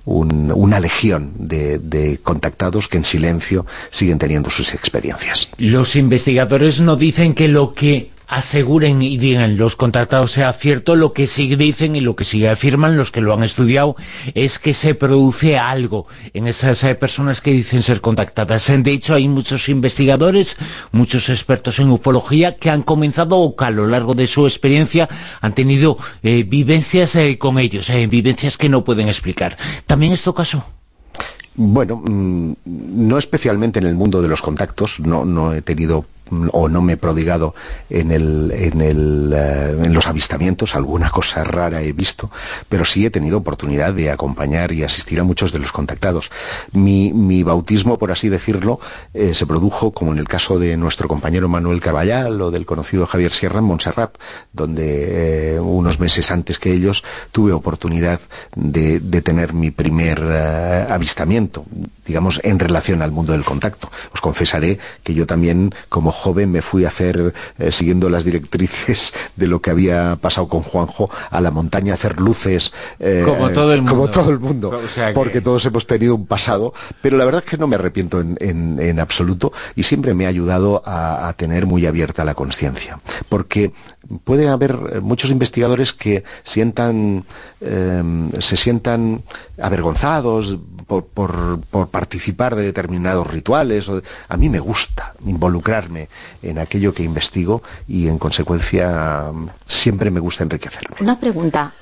[0.04, 5.48] una legión de, de contactados que en silencio siguen teniendo sus experiencias.
[5.56, 11.12] Los investigadores no dicen que lo que aseguren y digan los contactados sea cierto, lo
[11.12, 13.94] que sí dicen y lo que sí afirman los que lo han estudiado
[14.34, 18.72] es que se produce algo en esas eh, personas que dicen ser contactadas.
[18.76, 20.56] De hecho, hay muchos investigadores,
[20.90, 25.08] muchos expertos en ufología que han comenzado o que a lo largo de su experiencia
[25.40, 29.56] han tenido eh, vivencias eh, con ellos, vivencias que no pueden explicar.
[29.86, 30.64] ¿También es tu caso?
[31.54, 36.04] Bueno, mm, no especialmente en el mundo de los contactos, no, no he tenido
[36.52, 37.54] o no me he prodigado
[37.90, 42.30] en, el, en, el, eh, en, los avistamientos, alguna cosa rara he visto,
[42.68, 46.30] pero sí he tenido oportunidad de acompañar y asistir a muchos de los contactados.
[46.72, 48.80] Mi, mi bautismo, por así decirlo,
[49.12, 53.06] eh, se produjo, como en el caso de nuestro compañero Manuel Caballal o del conocido
[53.06, 54.16] Javier Sierra en Montserrat,
[54.52, 58.20] donde eh, unos meses antes que ellos tuve oportunidad
[58.56, 61.64] de, de tener mi primer avistamiento,
[62.06, 63.90] digamos, en relación al mundo del contacto.
[64.12, 69.12] Os confesaré que yo también, como joven me fui a hacer, eh, siguiendo las directrices
[69.36, 72.72] de lo que había pasado con Juanjo, a la montaña a hacer luces.
[72.98, 73.94] Eh, como todo el mundo.
[73.94, 74.80] Como todo el mundo.
[75.14, 76.72] Porque todos hemos tenido un pasado.
[77.02, 80.82] Pero la verdad es que no me arrepiento en, absoluto y siempre me ha ayudado
[80.86, 83.00] a, tener muy abierta la conciencia.
[83.28, 83.72] Porque
[84.24, 87.24] puede haber muchos investigadores que sientan,
[87.60, 89.22] em, se sientan
[89.60, 93.90] avergonzados por, por, participar de determinados rituales.
[94.28, 96.08] a mí me gusta involucrarme
[96.42, 99.24] en aquello que investigo y en consecuencia
[99.66, 100.96] siempre me gusta enriquecerme.
[101.00, 101.72] Una pregunta.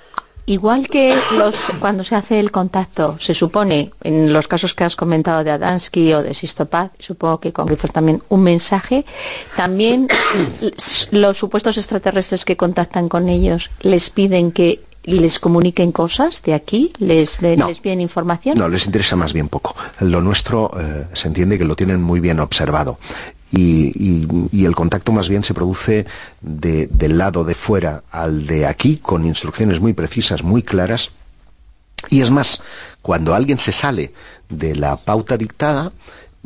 [0.47, 4.97] Igual que los, cuando se hace el contacto, se supone, en los casos que has
[4.97, 9.05] comentado de Adansky o de Sistopad, supongo que con Griffith también, un mensaje,
[9.57, 10.09] también
[11.13, 16.93] los supuestos extraterrestres que contactan con ellos les piden que les comuniquen cosas de aquí,
[16.99, 18.57] les, les piden información.
[18.59, 19.75] No, les interesa más bien poco.
[20.01, 22.99] Lo nuestro eh, se entiende que lo tienen muy bien observado
[23.53, 26.07] y, el contacto más bien se produce
[26.41, 31.11] del lado de fuera al de aquí, con instrucciones muy precisas, muy claras.
[32.09, 32.63] Y es más,
[33.03, 34.13] cuando alguien se sale
[34.49, 35.93] de la pauta dictada,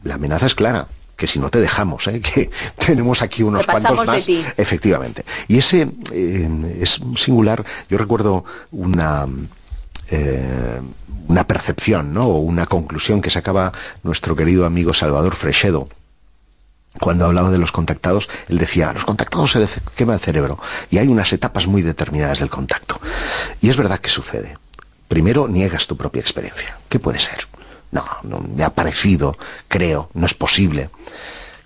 [0.02, 2.20] la amenaza es clara que si no te dejamos, ¿eh?
[2.34, 4.28] que tenemos aquí unos cuantos más.
[4.56, 5.24] Efectivamente.
[5.48, 7.64] Y ese eh, es singular.
[7.88, 9.26] Yo recuerdo una,
[10.10, 10.80] eh,
[11.28, 12.26] una percepción, ¿no?
[12.26, 13.72] o una conclusión que sacaba
[14.02, 15.88] nuestro querido amigo Salvador Fresedo
[17.00, 19.66] cuando hablaba de los contactados, él decía, a los contactados se
[19.96, 20.58] quema el cerebro
[20.90, 23.00] y hay unas etapas muy determinadas del contacto.
[23.60, 24.58] Y es verdad que sucede.
[25.08, 26.78] Primero niegas tu propia experiencia.
[26.88, 27.46] ¿Qué puede ser?
[27.92, 29.36] No, no me ha parecido,
[29.68, 30.90] creo, no es posible.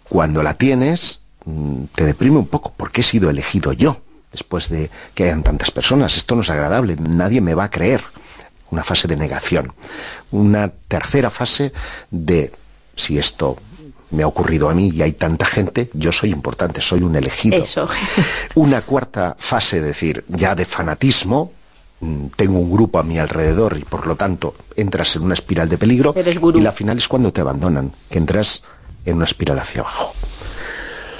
[0.08, 4.02] Cuando la tienes, mm, te deprime un poco, porque he sido elegido yo,
[4.32, 6.16] después de que hayan tantas personas.
[6.16, 8.02] Esto no es agradable, nadie me va a creer.
[8.70, 9.72] Una fase de negación.
[10.30, 11.72] Una tercera fase
[12.10, 12.52] de,
[12.94, 13.56] si esto
[14.10, 17.62] me ha ocurrido a mí y hay tanta gente, yo soy importante, soy un elegido.
[17.62, 17.88] Eso.
[18.54, 21.52] Una cuarta fase, es decir, ya de fanatismo,
[22.00, 25.68] mm, tengo un grupo a mi alrededor y por lo tanto entras en una espiral
[25.68, 26.14] de peligro
[26.54, 28.62] y la final es cuando te abandonan, que entras
[29.04, 30.12] en una espiral hacia abajo.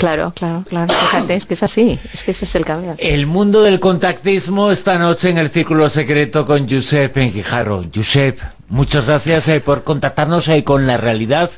[0.01, 0.93] Claro, claro, claro.
[0.93, 2.95] Fíjate, es que es así, es que ese es el cambio.
[2.97, 7.85] El mundo del contactismo esta noche en el Círculo Secreto con Josep Enquijaro.
[7.95, 11.51] Josep, muchas gracias eh, por contactarnos eh, con la realidad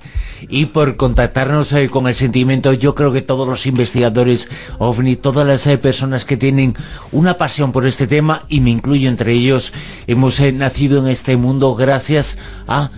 [0.49, 2.73] y por contactarnos eh, con el sentimiento.
[2.73, 4.49] Yo creo que todos los investigadores
[4.79, 6.75] OVNI, todas las personas que tienen
[7.13, 9.73] una pasión por este tema, y me incluyo entre ellos,
[10.07, 12.91] hemos nacido en este mundo gracias a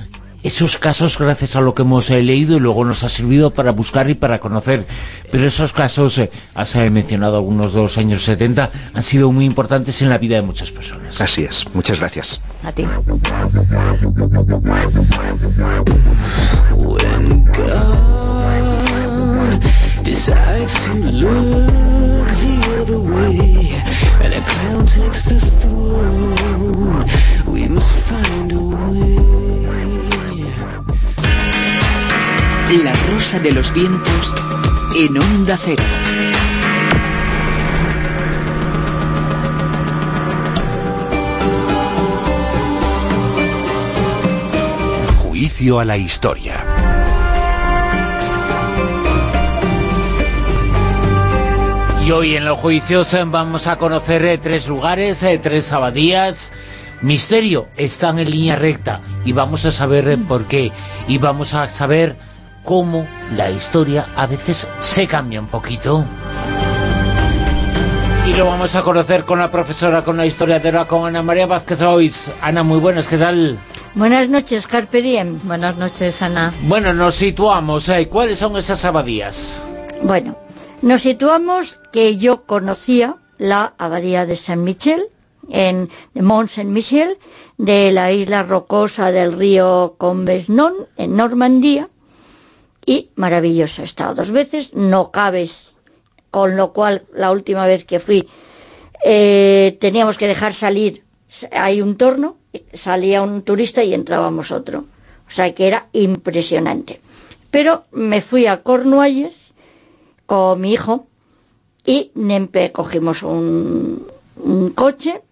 [0.45, 3.73] esos casos gracias a lo que hemos eh, leído y luego nos ha servido para
[3.73, 4.87] buscar y para conocer.
[5.33, 10.01] Pero esos casos, eh, has mencionado algunos de los años 70, han sido muy importantes
[10.03, 11.21] en la vida de muchas personas.
[11.21, 12.43] Así es, muchas gracias.
[12.63, 12.85] A ti.
[32.83, 34.35] La rosa de los vientos
[34.97, 35.85] en onda cero.
[45.23, 46.65] juicio a la historia.
[52.05, 56.51] Y hoy en los juicios eh, vamos a conocer eh, tres lugares, eh, tres abadías.
[57.03, 60.73] Misterio, están en línea recta y vamos a saber por qué.
[61.07, 62.34] Y vamos a saber
[62.65, 66.05] cómo la historia a veces se cambia un poquito.
[68.27, 71.83] Y lo vamos a conocer con la profesora, con la historiadora, con Ana María Vázquez
[71.83, 72.31] Ois.
[72.41, 73.59] Ana, muy buenas, ¿qué tal?
[73.95, 75.39] Buenas noches, Carpe Diem.
[75.45, 76.55] Buenas noches, Ana.
[76.63, 77.91] Bueno, nos situamos.
[78.11, 79.63] ¿Cuáles son esas abadías?
[80.03, 80.37] Bueno,
[80.81, 85.09] nos situamos que yo conocía la abadía de San Michel,
[85.51, 87.19] en Mont Saint-Michel,
[87.59, 91.89] de la isla rocosa del río Combesnon, en Normandía,
[92.87, 93.83] y maravilloso.
[93.83, 95.75] He estado dos veces, no cabes,
[96.31, 98.29] con lo cual la última vez que fui
[99.05, 101.05] eh, teníamos que dejar salir,
[101.53, 102.37] hay un torno,
[102.73, 104.85] salía un turista y entrábamos otro.
[105.29, 107.01] O sea que era impresionante.
[107.51, 109.53] Pero me fui a Cornualles,
[110.27, 111.07] con mi hijo
[111.85, 114.07] y Nempe cogimos un,
[114.75, 115.23] coche,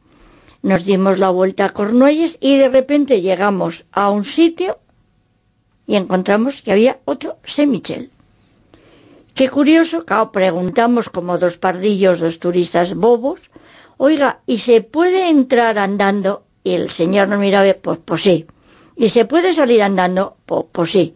[0.62, 4.78] nos dimos la vuelta a Cornualles y de repente llegamos a un sitio
[5.86, 8.10] y encontramos que había otro Semichel.
[9.34, 13.40] Qué curioso, claro, preguntamos como dos pardillos, dos turistas bobos,
[13.96, 16.44] oiga, ¿y se puede entrar andando?
[16.64, 18.46] Y el señor nos miraba, pues, pues sí.
[18.94, 20.36] ¿Y se puede salir andando?
[20.44, 21.14] Pues, pues sí.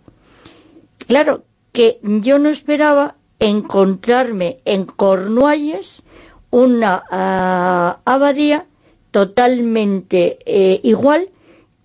[1.07, 6.03] Claro, que yo no esperaba encontrarme en Cornualles
[6.51, 8.67] una ah, abadía
[9.11, 11.29] totalmente eh, igual,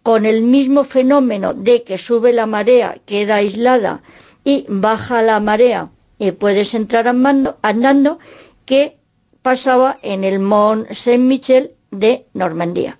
[0.03, 4.01] con el mismo fenómeno de que sube la marea, queda aislada
[4.43, 8.19] y baja la marea y puedes entrar andando, andando
[8.65, 8.97] que
[9.41, 12.97] pasaba en el Mont Saint-Michel de Normandía.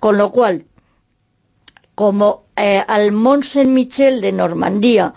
[0.00, 0.64] Con lo cual,
[1.94, 5.14] como eh, al Mont Saint-Michel de Normandía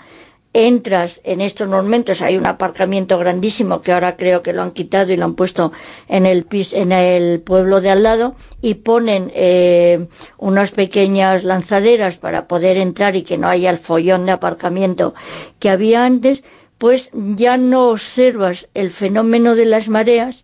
[0.54, 5.14] entras en estos momentos, hay un aparcamiento grandísimo que ahora creo que lo han quitado
[5.14, 5.72] y lo han puesto
[6.10, 10.08] en el, en el pueblo de al lado y ponen eh,
[10.38, 15.14] unas pequeñas lanzaderas para poder entrar y que no haya el follón de aparcamiento
[15.60, 16.44] que había antes,
[16.78, 20.44] pues ya no observas el fenómeno de las mareas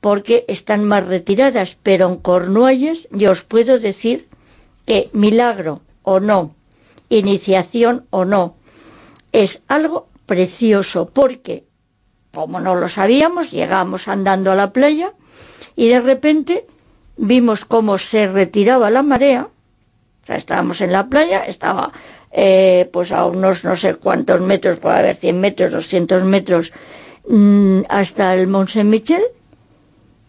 [0.00, 4.28] porque están más retiradas, pero en Cornualles yo os puedo decir
[4.86, 6.54] que milagro o no,
[7.08, 8.54] iniciación o no,
[9.32, 11.64] es algo precioso porque,
[12.32, 15.12] como no lo sabíamos, llegamos andando a la playa
[15.76, 16.66] y de repente
[17.16, 19.48] vimos cómo se retiraba la marea,
[20.22, 21.92] o sea, estábamos en la playa, estaba
[22.30, 26.72] eh, pues a unos no sé cuántos metros, puede haber 100 metros, 200 metros,
[27.28, 29.22] mm, hasta el Mont Saint-Michel,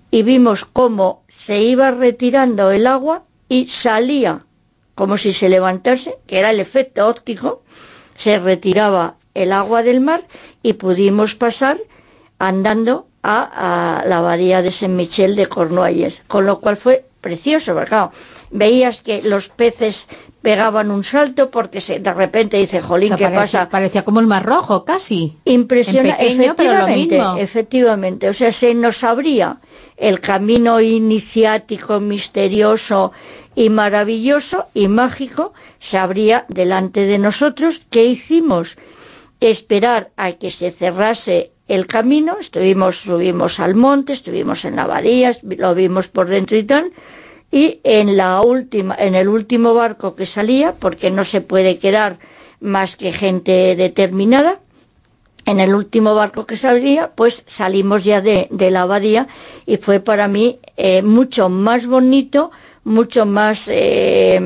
[0.10, 4.46] y vimos cómo se iba retirando el agua y salía
[4.96, 7.64] como si se levantase, que era el efecto óptico,
[8.16, 10.24] se retiraba el agua del mar
[10.64, 11.78] y pudimos pasar
[12.40, 18.10] andando a, la abadía de Saint Michel de Cornualles, con lo cual fue precioso, porque
[18.50, 20.08] veías que los peces
[20.42, 23.70] pegaban un salto porque se, de repente dice, jolín, ¿qué pasa?
[23.70, 25.38] Parecía como el mar rojo, casi.
[25.46, 29.58] Impresionante, efectivamente, efectivamente, o sea, se nos abría
[29.98, 33.12] el camino iniciático, misterioso
[33.54, 37.86] y maravilloso y mágico se abría delante de nosotros.
[37.90, 38.78] ¿Qué hicimos?
[39.42, 45.32] Esperar a que se cerrase el camino, estuvimos, subimos al monte, estuvimos en la abadía,
[45.42, 46.94] lo vimos por dentro y tal,
[47.52, 52.20] y en la última, en el último barco que salía, porque no se puede quedar
[52.60, 54.60] más que gente determinada,
[55.46, 59.28] en el último barco que salía, pues salimos ya de, la abadía
[59.66, 62.52] y fue para mí eh, mucho más bonito,
[62.84, 64.40] mucho más eh,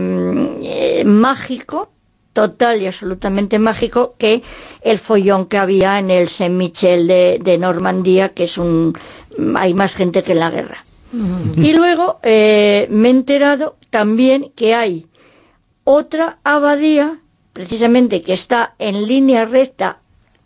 [1.06, 1.92] mágico,
[2.34, 4.44] total y absolutamente mágico, que
[4.82, 8.98] el follón que había en el Saint Michel de, Normandía, que es un...
[9.56, 10.84] hay más gente que en la guerra.
[11.56, 15.08] Y luego eh, me he enterado también que hay
[15.86, 17.20] otra abadía,
[17.54, 20.00] precisamente que está en línea recta,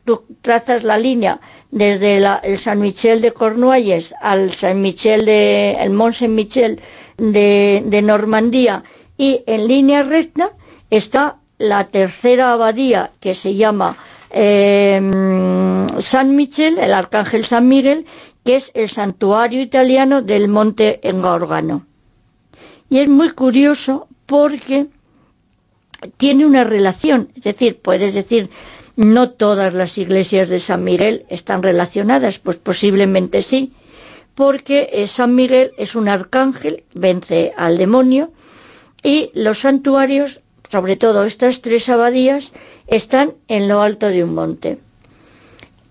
[0.06, 1.40] tú trazas la línea
[1.72, 6.81] desde el San Michel de Cornualles al San Michel de, el Mont Saint Michel
[7.18, 8.84] de, Normandía
[9.19, 10.53] y en línea recta
[10.89, 13.97] está la tercera abadía que se llama
[14.31, 18.05] em, San Michel, el Arcángel San Miguel,
[18.45, 21.85] que es el santuario italiano del Monte Engorgano.
[22.89, 24.87] Y es muy curioso porque
[26.15, 28.49] tiene una relación, es decir, puedes decir,
[28.95, 33.73] no todas las iglesias de San Miguel están relacionadas, pues posiblemente sí,
[34.33, 38.31] porque eh, San Miguel es un arcángel, vence al demonio,
[39.03, 42.53] y los santuarios sobre todo estas tres abadías,
[42.88, 44.77] están en lo alto de un monte.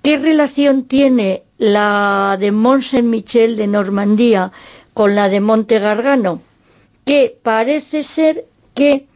[0.03, 4.53] ¿Qué relación tiene la de Mont Saint-Michel de Normandía
[4.95, 6.41] con la de Monte Gargano?
[7.05, 9.07] Que parece ser que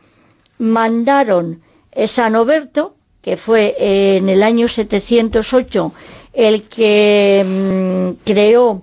[0.58, 1.62] mandaron
[2.06, 5.92] San Oberto, que fue en el año 708
[6.32, 8.82] el que mm, creó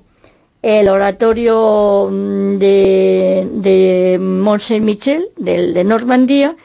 [0.61, 6.55] el oratorio mm, de, de Mont Saint-Michel, de Normandía,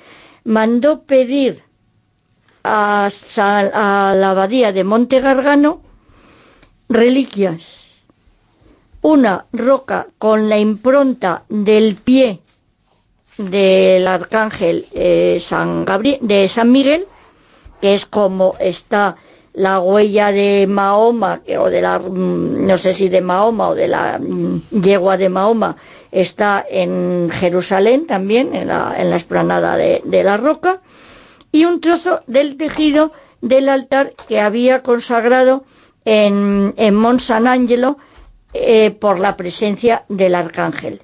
[0.45, 1.63] mandó pedir
[2.65, 3.11] a,
[4.17, 5.81] la abadía de Monte Gargano
[6.89, 7.85] reliquias.
[9.03, 12.41] Una roca con la impronta del pie
[13.37, 17.07] del arcángel eh, San de San Miguel,
[17.83, 19.17] que es como está
[19.55, 23.89] la huella de Mahoma, o de la, mm, no sé si de Mahoma o de
[23.89, 25.77] la mm, yegua de Mahoma,
[26.11, 30.81] está en Jerusalén también, en la, en la esplanada de, la roca,
[31.53, 35.65] y un trozo del tejido del altar que había consagrado
[36.05, 37.99] en, en Mont San Angelo
[38.53, 41.03] eh, por la presencia del arcángel.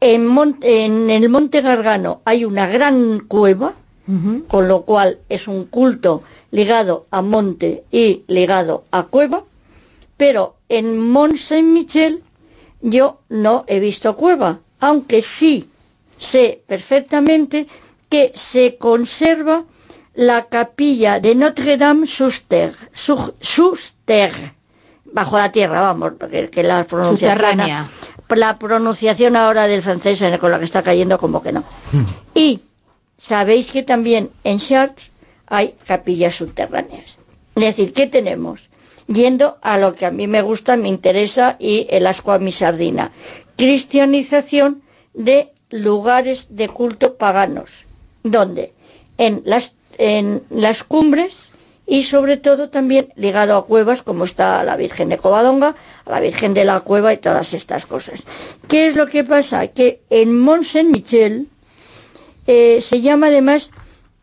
[0.00, 3.74] En, en, el Monte Gargano hay una gran cueva,
[4.46, 9.44] con lo cual es un culto ligado a monte y ligado a cueva,
[10.16, 12.22] pero en Mont Saint-Michel
[12.80, 15.68] yo no he visto cueva, aunque sí
[16.16, 17.66] sé perfectamente
[18.08, 19.64] que se conserva
[20.14, 22.74] la capilla de Notre-Dame Suster,
[25.04, 27.62] bajo la tierra, vamos, porque que la pronunciación,
[28.28, 31.60] la pronunciación ahora del francés con la que está cayendo como que no.
[31.92, 32.04] Hmm.
[32.34, 32.60] Y
[33.16, 35.10] sabéis que también en Chartres
[35.48, 37.18] hay capillas subterráneas.
[37.56, 38.68] Es decir, ¿qué tenemos?
[39.08, 42.52] yendo a lo que a mí me gusta, me interesa y el asco a mi
[42.52, 43.10] sardina.
[43.56, 44.82] Cristianización
[45.14, 47.84] de lugares de culto paganos.
[48.22, 48.72] ¿Dónde?
[49.16, 51.50] En las, en las cumbres
[51.86, 55.74] y sobre todo también ligado a cuevas como está la Virgen de Covadonga,
[56.06, 58.22] la Virgen de la Cueva y todas estas cosas.
[58.68, 59.66] ¿Qué es lo que pasa?
[59.68, 61.48] Que en Mont Saint-Michel
[62.46, 63.70] eh, se llama además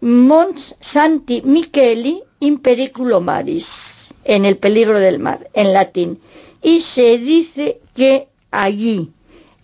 [0.06, 6.22] Mont Santi Micheli in periculo maris en el peligro del mar, en latín.
[6.62, 9.12] Y se dice que allí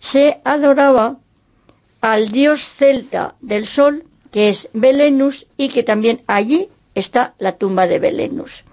[0.00, 1.18] se adoraba
[2.00, 4.02] al dios celta del sol,
[4.32, 8.64] que es Belenus, y que también allí está la tumba de Belenus.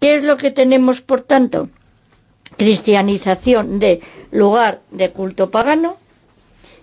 [0.00, 1.70] ¿Qué es lo que tenemos, por tanto?
[2.58, 4.02] Cristianización de
[4.32, 5.96] lugar de culto pagano,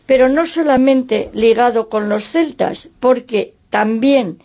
[0.08, 4.38] pero no solamente ligado con los celtas, porque también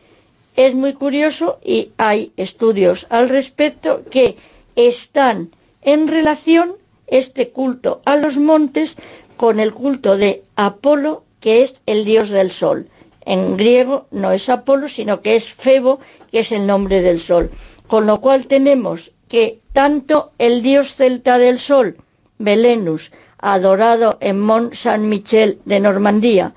[0.57, 4.37] es muy curioso y hay estudios al respecto que
[4.75, 5.51] están
[5.83, 6.73] en relación
[7.07, 8.97] este culto a los montes
[9.37, 12.89] con el culto de Apolo, que es el dios del sol.
[13.27, 16.01] En griego no es Apolo, sino que es Febo,
[16.33, 17.51] que es el nombre del sol.
[17.87, 21.99] Con lo cual tenemos que tanto el dios celta del sol,
[22.39, 26.55] Belenus, adorado en Mont Saint-Michel de Normandía,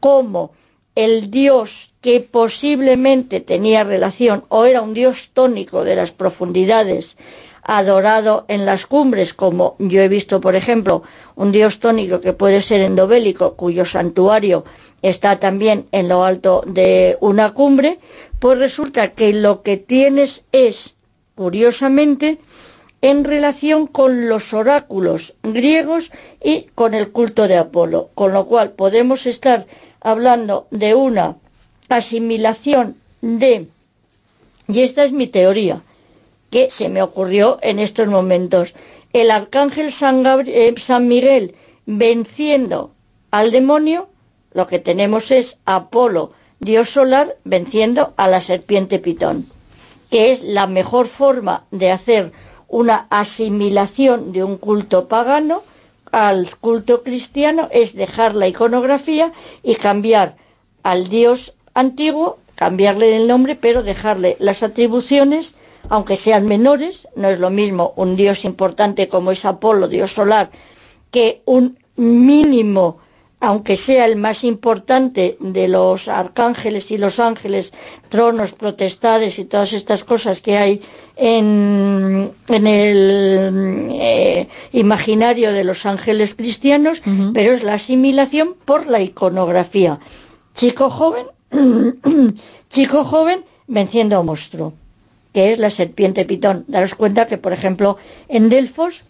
[0.00, 0.52] como
[0.94, 7.16] el dios que posiblemente tenía relación o era un dios tónico de las profundidades
[7.64, 11.02] adorado en las cumbres, como yo he visto, por ejemplo,
[11.34, 14.64] un dios tónico que puede ser endobélico, cuyo santuario
[15.02, 17.98] está también en lo alto de una cumbre,
[18.38, 20.94] pues resulta que lo que tienes es,
[21.34, 22.38] curiosamente,
[23.02, 28.74] en relación con los oráculos griegos y con el culto de Apolo, con lo cual
[28.74, 29.66] podemos estar
[30.00, 31.38] hablando de una
[31.88, 33.68] asimilación de,
[34.68, 35.82] y esta es mi teoría,
[36.50, 38.74] que se me ocurrió en estos momentos,
[39.12, 41.54] el arcángel San, eh, San Miguel
[41.86, 42.92] venciendo
[43.30, 44.08] al demonio,
[44.52, 49.46] lo que tenemos es Apolo, dios solar, venciendo a la serpiente pitón,
[50.10, 52.32] que es la mejor forma de hacer
[52.68, 55.62] una asimilación de un culto pagano
[56.10, 59.32] al culto cristiano, es dejar la iconografía
[59.62, 60.36] y cambiar
[60.82, 65.54] al dios antiguo, cambiarle el nombre, pero dejarle las atribuciones,
[65.90, 70.50] aunque sean menores, no es lo mismo un dios importante como es Apolo, dios solar,
[71.10, 72.96] que un mínimo,
[73.40, 77.74] aunque sea el más importante de los arcángeles y los ángeles,
[78.08, 80.82] tronos, protestades y todas estas cosas que hay
[81.14, 87.02] en, el eh, imaginario de los ángeles cristianos,
[87.34, 90.00] pero es la asimilación por la iconografía.
[90.54, 91.26] Chico joven
[92.70, 94.72] chico joven venciendo monstruo,
[95.32, 96.64] que es la serpiente pitón.
[96.68, 99.04] Daros cuenta que, por ejemplo, en Delfos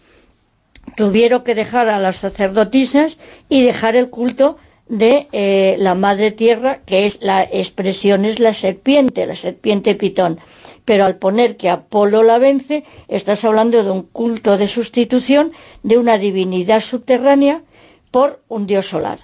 [0.95, 3.17] tuvieron que dejar a las sacerdotisas
[3.49, 4.57] y dejar el culto
[4.87, 10.39] de eh, la madre tierra, que es la expresión es la serpiente, la serpiente pitón.
[10.85, 15.51] Pero al poner que Apolo la vence, estás hablando de un culto de sustitución
[15.83, 17.61] de una divinidad subterránea
[18.11, 19.19] por un dios solar,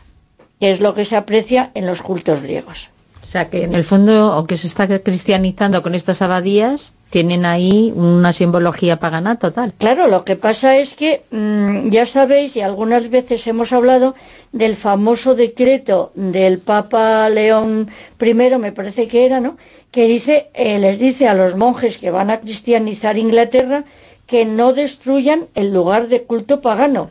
[0.60, 2.90] que es lo que se aprecia en los cultos griegos.
[3.24, 7.94] O sea que en el fondo, aunque se está cristianizando con estas abadías, tienen ahí
[7.96, 9.74] una simbología pagana total.
[9.78, 14.14] Claro, lo que pasa es que mm, ya sabéis, y algunas veces hemos hablado
[14.52, 17.90] del famoso decreto del Papa León
[18.20, 19.58] I, me parece que era, ¿no?
[19.92, 23.86] Que dice, eh, les dice a los monjes que van a cristianizar Inglaterra
[24.28, 27.10] que no destruyan el lugar de culto pagano,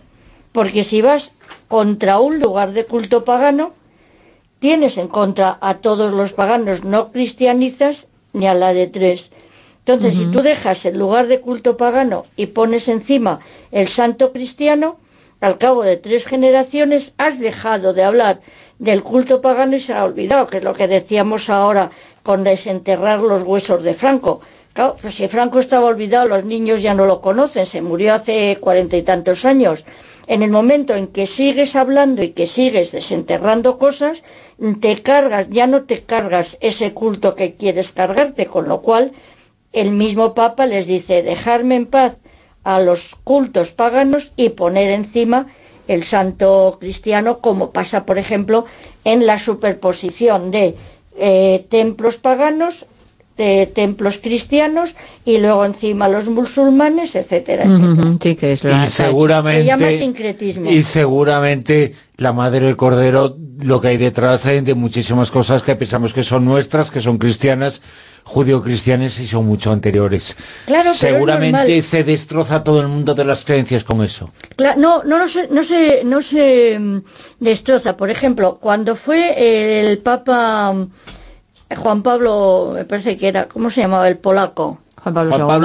[0.53, 1.33] porque si vas
[1.69, 3.73] contra un lugar de culto pagano,
[4.63, 9.33] tienes en contra a todos los paganos, no cristianizas ni a la de tres.
[9.81, 13.41] Entonces, si tú dejas el lugar de culto pagano y pones encima
[13.73, 14.99] el santo cristiano,
[15.41, 18.41] al cabo de tres generaciones has dejado de hablar
[18.79, 21.91] del culto pagano y se ha olvidado, que es lo que decíamos ahora
[22.23, 24.43] con desenterrar los huesos de Franco.
[24.75, 28.59] Claro, pues si Franco estaba olvidado, los niños ya no lo conocen, se murió hace
[28.61, 29.85] cuarenta y tantos años
[30.33, 34.23] en el momento en que sigues hablando y que sigues desenterrando cosas,
[34.81, 39.13] te cargas, ya no te cargas ese culto que quieres cargarte, con lo cual
[39.75, 42.17] el mismo Papa les dice dejarme en paz
[42.65, 45.49] a los cultos paganos y poner encima
[45.87, 48.65] el santo cristiano, como pasa, por ejemplo,
[49.05, 50.77] en la superposición de
[51.19, 52.87] eh, templos paganos
[53.43, 54.95] de templos cristianos
[55.25, 60.15] y luego encima los musulmanes, etcétera, y seguramente,
[60.71, 65.75] Y seguramente la Madre del Cordero, lo que hay detrás hay de muchísimas cosas que
[65.77, 67.83] pensamos que son nuestras, que son cristianas,
[68.25, 70.37] judío-cristianas y son mucho anteriores.
[70.67, 74.31] Claro, Seguramente se destroza todo el mundo de las creencias con eso.
[74.59, 76.99] no, no, no, se, no, se, no se mm,
[77.41, 77.97] destroza.
[77.97, 80.75] Por ejemplo, cuando fue el Papa
[81.77, 84.79] Juan Pablo, me parece que era, ¿cómo se llamaba el polaco?
[85.03, 85.65] Juan Pablo, Juan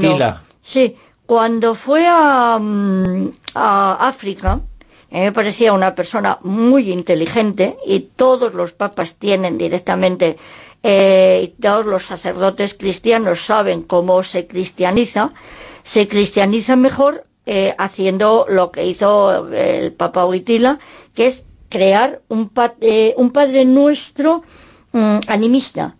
[0.00, 0.18] II,
[0.62, 8.00] Sí, cuando fue a, mm, África, a mí me parecía una persona muy inteligente y
[8.00, 10.36] todos los papas tienen directamente,
[10.82, 15.32] eh, todos los sacerdotes cristianos saben cómo se cristianiza,
[15.82, 20.78] se cristianiza mejor eh, haciendo lo que hizo el Papa Huitila,
[21.14, 22.50] que es crear un,
[22.82, 24.42] eh, un Padre Nuestro
[24.92, 25.96] Mm, animista.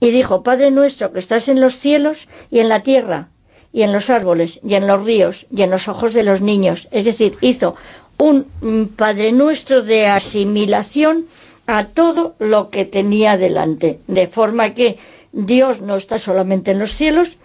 [0.00, 3.28] Y dijo, Padre nuestro que estás en los cielos y en la tierra,
[3.72, 6.88] y en los árboles, y en los ríos, y en los ojos de los niños.
[6.90, 7.76] Es decir, hizo
[8.18, 11.26] un mm, Padre nuestro de asimilación
[11.66, 14.98] a todo lo que tenía delante, de forma que
[15.32, 17.36] Dios no está solamente en los cielos,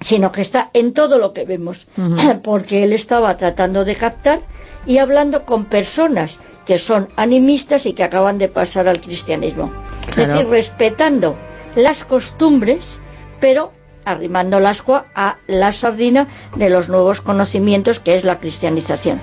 [0.00, 1.86] sino que está en todo lo que vemos,
[2.42, 4.40] porque él estaba tratando de captar
[4.86, 9.72] y hablando con personas que son animistas y que acaban de pasar al cristianismo.
[10.10, 11.34] Es decir, respetando
[11.74, 13.00] las costumbres,
[13.40, 13.72] pero
[14.04, 19.20] arrimando la ascua a la sardina de los nuevos conocimientos que es la cristianización.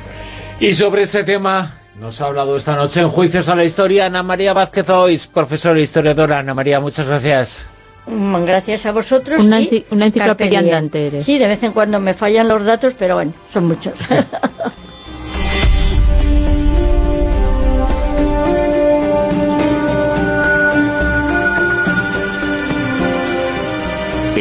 [0.59, 4.23] Y sobre ese tema nos ha hablado esta noche en Juicios a la Historia Ana
[4.23, 6.39] María Vázquez Ois, profesora e historiadora.
[6.39, 7.69] Ana María, muchas gracias.
[8.07, 9.41] Mm, gracias a vosotros.
[9.41, 9.61] Una,
[9.91, 11.25] una enciclopedia andante eres.
[11.25, 13.93] Sí, de vez en cuando me fallan los datos, pero bueno, son muchos.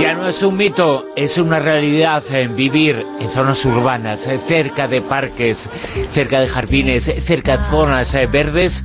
[0.00, 4.88] Ya no es un mito, es una realidad en vivir en zonas urbanas, eh, cerca
[4.88, 5.68] de parques,
[6.10, 8.84] cerca de jardines, cerca de zonas eh, verdes,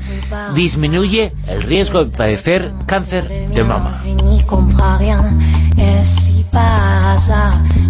[0.54, 4.04] disminuye el riesgo de padecer cáncer de mama.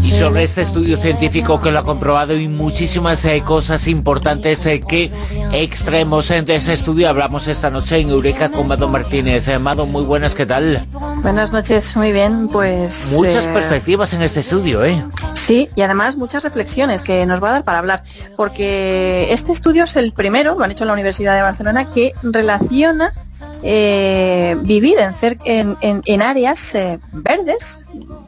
[0.01, 4.81] Y sobre este estudio científico que lo ha comprobado y muchísimas eh, cosas importantes eh,
[4.81, 5.11] que
[5.51, 9.47] extraemos de ese estudio, hablamos esta noche en Eureka con Mado Martínez.
[9.47, 10.87] Eh, Mado, muy buenas, ¿qué tal?
[11.21, 13.13] Buenas noches, muy bien, pues...
[13.15, 15.03] Muchas perspectivas en este estudio, ¿eh?
[15.33, 18.03] Sí, y además muchas reflexiones que nos va a dar para hablar,
[18.35, 22.13] porque este estudio es el primero, lo han hecho en la Universidad de Barcelona, que
[22.23, 23.13] relaciona
[23.61, 24.97] vivir
[25.45, 26.77] en, en, en, áreas
[27.11, 27.83] verdes,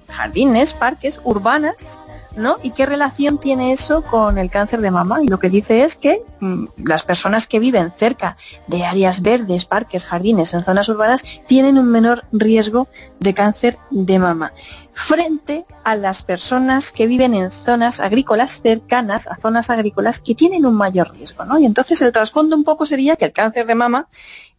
[0.07, 1.99] jardines, parques, urbanas,
[2.35, 2.57] ¿no?
[2.61, 5.21] ¿Y qué relación tiene eso con el cáncer de mama?
[5.23, 8.37] Y lo que dice es que mm, las personas que viven cerca
[8.67, 12.87] de áreas verdes, parques, jardines, en zonas urbanas, tienen un menor riesgo
[13.19, 14.53] de cáncer de mama
[14.93, 20.65] frente a las personas que viven en zonas agrícolas cercanas a zonas agrícolas que tienen
[20.65, 21.59] un mayor riesgo, ¿no?
[21.59, 24.07] Y entonces el trasfondo un poco sería que el cáncer de mama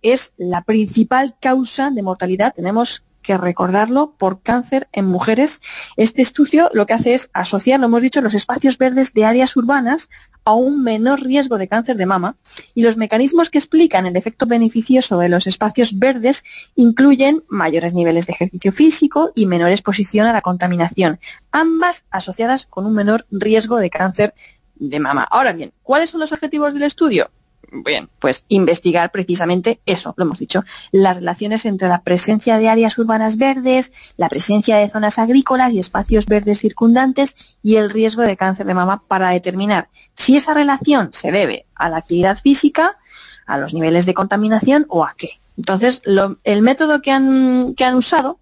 [0.02, 2.54] es la principal causa de mortalidad.
[2.54, 5.60] Tenemos que recordarlo por cáncer en mujeres.
[5.96, 9.56] Este estudio lo que hace es asociar, lo hemos dicho, los espacios verdes de áreas
[9.56, 10.08] urbanas
[10.44, 12.36] a un menor riesgo de cáncer de mama
[12.72, 16.44] y los mecanismos que explican el efecto beneficioso de los espacios verdes
[16.76, 21.18] incluyen mayores niveles de ejercicio físico y menor exposición a la contaminación,
[21.50, 24.34] ambas asociadas con un menor riesgo de cáncer
[24.76, 25.26] de mama.
[25.28, 27.28] Ahora bien, ¿cuáles son los objetivos del estudio?
[27.72, 30.62] Bien, pues investigar precisamente eso, lo hemos dicho,
[30.92, 35.78] las relaciones entre la presencia de áreas urbanas verdes, la presencia de zonas agrícolas y
[35.78, 41.10] espacios verdes circundantes y el riesgo de cáncer de mama para determinar si esa relación
[41.12, 42.98] se debe a la actividad física,
[43.46, 45.40] a los niveles de contaminación o a qué.
[45.56, 46.02] Entonces,
[46.44, 48.38] el método que han, que han usado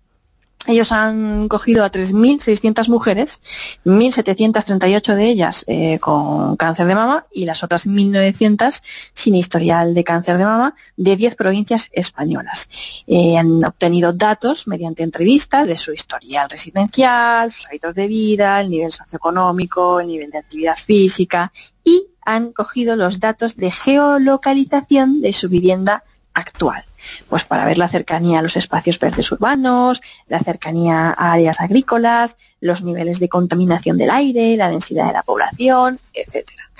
[0.67, 3.41] ellos han cogido a 3.600 mujeres,
[3.85, 8.83] 1.738 de ellas eh, con cáncer de mama y las otras 1.900
[9.13, 12.69] sin historial de cáncer de mama de 10 provincias españolas.
[13.07, 18.71] Eh, han obtenido datos mediante entrevistas de su historial residencial, sus hábitos de vida, el
[18.71, 21.53] nivel socioeconómico, el nivel de actividad física
[21.85, 26.85] y han cogido los datos de geolocalización de su vivienda actual.
[27.29, 32.37] Pues para ver la cercanía a los espacios verdes urbanos, la cercanía a áreas agrícolas,
[32.61, 36.71] los niveles de contaminación del aire, la densidad de la población, etcétera.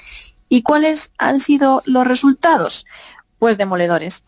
[0.49, 2.87] ¿Y cuáles han sido los resultados?
[3.39, 4.23] Pues demoledores.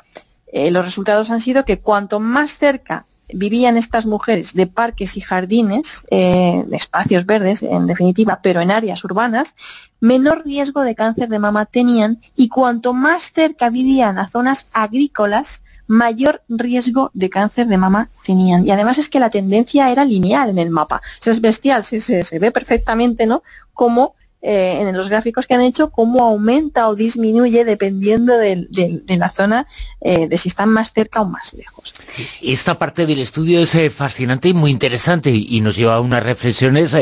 [0.53, 5.21] Eh, los resultados han sido que cuanto más cerca vivían estas mujeres de parques y
[5.21, 9.55] jardines, eh, espacios verdes, en definitiva, pero en áreas urbanas,
[10.01, 15.63] menor riesgo de cáncer de mama tenían y cuanto más cerca vivían a zonas agrícolas,
[15.87, 18.67] mayor riesgo de cáncer de mama tenían.
[18.67, 21.03] Y además es que la tendencia era lineal en el mapa.
[21.27, 23.43] O es bestial, se, se, ve perfectamente, ¿no?
[23.73, 24.15] Cómo
[24.49, 28.69] eh, en los gráficos que han hecho cómo aumenta o disminuye dependiendo de,
[29.09, 29.67] la zona,
[30.01, 31.95] eh, de si están más cerca o más lejos.
[32.43, 36.23] Esta parte del estudio es eh, fascinante y muy interesante y, nos lleva a unas
[36.23, 36.95] reflexiones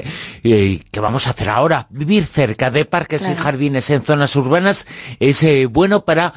[0.42, 1.86] que vamos a hacer ahora.
[1.90, 4.86] Vivir cerca de parques y jardines en zonas urbanas
[5.20, 6.32] es bueno para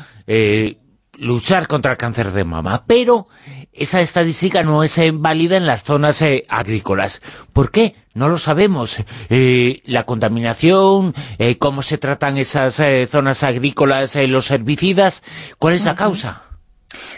[1.17, 3.27] luchar contra el cáncer de mama, pero
[3.73, 7.21] esa estadística no es válida en las zonas eh, agrícolas.
[7.53, 7.95] ¿Por qué?
[8.13, 8.97] No lo sabemos.
[9.29, 15.21] Eh, la contaminación, eh, cómo se tratan esas zonas agrícolas, los herbicidas,
[15.59, 16.43] ¿cuál es la causa?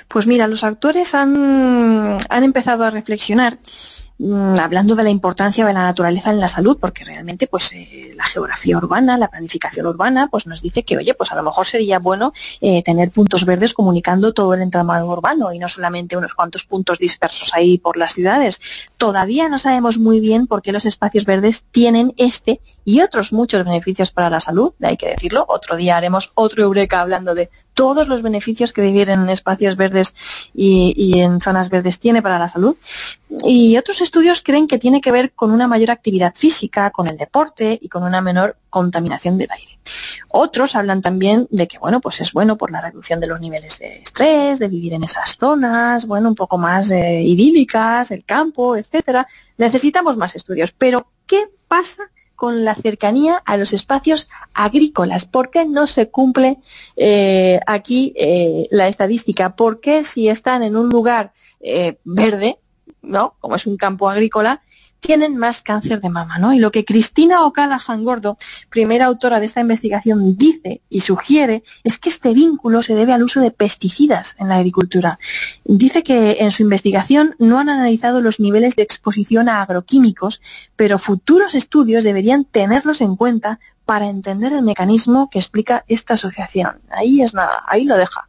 [0.08, 3.60] Pues mira, los autores han, han empezado a reflexionar
[4.22, 8.26] hablando de la importancia de la naturaleza en la salud, porque realmente pues eh, la
[8.26, 12.00] geografía urbana, la planificación urbana, pues nos dice que, oye, pues a lo mejor sería
[12.00, 16.66] bueno eh, tener puntos verdes comunicando todo el entramado urbano y no solamente unos cuantos
[16.66, 18.60] puntos dispersos ahí por las ciudades.
[18.98, 23.64] Todavía no sabemos muy bien por qué los espacios verdes tienen este y otros muchos
[23.64, 25.46] beneficios para la salud, hay que decirlo.
[25.48, 30.14] Otro día haremos otro Eureka hablando de todos los beneficios que vivir en espacios verdes
[30.54, 32.76] y, en zonas verdes tiene para la salud.
[33.46, 37.16] Y otros estudios creen que tiene que ver con una mayor actividad física, con el
[37.16, 39.78] deporte y con una menor contaminación del aire.
[40.30, 43.78] Otros hablan también de que, bueno, pues es bueno por la reducción de los niveles
[43.78, 48.76] de estrés, de vivir en esas zonas, bueno, un poco más eh, idílicas, el campo,
[48.76, 49.28] etcétera.
[49.60, 50.72] Necesitamos más estudios.
[50.72, 55.26] Pero, ¿qué pasa con la cercanía a los espacios agrícolas.
[55.26, 56.58] ¿Por qué no se cumple
[56.96, 59.58] eh, aquí eh, la estadística?
[59.58, 61.34] ¿Por qué si están en un lugar
[62.06, 62.60] verde,
[63.02, 63.36] ¿no?
[63.40, 64.62] como es un campo agrícola,
[65.00, 66.54] tienen más cáncer de mama, ¿no?
[66.54, 68.38] Y lo que Cristina O'Callaghan Gordo,
[68.70, 73.24] primera autora de esta investigación, dice y sugiere es que este vínculo se debe al
[73.24, 75.20] uso de pesticidas en la agricultura.
[75.64, 80.42] Dice que en su investigación no han analizado los niveles de exposición a agroquímicos,
[80.76, 86.82] pero futuros estudios deberían tenerlos en cuenta para entender el mecanismo que explica esta asociación.
[86.92, 88.28] Ahí es nada, ahí lo deja.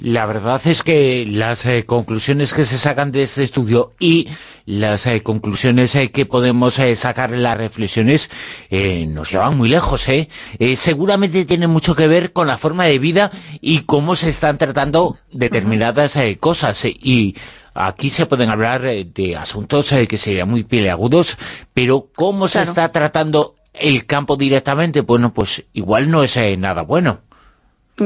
[0.00, 4.28] La verdad es que las eh, conclusiones que se sacan de este estudio y
[4.64, 8.30] las eh, conclusiones eh, que podemos sacar en las reflexiones
[8.70, 10.06] nos llevan muy lejos.
[10.76, 15.18] seguramente tiene mucho que ver con la forma de vida y cómo se están tratando
[15.32, 16.84] determinadas cosas.
[16.84, 17.34] y
[17.74, 21.36] aquí se pueden hablar de asuntos que serían muy peleagudos,
[21.74, 27.27] pero cómo se está tratando el campo directamente, bueno, pues igual no es nada bueno.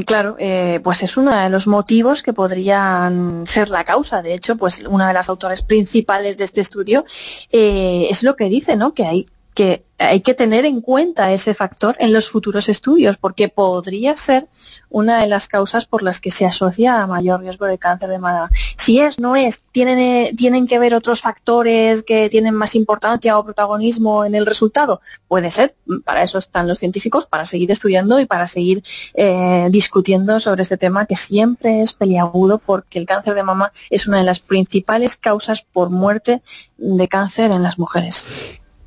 [0.06, 4.22] Claro, eh, pues es uno de los motivos que podrían ser la causa.
[4.22, 7.04] De hecho, pues una de las autores principales de este estudio
[7.50, 8.94] eh, es lo que dice, ¿no?
[8.94, 13.48] Que hay que hay que tener en cuenta ese factor en los futuros estudios, porque
[13.48, 14.48] podría ser
[14.88, 18.18] una de las causas por las que se asocia a mayor riesgo de cáncer de
[18.18, 18.50] mama.
[18.76, 23.38] Si es, no es, tienen, eh, tienen que ver otros factores que tienen más importancia
[23.38, 25.00] o protagonismo en el resultado.
[25.28, 28.82] Puede ser, para eso están los científicos, para seguir estudiando y para seguir
[29.14, 34.06] eh, discutiendo sobre este tema que siempre es peliagudo porque el cáncer de mama es
[34.06, 36.42] una de las principales causas por muerte
[36.76, 38.26] de cáncer en las mujeres.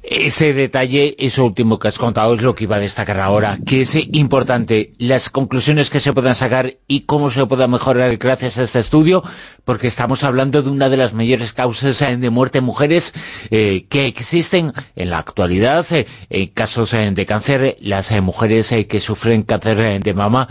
[0.08, 3.82] Ese detalle, eso último que has contado, es lo que iba a destacar ahora, que
[3.82, 8.64] es importante, las conclusiones que se puedan sacar y cómo se pueda mejorar gracias a
[8.64, 9.24] este estudio,
[9.64, 13.14] porque estamos hablando de una de las mayores causas eh, de muerte en mujeres
[13.50, 15.84] eh, que existen en la actualidad.
[15.92, 20.48] Eh, en casos de cáncer, las mujeres que sufren cáncer de mama,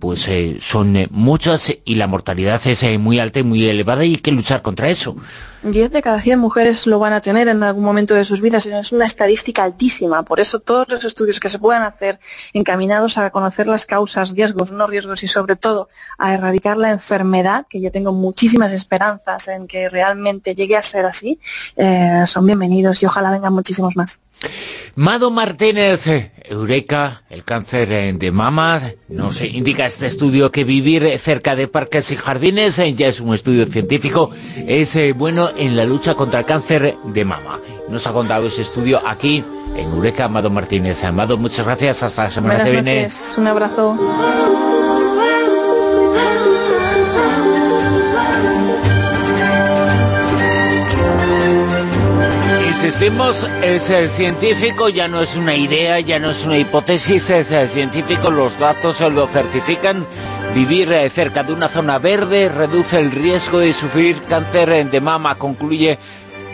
[0.00, 0.28] pues
[0.60, 4.62] son muchas y la mortalidad es muy alta y muy elevada y hay que luchar
[4.62, 5.16] contra eso.
[5.64, 8.66] 10 de cada 100 mujeres lo van a tener en algún momento de sus vidas.
[8.66, 10.22] Es una estadística altísima.
[10.22, 12.20] Por eso todos los estudios que se puedan hacer
[12.52, 15.88] encaminados a conocer las causas, riesgos, no riesgos y sobre todo
[16.18, 21.06] a erradicar la enfermedad, que yo tengo muchísimas esperanzas en que realmente llegue a ser
[21.06, 21.40] así,
[21.76, 24.20] eh, son bienvenidos y ojalá vengan muchísimos más.
[24.96, 31.18] Mado Martínez, eh, Eureka, el cáncer eh, de mama, nos indica este estudio que vivir
[31.18, 34.30] cerca de parques y jardines, ya es un estudio científico,
[34.66, 37.58] es bueno en la lucha contra el cáncer de mama.
[37.88, 39.44] Nos ha contado ese estudio aquí
[39.76, 41.04] en Eureka, Amado Martínez.
[41.04, 43.08] Amado, muchas gracias, hasta la semana que viene.
[43.36, 44.73] Un abrazo.
[52.84, 57.50] Insistimos, es el científico, ya no es una idea, ya no es una hipótesis, es
[57.50, 60.04] el científico, los datos lo certifican.
[60.54, 65.36] Vivir eh, cerca de una zona verde reduce el riesgo de sufrir cáncer de mama,
[65.36, 65.98] concluye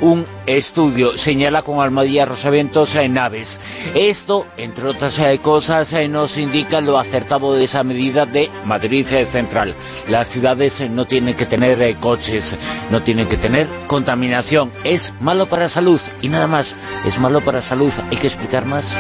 [0.01, 3.61] un estudio, señala con Almadía Rosaventos en Naves.
[3.95, 9.07] Esto, entre otras eh, cosas, eh, nos indica lo acertado de esa medida de Madrid
[9.07, 9.75] Central.
[10.09, 12.57] Las ciudades no tienen que tener eh, coches,
[12.91, 14.71] no tienen que tener contaminación.
[14.85, 16.75] Es malo para la salud y nada más.
[17.07, 17.93] Es malo para la salud.
[18.11, 18.97] Hay que explicar más.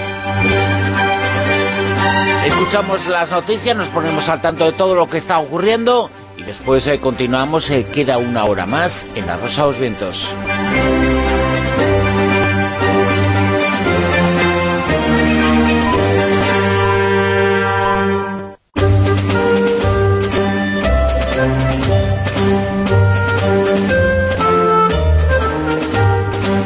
[2.47, 6.11] Escuchamos las noticias, nos ponemos al tanto de todo lo que está ocurriendo
[6.41, 10.35] y después eh, continuamos, eh, queda una hora más en La Rosa de los Vientos.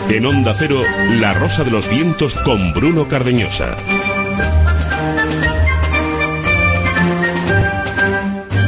[0.08, 0.80] En Onda Cero,
[1.18, 3.76] La Rosa de los Vientos con Bruno Cardeñosa.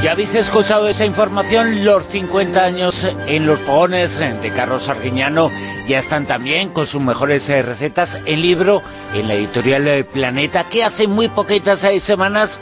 [0.07, 5.51] Ya habéis escuchado esa información, los 50 años en los fogones de Carlos Arguiñano
[5.89, 8.21] ya están también con sus mejores eh, recetas.
[8.25, 8.85] El libro
[9.15, 12.61] en la editorial eh, Planeta, que hace muy poquitas semanas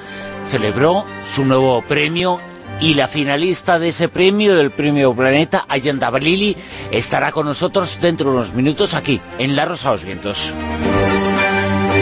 [0.50, 2.40] celebró su nuevo premio
[2.80, 6.56] y la finalista de ese premio, del premio Planeta, Ayanda Balili,
[6.92, 10.54] estará con nosotros dentro de unos minutos aquí, en La Rosa los Vientos.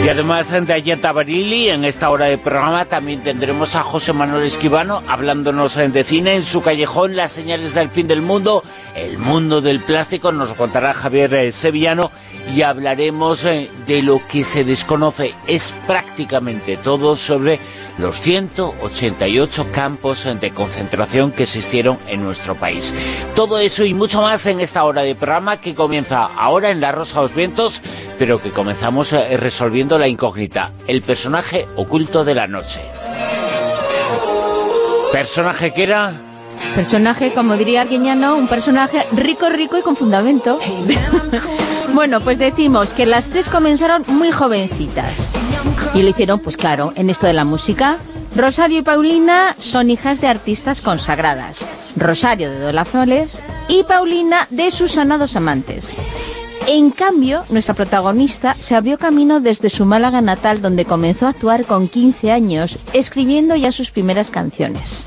[0.03, 4.45] Y además de Ayanta Barili, en esta hora de programa también tendremos a José Manuel
[4.45, 8.65] Esquivano hablándonos de cine en su callejón, las señales del fin del mundo,
[8.95, 12.11] el mundo del plástico, nos contará Javier eh, Sevillano
[12.53, 17.61] y hablaremos eh, de lo que se desconoce, es prácticamente todo sobre
[17.97, 22.93] los 188 campos de concentración que existieron en nuestro país.
[23.35, 26.91] Todo eso y mucho más en esta hora de programa que comienza ahora en La
[26.91, 27.81] Rosa de los Vientos,
[28.17, 29.37] pero que comenzamos eh,
[29.97, 32.79] la incógnita, el personaje oculto de la noche.
[35.11, 36.13] Personaje que era...
[36.75, 40.59] Personaje, como diría Arguiñano, un personaje rico, rico y con fundamento.
[41.93, 45.33] bueno, pues decimos que las tres comenzaron muy jovencitas.
[45.93, 47.97] Y lo hicieron, pues claro, en esto de la música.
[48.35, 51.63] Rosario y Paulina son hijas de artistas consagradas.
[51.95, 55.95] Rosario de Dola Flores y Paulina de sus sanados amantes.
[56.67, 61.65] En cambio, nuestra protagonista se abrió camino desde su Málaga natal, donde comenzó a actuar
[61.65, 65.05] con 15 años, escribiendo ya sus primeras canciones.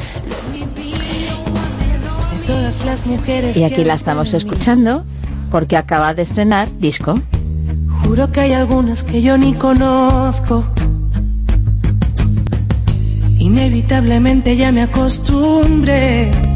[3.54, 5.04] Y aquí la estamos escuchando,
[5.50, 7.18] porque acaba de estrenar disco.
[8.04, 10.64] Juro que hay algunas que yo ni conozco.
[13.38, 16.55] Inevitablemente ya me acostumbré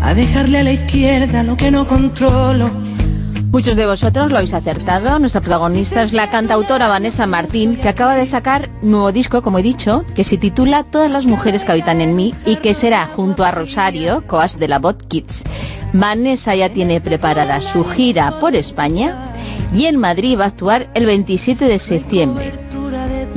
[0.00, 2.70] a dejarle a la izquierda lo que no controlo.
[3.52, 5.18] Muchos de vosotros lo habéis acertado.
[5.18, 9.62] Nuestra protagonista es la cantautora Vanessa Martín, que acaba de sacar nuevo disco, como he
[9.62, 13.44] dicho, que se titula Todas las mujeres que habitan en mí y que será junto
[13.44, 15.42] a Rosario, coas de la Bot Kids.
[15.92, 19.32] Vanessa ya tiene preparada su gira por España
[19.74, 22.69] y en Madrid va a actuar el 27 de septiembre.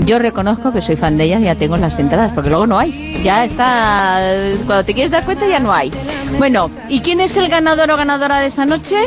[0.06, 2.78] Yo reconozco que soy fan de ella y ya tengo las entradas, porque luego no
[2.78, 3.22] hay.
[3.24, 4.20] Ya está,
[4.66, 5.92] cuando te quieres dar cuenta ya no hay.
[6.38, 8.98] Bueno, ¿y quién es el ganador o ganadora de esta noche?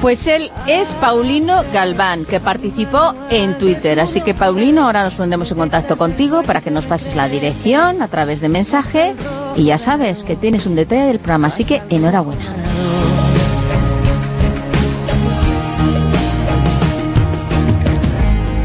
[0.00, 4.00] Pues él es Paulino Galván, que participó en Twitter.
[4.00, 8.02] Así que Paulino, ahora nos pondremos en contacto contigo para que nos pases la dirección
[8.02, 9.14] a través de mensaje.
[9.54, 12.44] Y ya sabes que tienes un detalle del programa, así que enhorabuena.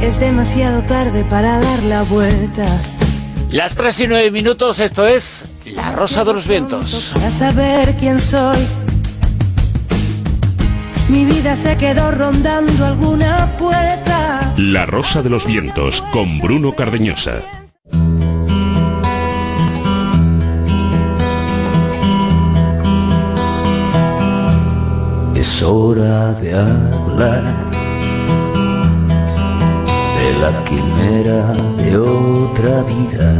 [0.08, 2.82] Es demasiado tarde para dar la vuelta.
[3.52, 7.12] Las 3 y 9 minutos, esto es La Rosa de los Vientos.
[7.14, 8.58] Para saber quién soy.
[11.10, 14.54] Mi vida se quedó rondando alguna puerta.
[14.56, 17.42] La Rosa de los Vientos con Bruno Cardeñosa.
[25.36, 27.77] Es hora de hablar
[30.42, 33.32] la quimera de otra vida,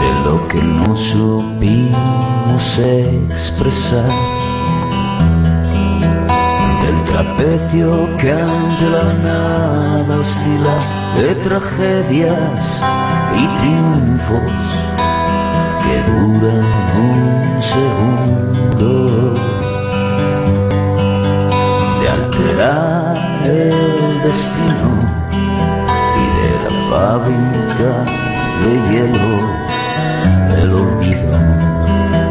[0.00, 4.10] de lo que no supimos expresar,
[6.82, 10.76] del trapecio que ante la nada oscila,
[11.18, 12.80] de tragedias
[13.36, 14.68] y triunfos
[15.82, 16.64] que duran
[16.96, 19.34] un segundo.
[22.00, 24.90] De alterar el destino
[26.14, 27.90] y de la fábrica
[28.64, 29.32] de hielo
[30.54, 31.38] del olvido.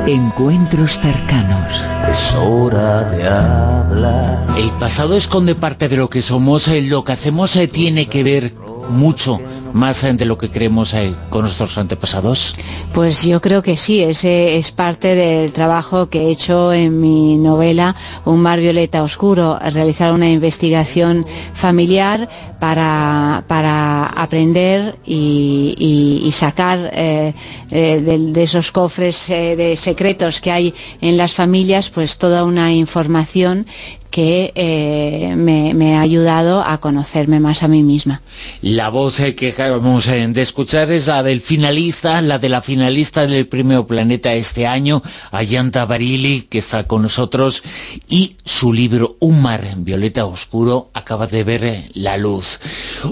[0.07, 1.84] Encuentros cercanos.
[2.11, 4.57] Es hora de hablar.
[4.57, 8.23] El pasado esconde parte de lo que somos, eh, lo que hacemos eh, tiene que
[8.23, 8.53] ver
[8.89, 9.41] mucho
[9.78, 12.54] más de lo que creemos eh, con nuestros antepasados?
[12.94, 17.38] Pues yo creo que sí, ese es parte del trabajo que he hecho en mi
[17.38, 17.95] novela
[18.26, 22.28] Un mar violeta oscuro, realizar una investigación familiar
[22.60, 25.76] para, para aprender y,
[26.24, 27.34] y- sacar eh,
[27.72, 28.02] eh,
[28.34, 33.66] de, esos cofres de secretos que hay en las familias, pues toda una información
[34.09, 38.21] que eh, me, ha ayudado a conocerme más a mí misma.
[38.61, 42.61] La voz eh, que acabamos eh, de escuchar es la del finalista, la de la
[42.61, 45.01] finalista del Premio Planeta este año,
[45.31, 47.63] Ayanta Barili, que está con nosotros,
[48.07, 52.59] y su libro Un mar en violeta oscuro acaba de ver la luz.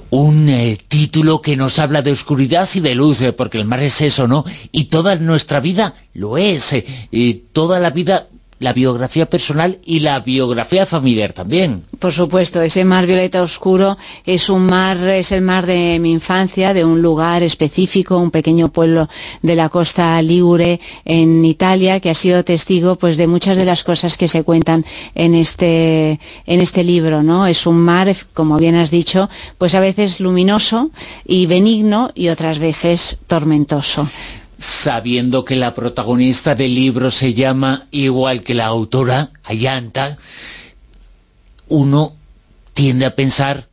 [0.09, 4.27] Un título que nos habla de oscuridad y de luz, porque el mar es eso,
[4.27, 4.45] ¿no?
[4.71, 6.75] Y toda nuestra vida lo es,
[7.11, 8.27] y toda la vida
[8.59, 11.83] la biografía personal y la biografía familiar también.
[11.99, 16.73] Por supuesto, ese mar violeta oscuro es un mar, es el mar de mi infancia,
[16.73, 19.09] de un lugar específico, un pequeño pueblo
[19.41, 23.83] de la costa Ligure en Italia, que ha sido testigo pues de muchas de las
[23.83, 27.47] cosas que se cuentan en este, en este libro, ¿no?
[27.47, 30.91] Es un mar, como bien has dicho, pues a veces luminoso
[31.25, 34.07] y benigno y otras veces tormentoso.
[34.57, 40.17] Sabiendo que la protagonista del libro se llama igual que la autora, Ayanta,
[41.67, 42.13] uno
[42.73, 43.67] tiende a pensar,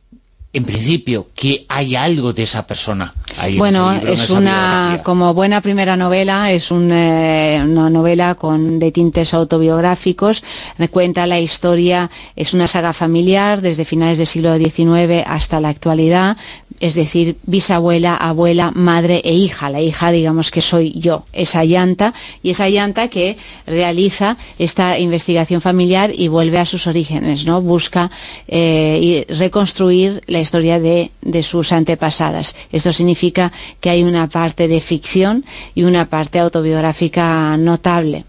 [0.53, 3.13] en principio, que hay algo de esa persona.
[3.37, 5.03] ahí en Bueno, libro, es una, biografía.
[5.03, 10.43] como buena primera novela, es un, eh, una novela con de tintes autobiográficos,
[10.91, 16.37] cuenta la historia, es una saga familiar desde finales del siglo XIX hasta la actualidad,
[16.83, 19.69] es decir, bisabuela, abuela, madre e hija.
[19.69, 25.61] La hija, digamos que soy yo, esa llanta, y esa llanta que realiza esta investigación
[25.61, 27.61] familiar y vuelve a sus orígenes, ¿no?
[27.61, 28.11] Busca
[28.49, 32.53] eh, y reconstruir la historia de, de sus antepasadas.
[32.69, 35.45] Esto significa que hay una parte de ficción
[35.75, 38.25] y una parte autobiográfica notable.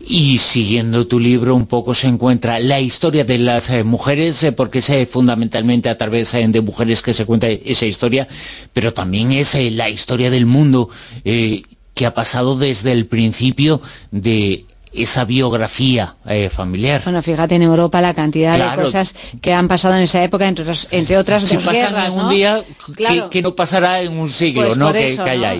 [0.00, 4.52] Y siguiendo tu libro un poco se encuentra la historia de las eh, mujeres, eh,
[4.52, 8.28] porque es eh, fundamentalmente a través de mujeres que se cuenta esa historia,
[8.72, 10.88] pero también es la historia del mundo
[11.24, 13.80] que ha pasado desde el principio
[14.12, 17.02] de esa biografía eh, familiar.
[17.04, 18.76] Bueno, fíjate en Europa la cantidad Claro.
[18.80, 21.92] de cosas que han pasado en esa época, entre, otras- entre otras Si dos pasan
[21.92, 22.28] guerras, en un ¿no?
[22.30, 23.30] día, que- Claro.
[23.30, 24.92] que, no pasará en un siglo, Pues ¿no?
[24.92, 25.16] Que.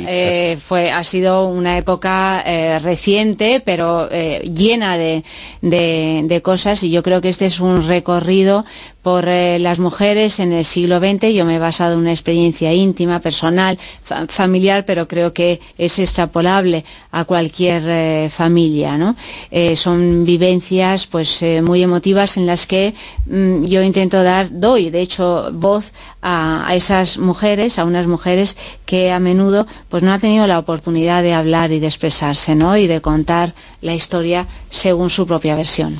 [0.08, 5.24] Eh, fue, ha sido una época eh, reciente, pero llena de,
[5.62, 8.64] de- de cosas y yo creo que este es un recorrido
[9.02, 11.32] por las mujeres en el siglo XX.
[11.32, 15.98] Yo me he basado en una experiencia íntima, personal, fa- familiar, pero creo que es
[15.98, 18.96] extrapolable a cualquier familia.
[18.98, 19.16] ¿no?
[19.50, 22.94] Eh, son vivencias pues eh, muy emotivas en las que
[23.26, 25.92] mm, yo intento dar, doy de hecho voz
[26.22, 30.58] a, a, esas mujeres, a unas mujeres que a menudo pues no han tenido la
[30.58, 32.76] oportunidad de hablar y de expresarse, ¿no?
[32.76, 35.96] Y de contar la historia según su propia versión.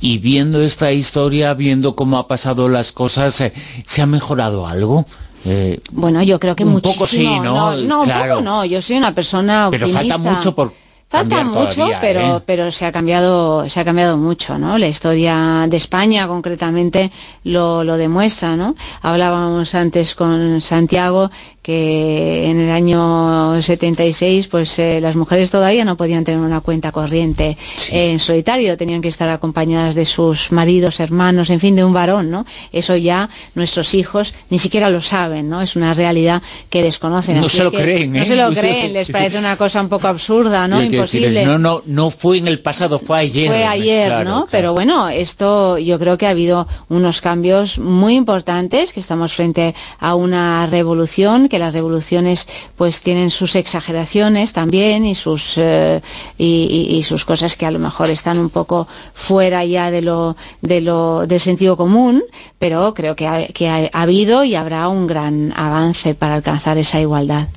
[0.00, 3.52] Y viendo esta historia, viendo cómo ha pasado las cosas, eh,
[3.84, 5.06] ¿se ha mejorado algo?
[5.44, 6.94] Eh, bueno, yo creo que un muchísimo.
[6.94, 7.76] poco sí, ¿no?
[7.76, 8.38] No, claro.
[8.38, 8.64] un poco no.
[8.64, 10.00] Yo soy una persona optimista.
[10.00, 10.74] Pero falta mucho por
[11.12, 12.42] Falta mucho, todavía, pero, ¿eh?
[12.46, 14.78] pero se ha cambiado, se ha cambiado mucho, ¿no?
[14.78, 17.12] La historia de España concretamente
[17.44, 18.74] lo, lo demuestra, ¿no?
[19.02, 21.30] Hablábamos antes con Santiago
[21.62, 26.92] que en el año 76 pues eh, las mujeres todavía no podían tener una cuenta
[26.92, 27.94] corriente Sí.
[27.94, 31.92] eh, en solitario, tenían que estar acompañadas de sus maridos, hermanos, en fin, de un
[31.92, 32.44] varón, ¿no?
[32.72, 35.62] Eso ya nuestros hijos ni siquiera lo saben, ¿no?
[35.62, 37.40] Es una realidad que desconocen.
[37.40, 38.26] No Así se lo creen, No ¿eh?
[38.26, 40.82] se lo No se- creen, les parece una cosa un poco absurda, ¿no?
[40.82, 43.48] Imposible no, no, no fue en el pasado, fue ayer.
[43.48, 44.34] fue ayer, Claro, ¿no?
[44.46, 44.48] claro.
[44.50, 49.74] Pero bueno, esto yo creo que ha habido unos cambios muy importantes, que estamos frente
[50.00, 56.00] a una revolución, que las revoluciones pues tienen sus exageraciones también y sus eh,
[56.38, 60.80] y, sus cosas que a lo mejor están un poco fuera ya de lo de
[60.80, 62.22] lo del sentido común,
[62.58, 67.48] pero creo que ha, habido y habrá un gran avance para alcanzar esa igualdad.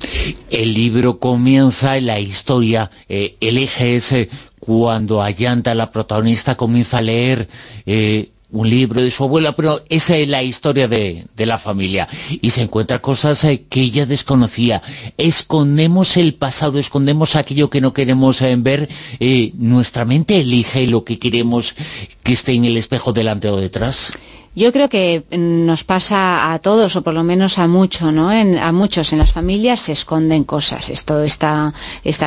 [0.50, 3.98] El libro comienza, la historia, eh, el eje
[4.58, 7.48] cuando Ayanta, la protagonista, comienza a leer
[7.86, 12.08] eh, un libro de su abuela, pero esa es la historia de, de la familia.
[12.40, 14.82] Y se encuentra cosas eh, que ella desconocía.
[15.18, 18.88] Escondemos el pasado, escondemos aquello que no queremos eh, ver.
[19.20, 21.74] eh, nuestra mente elige lo que queremos
[22.22, 24.12] que esté en el espejo delante o detrás.
[24.58, 28.30] Yo creo que nos pasa a todos, o por lo menos a mucho, ¿no?
[28.30, 30.88] A muchos en las familias se esconden cosas.
[30.88, 31.74] Esto está,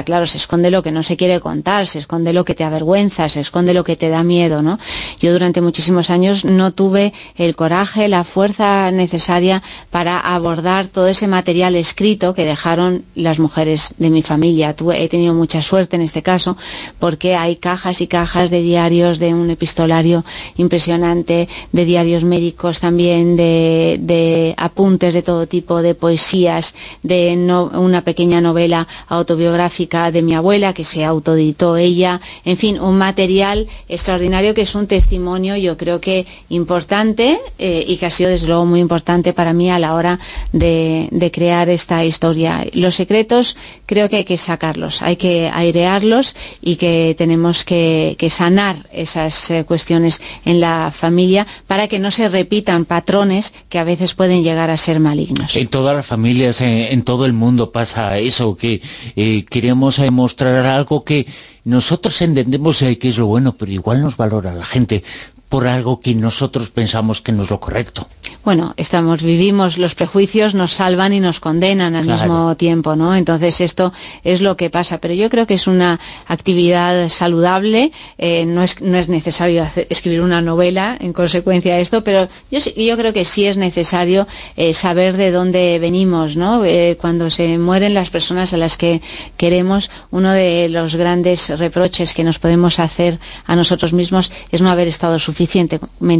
[0.06, 3.27] claro, se esconde lo que no se quiere contar, se esconde lo que te avergüenza,
[3.30, 4.77] se esconde lo que te da miedo, ¿no?
[5.19, 11.27] Yo durante muchísimos años no tuve el coraje, la fuerza necesaria para abordar todo ese
[11.27, 14.76] material escrito que dejaron las mujeres de mi familia.
[14.93, 16.57] He tenido mucha suerte en este caso
[16.99, 20.23] porque hay cajas y cajas de diarios, de un epistolario
[20.57, 26.74] impresionante, de diarios médicos también, de, apuntes de todo tipo, de poesías,
[27.04, 32.80] de no- una pequeña novela autobiográfica de mi abuela que se autoeditó ella, en fin,
[32.80, 38.10] un material extraordinario que es un testimonio, yo creo que importante eh, y que ha
[38.10, 40.20] sido desde luego muy importante para mí a la hora
[40.52, 42.66] de, crear esta historia.
[42.74, 43.56] Los secretos
[43.86, 49.52] creo que hay que sacarlos, hay que airearlos y que tenemos que, que sanar esas
[49.52, 54.43] eh, cuestiones en la familia para que no se repitan patrones que a veces pueden
[54.43, 55.55] llegar a ser malignos.
[55.55, 58.81] En todas las familias, en, en todo el mundo pasa eso, que
[59.15, 61.27] eh, queremos eh, mostrar algo que
[61.63, 65.03] nosotros entendemos eh, que es lo bueno, pero igual nos valora la gente
[65.49, 68.07] por algo que nosotros pensamos que no es lo correcto.
[68.45, 72.21] bueno, estamos, vivimos, los prejuicios nos salvan y nos condenan al Claro.
[72.21, 73.15] mismo tiempo, ¿no?
[73.15, 73.91] Entonces esto
[74.23, 78.81] es lo que pasa, pero yo creo que es una actividad saludable, eh, no, es,
[78.81, 83.11] no es necesario hacer- escribir una novela en consecuencia de esto, pero yo, yo creo
[83.13, 86.63] que sí es necesario eh, saber de dónde venimos, ¿no?
[86.63, 89.01] Eh, cuando se mueren las personas a las que
[89.38, 94.69] queremos, uno de los grandes reproches que nos podemos hacer a nosotros mismos es no
[94.69, 95.39] haber estado suficientemente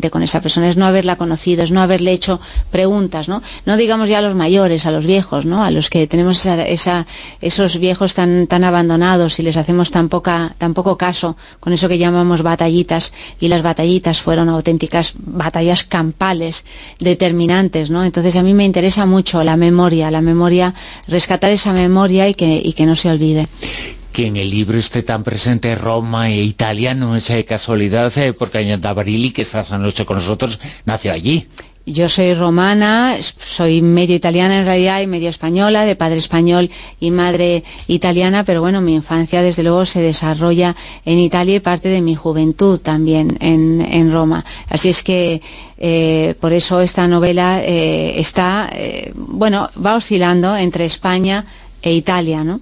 [0.10, 2.40] con esa persona, es no haberla conocido, es no haberle hecho
[2.72, 3.41] preguntas, ¿no?
[3.66, 5.64] No digamos ya a los mayores, a los viejos, ¿no?
[5.64, 6.48] A los que tenemos
[7.41, 13.12] esos viejos tan, abandonados y les hacemos tan, poco caso con eso que llamamos batallitas
[13.40, 16.64] y las batallitas fueron auténticas batallas campales,
[17.00, 18.04] determinantes, ¿no?
[18.04, 20.74] Entonces a mí me interesa mucho la memoria, la memoria,
[21.08, 23.48] rescatar esa memoria y que no se olvide.
[24.11, 28.34] Que en el libro esté tan presente Roma e Italia no es eh, casualidad, eh,
[28.34, 31.48] porque Ayanta Barili, que está esta noche con nosotros, nació allí.
[31.86, 36.69] Yo soy romana, soy medio italiana en realidad y medio española, de padre español
[36.99, 40.76] y madre italiana, pero bueno, mi infancia desde luego se desarrolla
[41.06, 44.44] en Italia y parte de mi juventud también en, en Roma.
[44.69, 45.41] Así es que
[45.77, 48.69] eh, por eso esta novela eh, está,
[49.15, 51.45] bueno, va oscilando entre España
[51.81, 52.60] e Italia, ¿no?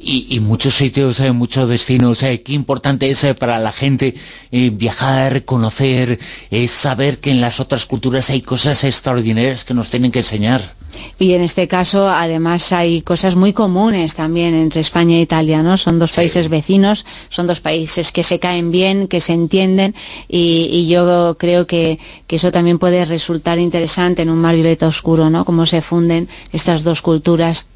[0.00, 4.14] Y, y muchos sitios, eh, muchos destinos, eh, qué importante es eh, para la gente
[4.52, 6.20] viajar, conocer,
[6.68, 10.76] saber que en las otras culturas hay cosas extraordinarias que nos tienen que enseñar.
[11.18, 15.76] Y en este caso, además, hay cosas muy comunes también entre España e Italia, ¿no?
[15.76, 19.94] Son dos países vecinos, son dos países que se caen bien, que se entienden,
[20.28, 21.98] y, y yo creo que,
[22.28, 25.44] que eso también puede resultar interesante en un mar violeta oscuro, ¿no?
[25.44, 27.66] Cómo se funden estas dos culturas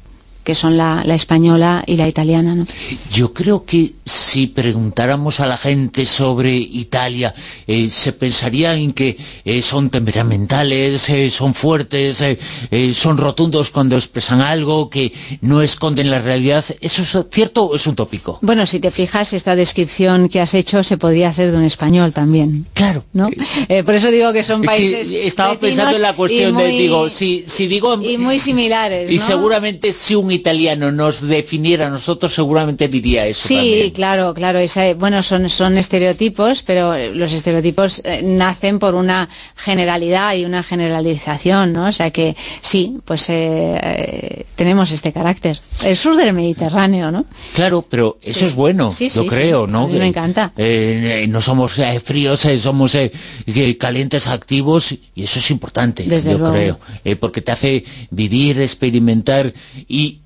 [0.43, 2.55] que son la, la española y la italiana.
[2.55, 2.67] ¿no?
[3.11, 7.33] Yo creo que si preguntáramos a la gente sobre Italia,
[7.67, 12.23] eh, se pensaría en que eh, son temperamentales, eh, son fuertes,
[12.93, 16.63] son rotundos cuando expresan algo, que no esconden la realidad.
[16.81, 18.39] ¿Eso es cierto o es un tópico?
[18.41, 22.11] Bueno, si te fijas, esta descripción que has hecho se podría hacer de un español
[22.11, 22.65] también.
[22.73, 23.05] Claro.
[23.13, 23.29] ¿no?
[23.85, 27.45] Por eso digo que son que países estaba pensando en la cuestión de, digo, si,
[27.47, 28.01] si digo...
[28.01, 33.47] y muy similares, Y seguramente si un italiano nos definiera a nosotros, seguramente diría eso
[33.47, 33.89] Sí, también.
[33.91, 34.59] claro, claro.
[34.59, 40.63] esa- bueno, son, son estereotipos, pero los estereotipos eh, nacen por una generalidad y una
[40.63, 41.87] generalización, ¿no?
[41.87, 45.59] O sea que sí, pues eh, eh, tenemos este carácter.
[45.83, 47.25] El sur del Mediterráneo, ¿no?
[47.55, 48.45] Claro, pero eso Sí.
[48.45, 49.67] es bueno, Sí, yo sí, creo.
[49.67, 49.85] ¿no?
[49.85, 50.51] A mí me encanta.
[50.57, 52.97] eh, no somos fríos, somos
[53.79, 56.77] calientes, activos, y eso es importante, Desde yo luego.
[57.03, 59.53] creo, porque te hace vivir, experimentar,
[59.87, 60.19] y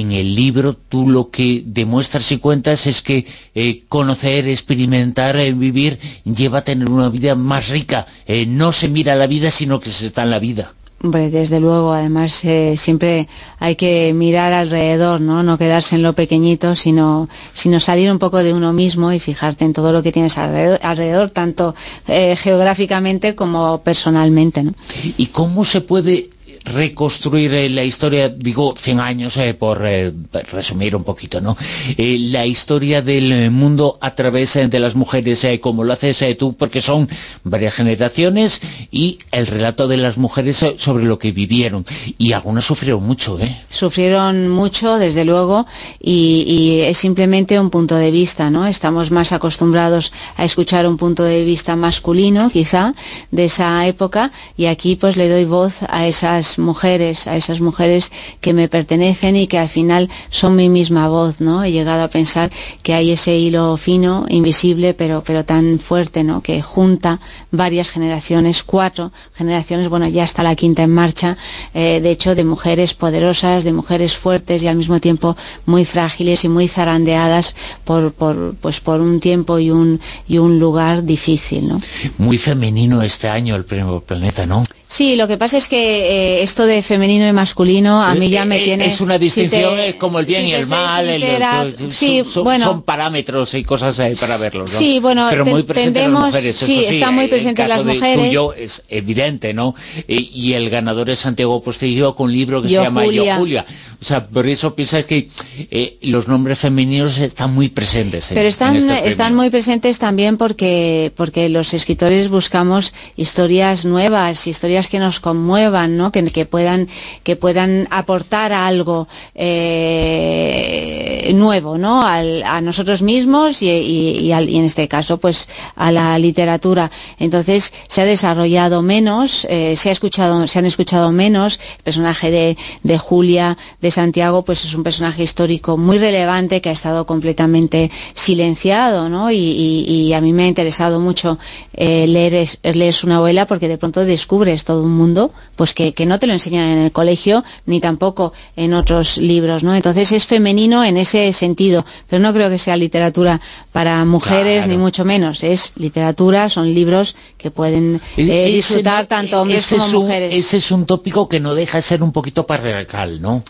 [0.00, 5.52] en el libro tú lo que demuestras y cuentas es que eh, conocer, experimentar, eh,
[5.52, 8.06] vivir, lleva a tener una vida más rica.
[8.26, 10.74] Eh, no se mira la vida, sino que se está en la vida.
[11.04, 15.42] Hombre, desde luego, además eh, siempre hay que mirar alrededor, ¿no?
[15.42, 19.66] No quedarse en lo pequeñito, sino, sino salir un poco de uno mismo y fijarte
[19.66, 21.74] en todo lo que tienes alrededor, alrededor, tanto
[22.08, 24.72] eh, geográficamente como personalmente, ¿no?
[25.18, 26.30] ¿Y cómo se puede
[26.64, 30.12] reconstruir eh, la historia, digo 100 años eh, por eh,
[30.50, 31.56] resumir un poquito, ¿no?
[31.96, 37.08] La historia del mundo a través de las mujeres, como lo haces tú, porque son
[37.42, 38.60] varias generaciones
[38.90, 41.84] y el relato de las mujeres sobre lo que vivieron.
[42.18, 43.56] Y algunas sufrieron mucho, ¿eh?
[43.68, 45.66] sufrieron mucho, desde luego,
[46.00, 48.66] y, y es simplemente un punto de vista, ¿no?
[48.66, 52.92] Estamos más acostumbrados a escuchar un punto de vista masculino, quizá,
[53.30, 58.12] de esa época, y aquí pues le doy voz a esas mujeres, a esas mujeres
[58.40, 61.64] que me pertenecen y que al final son mi misma voz, ¿no?
[61.64, 62.50] He llegado a pensar
[62.82, 66.40] que hay ese hilo fino, invisible, pero, pero tan fuerte, ¿no?
[66.40, 67.20] Que junta
[67.50, 71.36] varias generaciones, cuatro generaciones, bueno, ya está la quinta en marcha,
[71.74, 75.36] eh, de hecho, de mujeres poderosas, de mujeres fuertes y al mismo tiempo
[75.66, 77.54] muy frágiles y muy zarandeadas
[77.84, 81.78] por, por, pues por un tiempo y un, y un lugar difícil, ¿no?
[82.18, 84.64] Muy femenino este año el Premio Planeta, ¿no?
[84.96, 88.44] Sí, lo que pasa es que eh, esto de femenino y masculino a mí ya
[88.44, 88.86] me Eh, tiene...
[88.86, 91.62] Es una si distinción te- eh, como el bien si y el mal, el- sincera,
[91.62, 94.78] el- sí, son, bueno, son parámetros y cosas eh, para verlos, ¿no?
[94.78, 97.84] Sí, bueno, pero muy presentes las tendemos- mujeres, eso sí, sí, están muy caso las
[97.86, 98.26] de mujeres.
[98.28, 99.74] tuyo es evidente, ¿no?
[100.06, 103.34] Eh, y el ganador es Santiago Postillo con un libro que Yo, se llama Julia.
[103.34, 103.64] Yo Julia.
[104.00, 105.28] O sea, por eso piensas que
[105.72, 108.30] eh, los nombres femeninos están muy presentes.
[108.30, 114.46] en- Pero están, este están muy presentes también porque, porque los escritores buscamos historias nuevas,
[114.46, 116.88] historias que nos conmuevan, que, puedan,
[117.22, 125.90] que puedan aportar algo eh, nuevo a nosotros mismos y, en este caso pues a
[125.92, 126.90] la literatura.
[127.18, 131.60] Entonces se ha desarrollado menos, eh, se, han escuchado menos.
[131.76, 136.72] El personaje de, Julia, de Santiago, pues es un personaje histórico muy relevante que ha
[136.72, 139.30] estado completamente silenciado.
[139.30, 141.38] Y, a mí me ha interesado mucho
[141.72, 146.04] eh, leer, leer su novela porque de pronto descubres todo un mundo pues que, que
[146.06, 149.74] no te lo enseñan en el colegio ni tampoco en otros libros, ¿no?
[149.74, 153.40] Entonces es femenino en ese sentido, pero no creo que sea literatura
[153.72, 154.72] para mujeres Claro.
[154.72, 155.44] ni mucho menos.
[155.44, 160.34] Es literatura, son libros que pueden eh, disfrutar tanto hombres como un- mujeres.
[160.34, 163.42] Ese es un tópico que no deja de ser un poquito patriarcal, ¿no?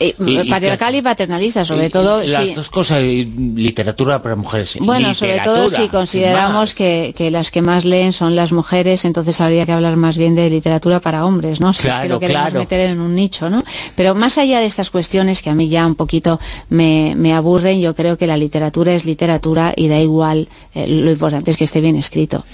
[0.00, 2.22] Eh, y- patriarcal y paternalista, sobre Y- todo.
[2.24, 2.54] Las sí.
[2.54, 4.76] dos cosas, literatura para mujeres.
[4.80, 9.40] Bueno, sobre todo si consideramos que, que las que más leen son las mujeres, entonces
[9.40, 11.72] habría que hablar más bien de literatura para hombres, ¿no?
[11.72, 12.60] Si es que lo queremos claro.
[12.60, 13.62] meter en un nicho, ¿no?
[13.96, 16.40] Pero más allá de estas cuestiones que a mí ya un poquito
[16.70, 21.10] me, me aburren, yo creo que la literatura es literatura y da igual, eh, lo
[21.10, 22.44] importante es que esté bien escrito.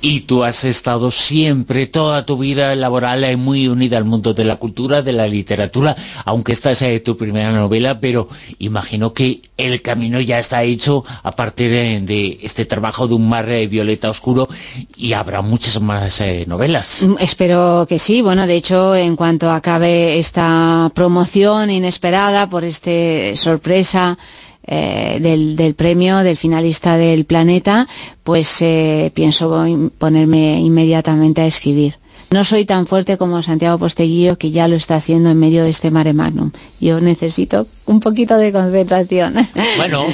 [0.00, 4.44] Y tú has estado siempre, toda tu vida laboral, eh, muy unida al mundo de
[4.44, 8.28] la cultura, de la literatura, aunque esta es eh, tu primera novela, pero
[8.58, 13.48] imagino que el camino ya está hecho a partir de este trabajo de un mar
[13.48, 14.48] eh, violeta oscuro
[14.96, 17.02] y habrá muchas más eh, novelas.
[17.02, 18.22] Mm, Espero que sí.
[18.22, 24.18] Bueno, de hecho, en cuanto acabe esta promoción inesperada por este sorpresa
[24.66, 27.86] eh, del, del premio del finalista del planeta,
[28.24, 31.94] pues eh, pienso in- ponerme inmediatamente a escribir.
[32.28, 35.70] No soy tan fuerte como Santiago Posteguillo, que ya lo está haciendo en medio de
[35.70, 36.50] este mare magnum.
[36.80, 39.34] Yo necesito un poquito de concentración.
[39.76, 40.04] Bueno,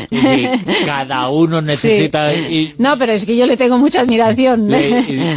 [0.84, 2.34] cada uno necesita...
[2.34, 4.68] y- No, pero es que yo le tengo mucha admiración.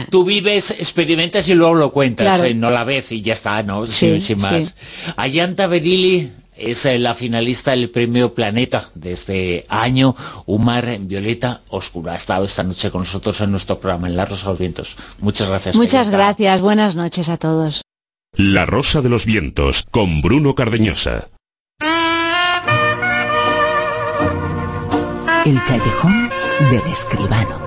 [0.10, 2.44] tú vives, experimentas y luego lo cuentas, Claro.
[2.44, 3.86] eh, no la ves y ya está, ¿no?
[3.88, 4.66] Sí, sin, sin más.
[4.66, 4.74] sí.
[5.16, 10.16] Ayanta Berili, es la finalista del premio Planeta de este año,
[10.46, 12.14] Umar Violeta Oscura.
[12.14, 14.96] Ha estado esta noche con nosotros en nuestro programa en La Rosa de los Vientos.
[15.20, 15.76] Muchas gracias.
[15.76, 16.62] Muchas gracias.
[16.62, 17.82] Buenas noches a todos.
[18.34, 21.28] La Rosa de los Vientos con Bruno Cardeñosa.
[25.46, 26.30] El callejón
[26.72, 27.65] del escribano.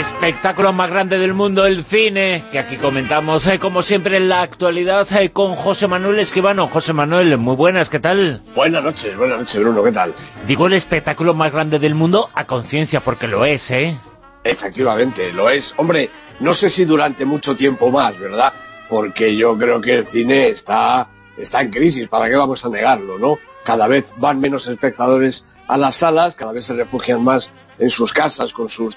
[0.00, 4.40] Espectáculo más grande del mundo, el cine, que aquí comentamos, eh, como siempre, en la
[4.40, 6.68] actualidad eh, con José Manuel Escribano.
[6.68, 8.42] José Manuel, muy buenas, ¿qué tal?
[8.54, 10.14] Buenas noches, buenas noches, Bruno, ¿qué tal?
[10.46, 13.98] Digo el espectáculo más grande del mundo a conciencia, porque lo es, ¿eh?
[14.42, 15.74] Efectivamente, lo es.
[15.76, 16.08] Hombre,
[16.40, 18.54] no sé si durante mucho tiempo más, ¿verdad?
[18.88, 23.18] Porque yo creo que el cine está, está en crisis, ¿para qué vamos a negarlo,
[23.18, 23.38] no?
[23.70, 28.12] Cada vez van menos espectadores a las salas, cada vez se refugian más en sus
[28.12, 28.96] casas con sus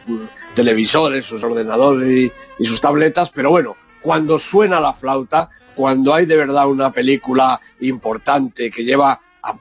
[0.56, 6.38] televisores, sus ordenadores y, sus tabletas, pero bueno, cuando suena la flauta, cuando hay de
[6.38, 9.58] verdad una película importante que lleva a,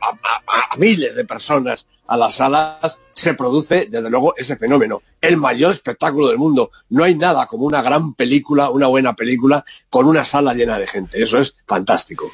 [0.79, 5.03] miles de personas a las salas, se produce, desde luego, ese fenómeno.
[5.21, 6.71] El mayor espectáculo del mundo.
[6.89, 10.87] No hay nada como una gran película, una buena película, con una sala llena de
[10.87, 11.23] gente.
[11.23, 12.31] Eso es fantástico.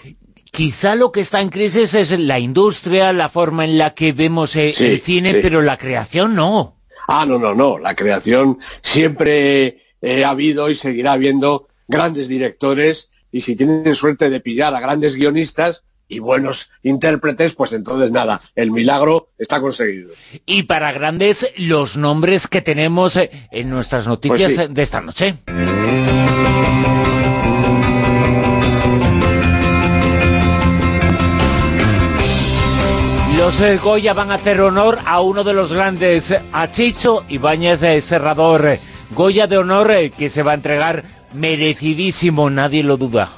[0.51, 4.57] Quizá lo que está en crisis es la industria, la forma en la que vemos
[4.57, 6.77] eh, el cine, pero la creación no.
[7.07, 7.79] Ah, no, no, no.
[7.79, 14.31] La creación siempre eh, ha habido y seguirá habiendo grandes directores y si tienen suerte
[14.31, 20.11] de pillar a grandes guionistas y buenos intérpretes, pues entonces nada, el milagro está conseguido.
[20.47, 25.35] Y para grandes los nombres que tenemos eh, en nuestras pues noticias de esta noche.
[33.49, 37.81] Los eh, Goya van a hacer honor a uno de los grandes, a Chicho Ibáñez
[37.81, 38.77] de Serrador.
[39.16, 41.03] Goya de honor eh, que se va a entregar
[41.33, 43.31] merecidísimo, nadie lo duda.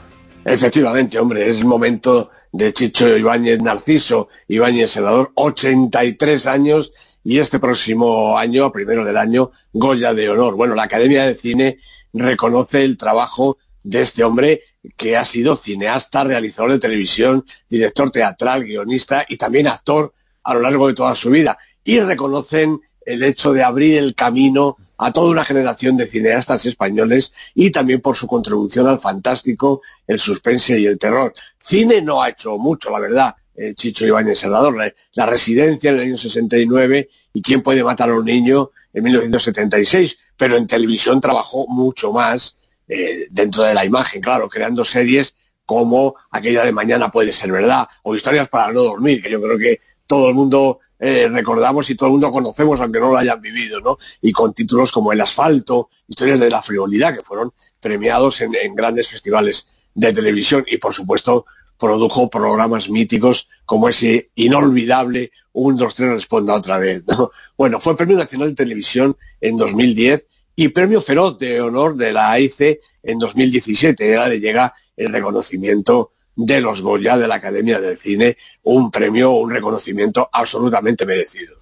[0.45, 6.93] Efectivamente, hombre, es el momento de Chicho Ibáñez Narciso, Ibáñez Serrador, 83 años,
[7.23, 10.57] y este próximo año, a primero del año, Goya de honor.
[10.57, 11.79] Bueno, la Academia de Cine
[12.13, 14.63] reconoce el trabajo de este hombre
[14.97, 20.61] que ha sido cineasta, realizador de televisión, director teatral, guionista y también actor a lo
[20.61, 21.59] largo de toda su vida.
[21.85, 27.33] Y reconocen el hecho de abrir el camino a toda una generación de cineastas españoles
[27.55, 31.33] y también por su contribución al fantástico, el suspense y el terror.
[31.59, 34.77] Cine no ha hecho mucho, la verdad, eh, Chicho Ibáñez Serrador.
[34.77, 39.05] La, la, Residencia en el año 69 y Quién puede matar a un niño en
[39.05, 42.57] 1976, pero en televisión trabajó mucho más
[42.93, 47.87] eh, dentro de la imagen, claro, creando series como aquella de Mañana puede ser verdad,
[48.03, 51.95] o Historias para no dormir, que yo creo que todo el mundo eh, recordamos y
[51.95, 53.97] todo el mundo conocemos, aunque no lo hayan vivido, ¿no?
[54.21, 59.07] Y con títulos como El asfalto, Historias de la frivolidad, que fueron premiados en, grandes
[59.07, 61.47] festivales de televisión y, por supuesto,
[61.79, 67.05] produjo programas míticos como ese inolvidable Un, dos, tres, responda otra vez.
[67.07, 67.31] ¿no?
[67.57, 72.33] Bueno, fue Premio Nacional de Televisión en 2010 y Premio Feroz de Honor de la
[72.33, 74.09] AICE en 2017.
[74.09, 79.33] Era le llega el reconocimiento de los Goya de la Academia del Cine, un premio,
[79.33, 81.61] un reconocimiento absolutamente merecido.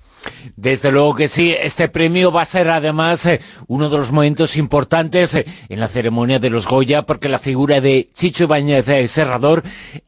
[0.56, 4.56] Desde luego que sí, este premio va a ser además eh, uno de los momentos
[4.56, 9.06] importantes eh, en la ceremonia de los Goya, porque la figura de Chicho Ibáñez de
[9.08, 9.62] Serrador,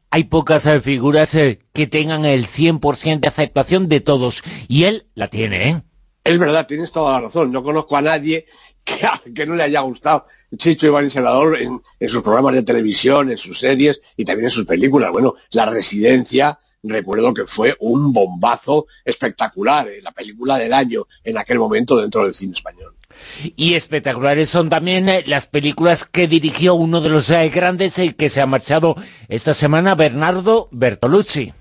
[0.09, 5.29] hay pocas eh, figuras que tengan el 100% de aceptación de todos, y él la
[5.29, 5.81] tiene, ¿eh?
[6.23, 7.51] Es verdad, tienes toda la razón.
[7.51, 8.45] No conozco a nadie
[9.35, 10.25] que, no le haya gustado
[10.55, 14.51] Chicho Iván Senador en, en, sus programas de televisión, en sus series y también en
[14.51, 15.11] sus películas.
[15.11, 21.37] Bueno, La Residencia, recuerdo que fue un bombazo espectacular, eh, la película del año en
[21.37, 22.95] aquel momento dentro del cine español.
[23.55, 28.29] Y espectaculares son también eh, las películas que dirigió uno de los eh, grandes que
[28.29, 28.95] se ha marchado
[29.27, 31.53] esta semana, Bernardo Bertolucci.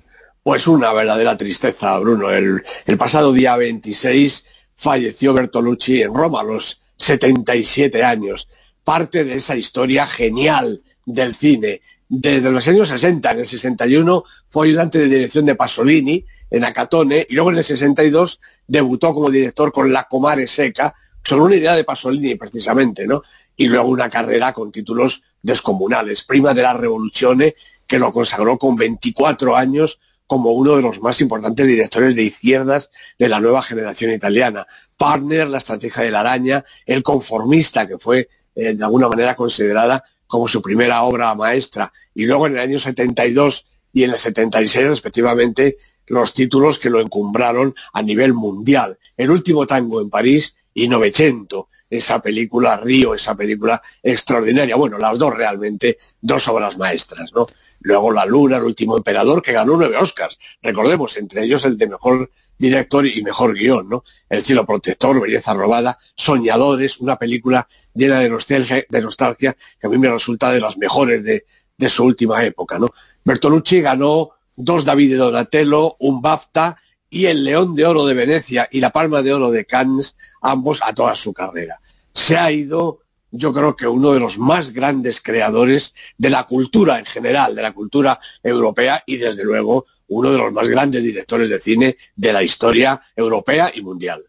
[0.42, 2.30] Pues una verdadera tristeza, Bruno.
[2.30, 4.44] El, el pasado día 26
[4.74, 8.48] falleció Bertolucci en Roma a los 77 años.
[8.85, 11.81] Parte de esa historia genial del cine.
[12.09, 17.27] Desde los años 60, en el 61 fue ayudante de dirección de Pasolini en Acatone
[17.28, 21.74] y luego en el 62 debutó como director con La Comare Seca, sobre una idea
[21.74, 23.22] de Pasolini precisamente, ¿no?
[23.56, 26.24] Y luego una carrera con títulos descomunales.
[26.24, 27.55] Prima de la Revoluzione,
[27.86, 30.01] que lo consagró con 24 años
[30.31, 34.65] como uno de los más importantes directores de izquierdas de la nueva generación italiana.
[34.97, 40.05] Partner, La estrategia de la araña, El conformista, que fue eh, de alguna manera considerada
[40.28, 41.93] como su primera obra maestra.
[42.15, 47.01] Y luego en el año 72 y en el 76, respectivamente, los títulos que lo
[47.01, 49.01] encumbraron a nivel mundial.
[49.16, 51.70] El último tango en París y Novecento.
[51.90, 54.77] esa película Río, esa película extraordinaria.
[54.77, 57.48] Bueno, las dos realmente, dos obras maestras, ¿no?
[57.81, 60.39] Luego La Luna, El último emperador, que ganó nueve Oscars.
[60.62, 64.05] Recordemos, entre ellos el de mejor director y mejor guion, ¿no?
[64.28, 69.90] El cielo protector, Belleza robada, Soñadores, una película llena de nostalgia, de nostalgia que a
[69.90, 71.47] mí me resulta de las mejores de,
[71.78, 72.90] de su última época, ¿no?
[73.24, 76.77] Bertolucci ganó dos David de Donatello, un BAFTA
[77.09, 80.81] y el León de Oro de Venecia y la Palma de Oro de Cannes, ambos
[80.85, 81.81] a toda su carrera.
[82.12, 83.01] Se ha ido,
[83.31, 87.62] yo creo que uno de los más grandes creadores de la cultura en general, de
[87.62, 92.32] la cultura europea y desde luego uno de los más grandes directores de cine de
[92.32, 94.24] la historia europea y mundial.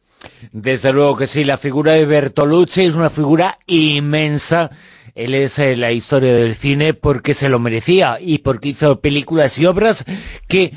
[0.52, 4.70] Desde luego que sí, la figura de Bertolucci es una figura inmensa.
[5.16, 9.58] Él es eh, la historia del cine porque se lo merecía y porque hizo películas
[9.58, 10.06] y obras
[10.48, 10.74] que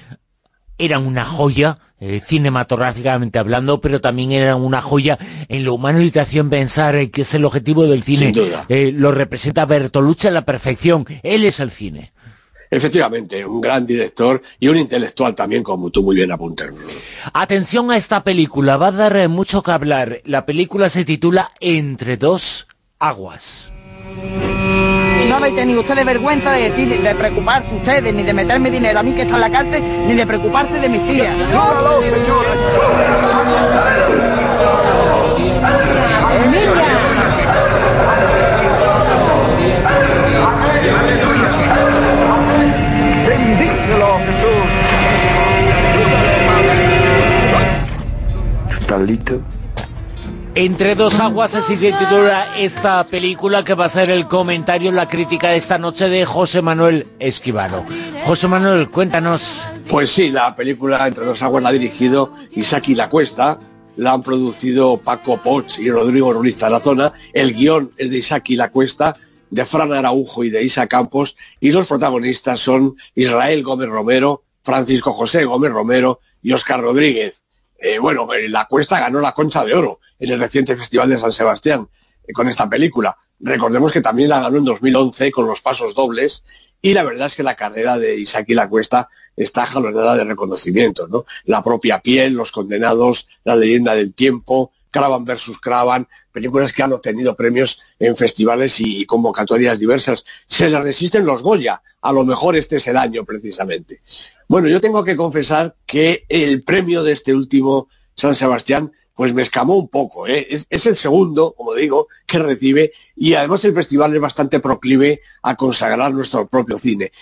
[0.79, 5.19] eran una joya, eh, cinematográficamente hablando, pero también eran una joya
[5.49, 8.33] en lo humano y te hacían pensar eh, que es el objetivo del cine.
[8.69, 11.07] Eh, lo representa Bertolucci a la perfección.
[11.23, 12.13] Él es el cine.
[12.71, 16.71] Efectivamente, un gran director y un intelectual también, como tú muy bien apuntas.
[17.33, 20.23] Atención a esta película, va a dar mucho que hablar.
[20.25, 22.67] La película se titula Entre dos
[22.99, 23.71] aguas.
[25.35, 29.03] No habéis tenido ustedes vergüenza de decir, de preocuparse ustedes, ni de meterme dinero a
[29.03, 31.35] mí que está en la cárcel, ni de preocuparse de mis hijas.
[31.53, 32.45] ¡No, señor!
[43.27, 44.71] ¡Bendícelo, Jesús!
[48.71, 49.41] ¿Estás listo?
[50.57, 55.09] Entre dos aguas así se titula esta película que va a ser el comentario, la
[55.09, 57.85] crítica de esta noche de José Manuel Esquivano.
[58.23, 59.67] José Manuel, cuéntanos.
[59.91, 63.59] Pues sí, la película Entre dos aguas la ha dirigido Isaki La Cuesta,
[63.97, 68.71] la han producido Paco Poch y Rodrigo Ruiz Tarazona, el guion es de Isaki La
[68.71, 69.17] Cuesta,
[69.51, 75.13] de Fran Araujo y de Isa Campos, y los protagonistas son Israel Gómez Romero, Francisco
[75.13, 77.45] José Gómez Romero y Oscar Rodríguez.
[77.77, 81.19] Eh, bueno, eh, la Cuesta ganó la Concha de Oro en el reciente Festival de
[81.19, 81.89] San Sebastián
[82.27, 83.17] eh, con esta película.
[83.41, 86.43] Recordemos que también la ganó en 2011 con los pasos dobles
[86.81, 91.09] y la verdad es que la carrera de Isaki La Cuesta está jalonada de reconocimientos,
[91.11, 91.25] ¿no?
[91.45, 96.93] La propia piel, Los condenados, La leyenda del tiempo, Cravan versus Cravan, películas que han
[96.93, 100.25] obtenido premios en festivales y convocatorias diversas.
[100.47, 104.03] Se les resisten los Goya, a lo mejor este es el año precisamente.
[104.47, 109.43] Bueno, yo tengo que confesar que el premio de este último San Sebastián pues me
[109.43, 110.27] escamó un poco.
[110.27, 110.49] ¿eh?
[110.69, 115.55] Es, el segundo, como digo, que recibe y además el festival es bastante proclive a
[115.57, 117.13] consagrar nuestro propio cine.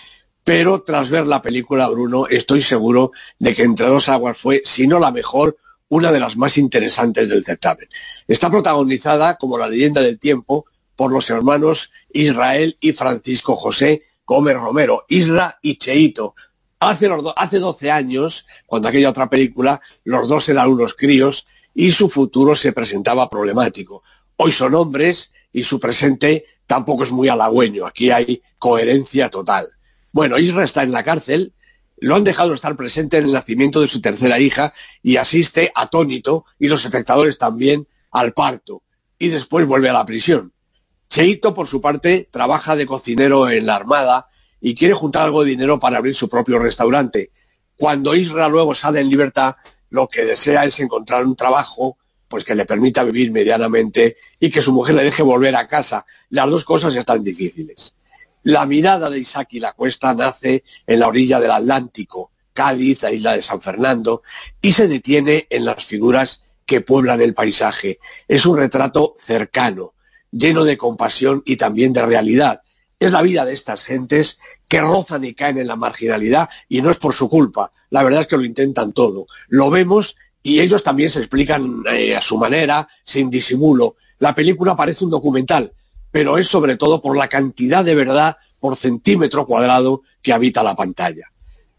[0.43, 4.87] Pero tras ver la película, Bruno, estoy seguro de que Entre dos aguas fue, si
[4.87, 5.57] no la mejor,
[5.87, 7.87] una de las más interesantes del certamen.
[8.27, 10.65] Está protagonizada, como la leyenda del tiempo,
[10.95, 16.35] por los hermanos Israel y Francisco José Gómez Romero, Isra y Cheito.
[16.79, 21.91] Hace, los hace 12 años, cuando aquella otra película, los dos eran unos críos y
[21.91, 24.03] su futuro se presentaba problemático.
[24.35, 27.85] Hoy son hombres y su presente tampoco es muy halagüeño.
[27.85, 29.69] Aquí hay coherencia total.
[30.11, 31.53] Bueno, Isra está en la cárcel,
[31.97, 36.45] lo han dejado estar presente en el nacimiento de su tercera hija y asiste atónito,
[36.59, 38.83] y los espectadores también, al parto,
[39.17, 40.53] y después vuelve a la prisión.
[41.09, 44.27] Cheito, por su parte, trabaja de cocinero en la Armada
[44.59, 47.31] y quiere juntar algo de dinero para abrir su propio restaurante.
[47.77, 49.55] Cuando Isra luego sale en libertad,
[49.93, 54.63] lo que desea es encontrar un trabajo pues que le permita vivir medianamente y que
[54.63, 56.07] su mujer le deje volver a casa.
[56.31, 57.93] Las dos cosas están difíciles.
[58.41, 63.11] La mirada de Isaac y la cuesta nace en la orilla del Atlántico, Cádiz, la
[63.11, 64.23] isla de San Fernando,
[64.59, 67.99] y se detiene en las figuras que pueblan el paisaje.
[68.27, 69.93] Es un retrato cercano,
[70.31, 72.63] lleno de compasión y también de realidad.
[72.99, 76.89] Es la vida de estas gentes que rozan y caen en la marginalidad y no
[76.89, 77.71] es por su culpa.
[77.93, 79.27] La verdad es que lo intentan todo.
[79.49, 83.97] Lo vemos y ellos también se explican eh, a su manera, sin disimulo.
[84.17, 85.73] La película parece un documental,
[86.09, 90.75] pero es sobre todo por la cantidad de verdad por centímetro cuadrado que habita la
[90.75, 91.31] pantalla.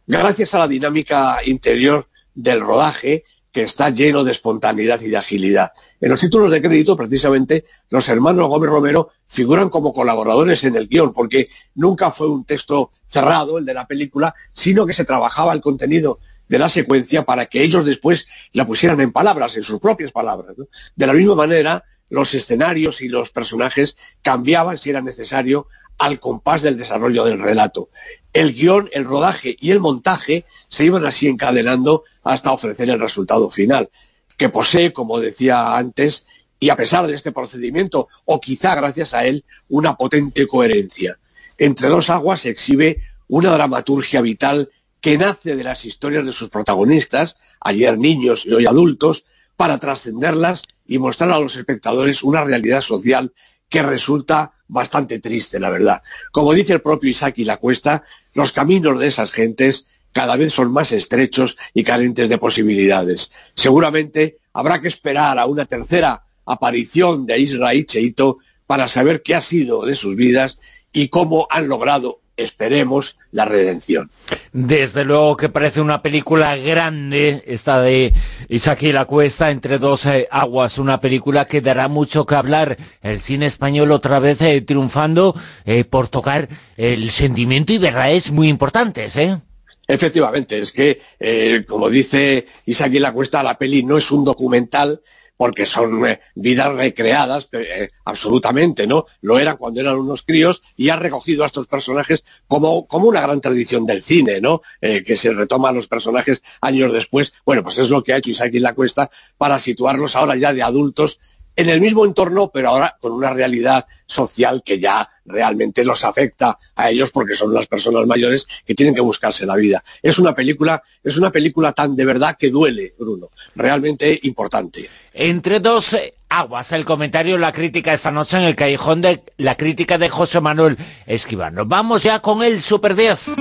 [0.07, 5.71] Gracias a la dinámica interior del rodaje, que está lleno de espontaneidad y de agilidad.
[6.01, 10.89] En los títulos de crédito, precisamente, los hermanos Gómez Romero figuran como colaboradores en el
[10.89, 15.53] guion, porque nunca fue un texto cerrado, el de la película, sino que se trabajaba
[15.53, 16.19] el contenido
[16.49, 20.57] de la secuencia para que ellos después la pusieran en palabras, en sus propias palabras.
[20.97, 25.69] De la misma manera, los escenarios y los personajes cambiaban, si era necesario,
[25.99, 27.89] al compás del desarrollo del relato.
[28.33, 33.51] El guion, el rodaje y el montaje se iban así encadenando hasta ofrecer el resultado
[33.51, 33.91] final,
[34.37, 36.27] que posee, como decía antes,
[36.59, 41.19] y a pesar de este procedimiento, o quizá gracias a él, una potente coherencia.
[41.59, 46.49] Entre dos aguas se exhibe una dramaturgia vital que nace de las historias de sus
[46.49, 52.81] protagonistas, ayer niños y hoy adultos, para trascenderlas y mostrar a los espectadores una realidad
[52.81, 53.33] social
[53.69, 56.03] que resulta bastante triste, la verdad.
[56.33, 58.03] Como dice el propio Isaac y la Cuesta,
[58.33, 63.33] los caminos de esas gentes cada vez son más estrechos y carentes de posibilidades.
[63.55, 69.41] Seguramente habrá que esperar a una tercera aparición de Israel Cheito para saber qué ha
[69.41, 70.59] sido de sus vidas
[70.93, 74.11] y cómo han logrado esperemos la redención.
[74.53, 78.13] Desde luego que parece una película grande, esta de
[78.49, 82.77] Isaac y la Cuesta, entre dos eh, aguas, una película que dará mucho que hablar.
[83.03, 88.49] El cine español otra vez eh, triunfando eh, por tocar el sentimiento y verdades muy
[88.49, 89.41] importantes, ¿eh?
[89.87, 95.03] Efectivamente, es que, como dice Isaac y la Cuesta, la peli no es un documental,
[95.37, 99.07] porque son eh, vidas recreadas eh, absolutamente, ¿no?
[99.21, 103.21] Lo eran cuando eran unos críos y ha recogido a estos personajes como, como una
[103.21, 104.63] gran tradición del cine, ¿no?
[104.81, 107.33] Eh, que se retoma a los personajes años después.
[107.45, 110.63] Bueno, pues es lo que ha hecho Isaac la Cuesta para situarlos ahora ya de
[110.63, 111.21] adultos
[111.57, 116.59] en el mismo entorno, pero ahora con una realidad social que ya realmente los afecta
[116.75, 119.83] a ellos porque son las personas mayores que tienen que buscarse la vida.
[120.03, 124.89] Es una película, es una película tan de verdad que duele, Bruno, realmente importante.
[125.15, 129.57] Entre dos eh, aguas, el comentario, la crítica esta noche en el callejón de la
[129.57, 130.77] crítica de José Manuel
[131.07, 131.65] Esquivano.
[131.65, 133.35] Vamos ya con el Super 10.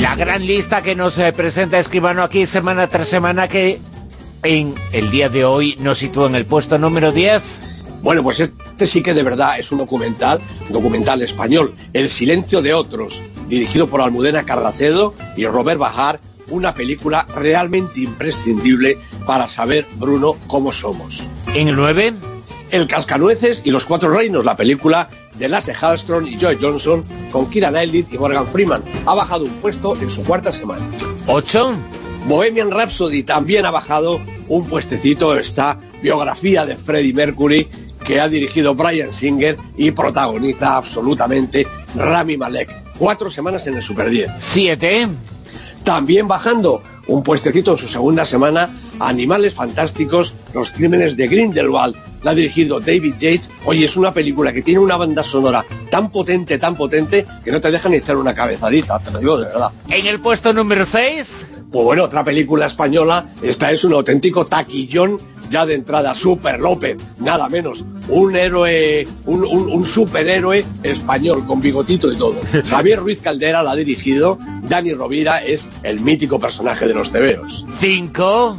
[0.00, 3.78] La gran lista que nos eh, presenta Escribano aquí semana tras semana que
[4.42, 7.60] en el día de hoy nos sitúa en el puesto número 10.
[8.02, 12.72] Bueno, pues este sí que de verdad es un documental, documental español, El silencio de
[12.72, 18.96] otros, dirigido por Almudena Carracedo y Robert Bajar, una película realmente imprescindible
[19.26, 21.22] para saber, Bruno, cómo somos.
[21.54, 22.14] En el 9...
[22.70, 25.08] El Cascanueces y los Cuatro Reinos, la película
[25.40, 27.02] de Lasse Hallström y Joy Johnson
[27.32, 28.84] con Kira Knightley y Morgan Freeman.
[29.06, 30.86] Ha bajado un puesto en su cuarta semana.
[31.26, 31.74] ¿Ocho?
[32.28, 37.68] Bohemian Rhapsody también ha bajado un puestecito esta biografía de Freddie Mercury
[38.04, 42.74] que ha dirigido Brian Singer y protagoniza absolutamente Rami Malek.
[42.98, 44.32] Cuatro semanas en el Super 10.
[44.36, 45.08] Siete.
[45.84, 51.96] También bajando un puestecito en su segunda semana, Animales Fantásticos, Los Crímenes de Grindelwald.
[52.22, 53.50] La ha dirigido David Yates.
[53.64, 57.60] Oye, es una película que tiene una banda sonora tan potente, tan potente, que no
[57.60, 59.72] te dejan echar una cabezadita, te lo digo de verdad.
[59.88, 61.48] En el puesto número 6...
[61.70, 66.96] Pues bueno, otra película española, esta es un auténtico taquillón ya de entrada, Super López,
[67.18, 72.36] nada menos, un héroe, un, un, superhéroe español con bigotito y todo.
[72.70, 77.64] Javier Ruiz Caldera la ha dirigido, Dani Rovira es el mítico personaje de los tebeos.
[77.78, 78.56] Cinco.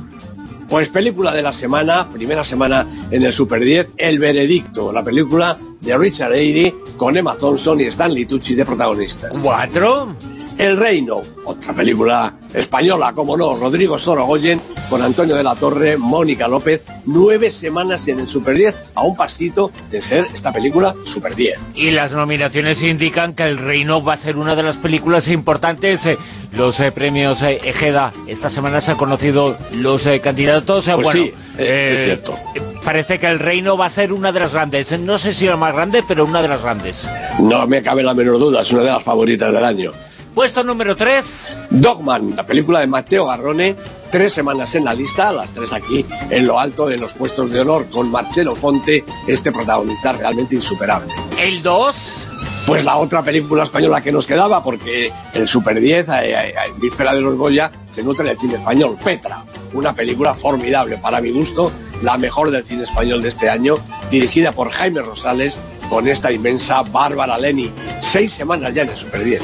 [0.72, 5.60] Pues película de la semana, primera semana en el Super 10, El Veredicto, la película
[5.82, 9.34] de Richard Eyre con Emma Thompson y Stanley Tucci de protagonistas.
[9.44, 10.16] Cuatro.
[10.62, 16.48] El Reino, otra película española, como no, Rodrigo Sorogoyen, con Antonio de la Torre, Mónica
[16.48, 21.36] López, nueve semanas en el Super 10, a un pasito de ser esta película Super
[21.36, 21.58] 10.
[21.74, 26.06] Y las nominaciones indican que El Reino va a ser una de las películas importantes.
[26.06, 26.20] Eh,
[26.56, 30.86] los eh, premios eh, Ejeda, esta semana se han conocido los candidatos.
[30.86, 32.38] Pues bueno, sí, es cierto.
[32.86, 34.92] Parece que El Reino va a ser una de las grandes.
[35.00, 37.10] No sé si la más grande, pero una de las grandes.
[37.40, 39.92] No me cabe la menor duda, es una de las favoritas del año.
[40.34, 41.58] Puesto número 3.
[41.72, 43.76] Dogman, la película de Mateo Garrone,
[44.12, 47.60] tres semanas en la lista, las tres aquí en lo alto de los puestos de
[47.60, 51.14] honor, con Marcelo Fonte, este protagonista realmente insuperable.
[51.38, 52.28] El 2.
[52.66, 57.22] Pues la otra película española que nos quedaba, porque el Super 10, en víspera de
[57.22, 58.98] los Goya, se nutre del cine español.
[59.04, 59.44] Petra,
[59.74, 63.76] una película formidable, para mi gusto, la mejor del cine español de este año,
[64.10, 65.58] dirigida por Jaime Rosales,
[65.90, 67.74] con esta inmensa Bárbara Leni.
[68.00, 69.42] Seis semanas ya en el Super 10.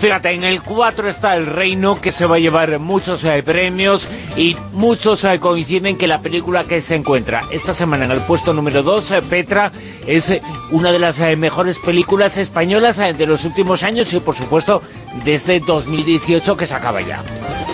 [0.00, 4.08] Fíjate, en el 4 está El Reino, que se va a llevar muchos eh, premios
[4.36, 8.52] y muchos eh, coinciden que la película que se encuentra esta semana en el puesto
[8.52, 9.72] número 2, eh, Petra,
[10.06, 10.32] es
[10.70, 14.82] una de las mejores películas españolas de los últimos años y, por supuesto,
[15.24, 17.22] desde 2018 que se acaba ya.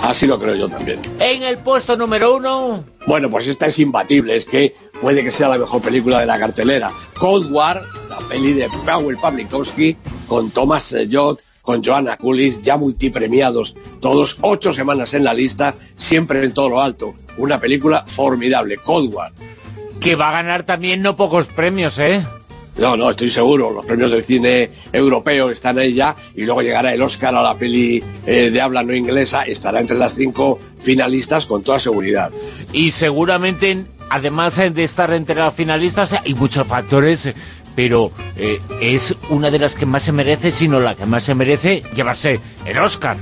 [0.02, 1.00] Así lo creo yo también.
[1.18, 2.84] En el puesto número 1...
[3.06, 6.38] Bueno, pues esta es imbatible, es que puede que sea la mejor película de la
[6.38, 6.92] cartelera.
[7.18, 9.96] Cold War, la peli de Powell Pawlikowski,
[10.28, 11.38] con Thomas Jod,
[11.70, 16.82] con Joanna Coolidge, ya multipremiados, todos ocho semanas en la lista, siempre en todo lo
[16.82, 17.14] alto.
[17.38, 19.30] Una película formidable, Cold War.
[20.00, 22.24] Que va a ganar también no pocos premios, ¿eh?
[22.76, 23.70] No, no, estoy seguro.
[23.70, 27.54] Los premios del cine europeo están ahí ya y luego llegará el Oscar a la
[27.54, 29.42] peli eh, de habla no inglesa.
[29.42, 32.32] Estará entre las cinco finalistas con toda seguridad.
[32.72, 37.34] Y seguramente, además de estar entre las finalistas, hay muchos factores, eh,
[37.74, 41.34] pero eh, es una de las que más se merece, sino la que más se
[41.34, 43.16] merece llevarse el Oscar.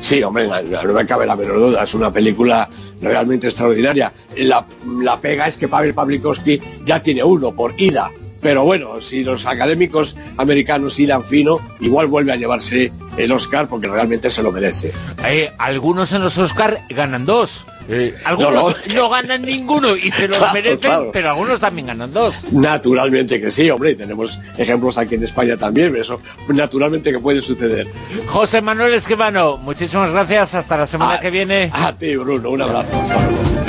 [0.00, 1.84] Sí, hombre, no, me cabe la menor duda.
[1.84, 2.68] Es una película
[3.00, 4.12] realmente extraordinaria.
[4.36, 4.66] La,
[5.00, 8.10] la pega es que Pavel Pavlikovsky ya tiene uno por ida.
[8.44, 13.88] Pero bueno, si los académicos americanos hilan fino, igual vuelve a llevarse el Oscar porque
[13.88, 14.92] realmente se lo merece.
[15.24, 17.64] Eh, algunos en los Oscar ganan dos.
[17.88, 18.52] Eh, algunos
[18.94, 19.08] no, no.
[19.10, 21.10] ganan ninguno y se los Claro, merecen, claro.
[21.12, 22.44] pero algunos también ganan dos.
[22.52, 27.40] Naturalmente que sí, hombre, y tenemos ejemplos aquí en España también, eso naturalmente que puede
[27.40, 27.86] suceder.
[28.26, 31.70] José Manuel Esquivano, muchísimas gracias, hasta la semana Ah, que viene.
[31.72, 32.88] A ti, Bruno, un abrazo.
[33.02, 33.63] Hasta luego.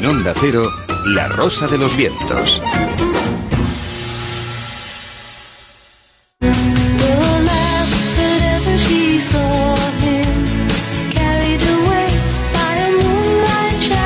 [0.00, 0.62] En Onda Cero,
[1.08, 2.62] La Rosa de los Vientos.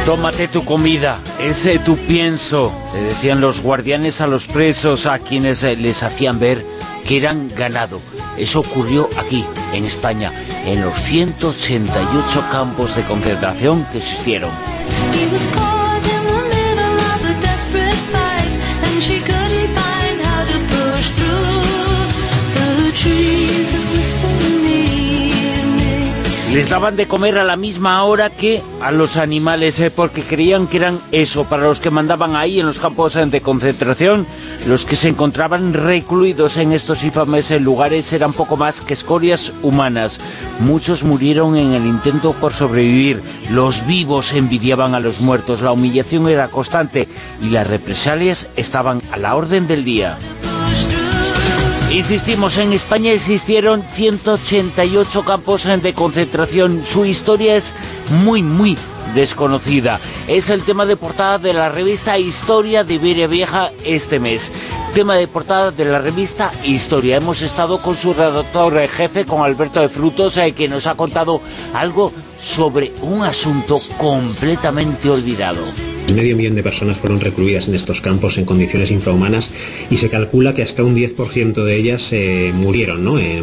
[0.04, 5.62] Tómate tu comida, ese tu pienso, le decían los guardianes a los presos a quienes
[5.62, 6.66] eh, les hacían ver
[7.06, 8.00] que eran ganado.
[8.36, 10.32] Eso ocurrió aquí, en España,
[10.66, 14.50] en los 188 campos de concentración que existieron.
[26.54, 30.68] Les daban de comer a la misma hora que a los animales, eh, porque creían
[30.68, 34.24] que eran eso, para los que mandaban ahí en los campos de concentración,
[34.68, 40.20] los que se encontraban recluidos en estos infames lugares eran poco más que escorias humanas.
[40.60, 46.28] Muchos murieron en el intento por sobrevivir, los vivos envidiaban a los muertos, la humillación
[46.28, 47.08] era constante
[47.42, 50.16] y las represalias estaban a la orden del día.
[51.94, 56.82] Insistimos, en España existieron 188 campos de concentración.
[56.84, 57.72] Su historia es
[58.10, 58.76] muy, muy
[59.14, 60.00] desconocida.
[60.26, 64.50] Es el tema de portada de la revista Historia de Iberia Vieja este mes.
[64.92, 67.18] Tema de portada de la revista Historia.
[67.18, 70.96] Hemos estado con su redactor eh, jefe, con Alberto de Frutos, eh, que nos ha
[70.96, 71.40] contado
[71.74, 72.12] algo
[72.44, 75.64] sobre un asunto completamente olvidado.
[76.12, 79.50] Medio millón de personas fueron recluidas en estos campos en condiciones infrahumanas
[79.90, 83.18] y se calcula que hasta un 10% de ellas eh, murieron ¿no?
[83.18, 83.42] Eh,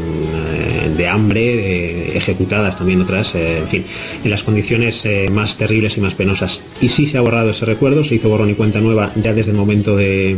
[0.96, 3.86] de hambre, eh, ejecutadas también otras, en fin,
[4.24, 6.62] en las condiciones más terribles y más penosas.
[6.82, 9.52] Y sí se ha borrado ese recuerdo, se hizo borrón y cuenta nueva ya desde
[9.52, 10.38] el momento de,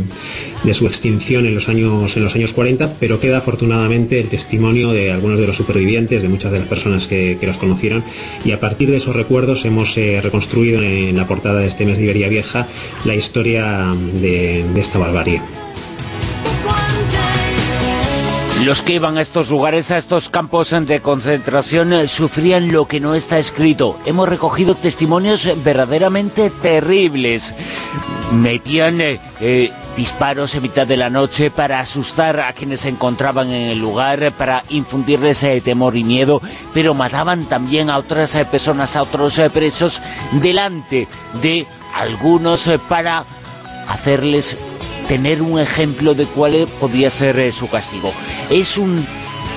[0.62, 4.92] de su extinción en los, años, en los años 40, pero queda afortunadamente el testimonio
[4.92, 8.02] de algunos de los supervivientes, de muchas de las personas que, que los conocieron,
[8.44, 11.98] y a partir de esos recuerdos hemos eh, reconstruido en la portada de este mes
[11.98, 12.66] de Iberia Vieja
[13.04, 15.42] la historia de, esta barbarie.
[18.64, 23.00] Los que iban a estos lugares, a estos campos de concentración, eh, sufrían lo que
[23.00, 23.98] no está escrito.
[24.06, 27.54] Hemos recogido testimonios verdaderamente terribles.
[28.32, 33.70] Metían eh, disparos en mitad de la noche para asustar a quienes se encontraban en
[33.70, 36.40] el lugar, para infundirles eh, temor y miedo,
[36.72, 40.00] pero mataban también a otras eh, personas, a otros eh, presos,
[40.32, 41.08] delante
[41.40, 43.24] de algunos para
[43.88, 44.56] hacerles
[45.06, 48.12] tener un ejemplo de cuál podría ser su castigo.
[48.50, 49.04] Es un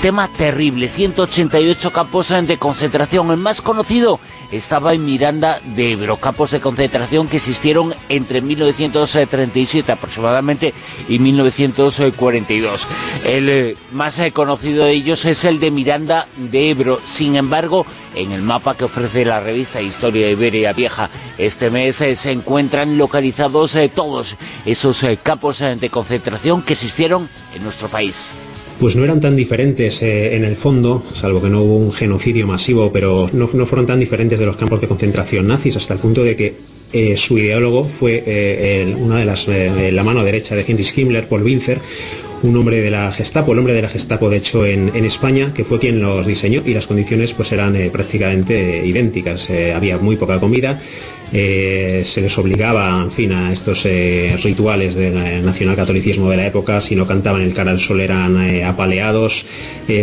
[0.02, 3.32] tema terrible, 188 campos de concentración.
[3.32, 4.20] El más conocido
[4.52, 10.74] estaba en Miranda de Ebro, campos de concentración que existieron entre 1937 aproximadamente
[11.08, 12.88] y 1942.
[13.26, 17.00] El eh, más eh, conocido de ellos es el de Miranda de Ebro.
[17.04, 17.86] Sin embargo,
[18.16, 22.32] en el mapa que ofrece la revista Historia de Iberia Vieja este mes eh, se
[22.32, 24.36] encuentran localizados todos
[24.66, 28.28] esos campos de concentración que existieron en nuestro país.
[28.80, 32.46] Pues no eran tan diferentes eh, en el fondo, salvo que no hubo un genocidio
[32.46, 36.24] masivo, pero no, fueron tan diferentes de los campos de concentración nazis, hasta el punto
[36.24, 36.56] de que
[36.94, 41.42] eh, su ideólogo fue eh, una de las, la mano derecha de Heinrich Himmler, Paul
[41.42, 41.80] Winzer,
[42.44, 45.56] un hombre de la Gestapo, el hombre de la Gestapo de hecho en, en España,
[45.56, 49.50] que fue quien los diseñó y las condiciones pues eran prácticamente idénticas.
[49.76, 50.80] Había muy poca comida,
[51.34, 56.48] eh, se les obligaba, en fin, a estos eh, rituales del eh, nacionalcatolicismo de la
[56.48, 59.46] época, si no cantaban el cara al sol eran apaleados,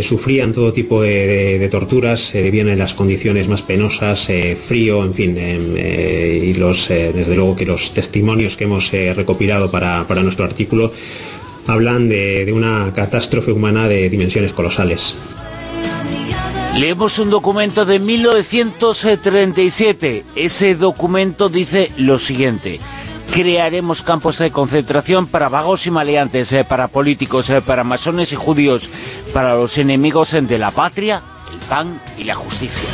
[0.03, 4.29] sufrían todo tipo de, de- de torturas, vivían en las condiciones más penosas,
[4.67, 10.23] frío, en fin, y los, desde luego que los testimonios que hemos recopilado para, para
[10.23, 10.93] nuestro artículo
[11.67, 15.15] hablan de, de una catástrofe humana de dimensiones colosales.
[16.79, 20.25] Leemos un documento de 1937.
[20.35, 22.81] Ese documento dice lo siguiente.
[23.33, 28.37] crearemos campos de concentración para vagos y maleantes, eh, para políticos, eh, para masones y
[28.37, 28.91] judíos,
[29.33, 31.23] para los enemigos de la patria,
[31.53, 32.89] el pan y la justicia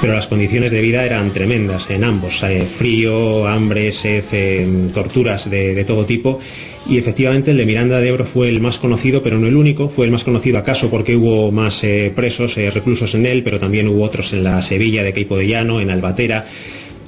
[0.00, 5.48] pero las condiciones de vida eran tremendas en ambos, eh, frío, hambre, sed, eh, torturas
[5.48, 6.40] de, todo tipo.
[6.88, 9.88] Y efectivamente el de Miranda de Ebro fue el más conocido, pero no el único.
[9.88, 13.88] Fue el más conocido acaso porque hubo más eh, presos, reclusos en él, pero también
[13.88, 16.44] hubo otros en la Sevilla de Queipo en Albatera.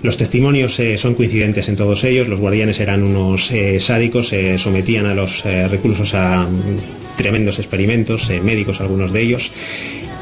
[0.02, 2.28] Los testimonios son coincidentes en todos ellos.
[2.28, 3.50] Los guardianes eran unos
[3.80, 9.50] sádicos, sometían a los reclusos a mm, tremendos experimentos, médicos algunos de ellos.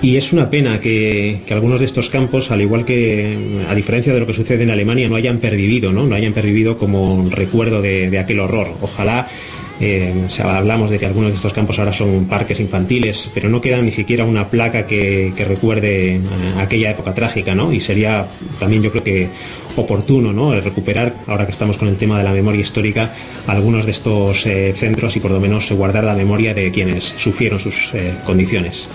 [0.03, 4.21] Y es una pena que, algunos de estos campos, al igual que a diferencia de
[4.21, 6.07] lo que sucede en Alemania, no hayan pervivido, ¿no?
[6.07, 8.75] No hayan pervivido como recuerdo de, aquel horror.
[8.83, 9.29] Ojalá
[9.81, 13.81] eh, hablamos de que algunos de estos campos ahora son parques infantiles, pero no queda
[13.81, 16.21] ni siquiera una placa que, recuerde eh,
[16.59, 17.73] aquella época trágica, ¿no?
[17.73, 18.29] Y sería
[18.61, 19.29] también yo creo que
[19.77, 20.59] oportuno, ¿no?
[20.61, 23.13] Recuperar, ahora que estamos con el tema de la memoria histórica,
[23.47, 27.59] algunos de estos eh, centros y por lo menos guardar la memoria de quienes sufrieron
[27.61, 27.93] sus
[28.27, 28.87] condiciones.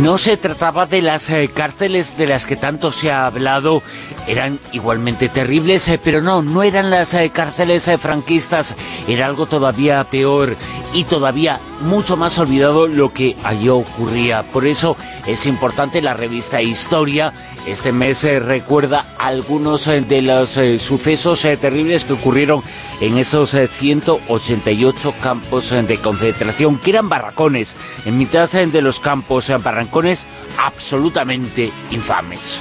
[0.00, 3.82] No se trataba de las eh, cárceles de las que tanto se ha hablado,
[4.26, 8.74] eran igualmente terribles, eh, pero no, no eran las eh, cárceles franquistas,
[9.06, 10.56] era algo todavía peor
[10.94, 14.44] y todavía mucho más olvidado lo que allí ocurría.
[14.44, 17.32] Por eso es importante la revista Historia.
[17.66, 20.50] Este mes recuerda algunos de los
[20.80, 22.62] sucesos terribles que ocurrieron
[23.00, 30.26] en esos 188 campos de concentración, que eran barracones, en mitad de los campos barrancones
[30.58, 32.60] absolutamente infames.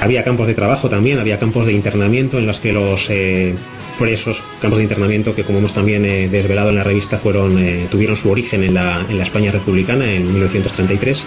[0.00, 3.54] Había campos de trabajo también, había campos de internamiento en los que los eh,
[3.98, 8.16] presos, campos de internamiento que como hemos también eh, desvelado en la revista, eh, tuvieron
[8.16, 11.24] su origen en la, España republicana en 1933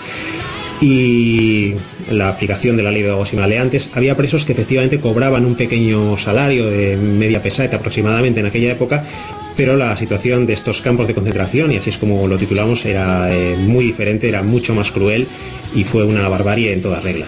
[0.82, 1.74] y
[2.12, 6.18] la aplicación de la ley de vagos y había presos que efectivamente cobraban un pequeño
[6.18, 9.04] salario de media peseta aproximadamente en aquella época,
[9.58, 13.30] pero la situación de estos campos de concentración, y así es como lo titulamos, era
[13.58, 15.28] muy diferente, era mucho más cruel
[15.76, 17.26] y fue una barbarie en toda regla.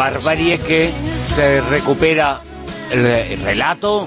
[0.00, 2.40] Barbarie que se recupera
[2.90, 4.06] el relato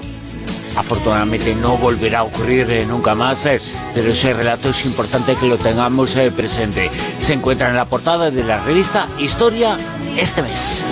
[0.76, 3.60] afortunadamente no volverá a ocurrir eh, nunca más, eh,
[3.94, 6.90] pero ese relato es importante que lo tengamos eh, presente.
[7.20, 9.76] Se encuentra en la portada de la revista Historia
[10.18, 10.82] este mes.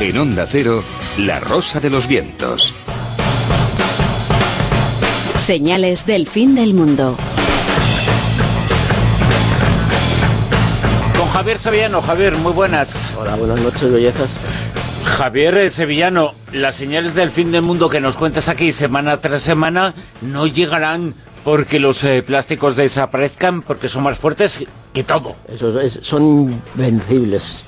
[0.00, 0.84] En Onda Cero,
[1.18, 2.72] La Rosa de los Vientos.
[5.38, 7.16] Señales del fin del mundo.
[11.32, 12.02] Javier Sevillano.
[12.02, 13.14] Javier, muy buenas.
[13.18, 14.28] Hola, buenas noches, bellezas.
[15.04, 19.40] Javier eh, Sevillano, las señales del fin del mundo que nos cuentas aquí semana tras
[19.42, 24.58] semana no llegarán porque los eh, plásticos desaparezcan, porque son más fuertes
[24.92, 25.34] que todo.
[25.48, 27.64] Eso son invencibles.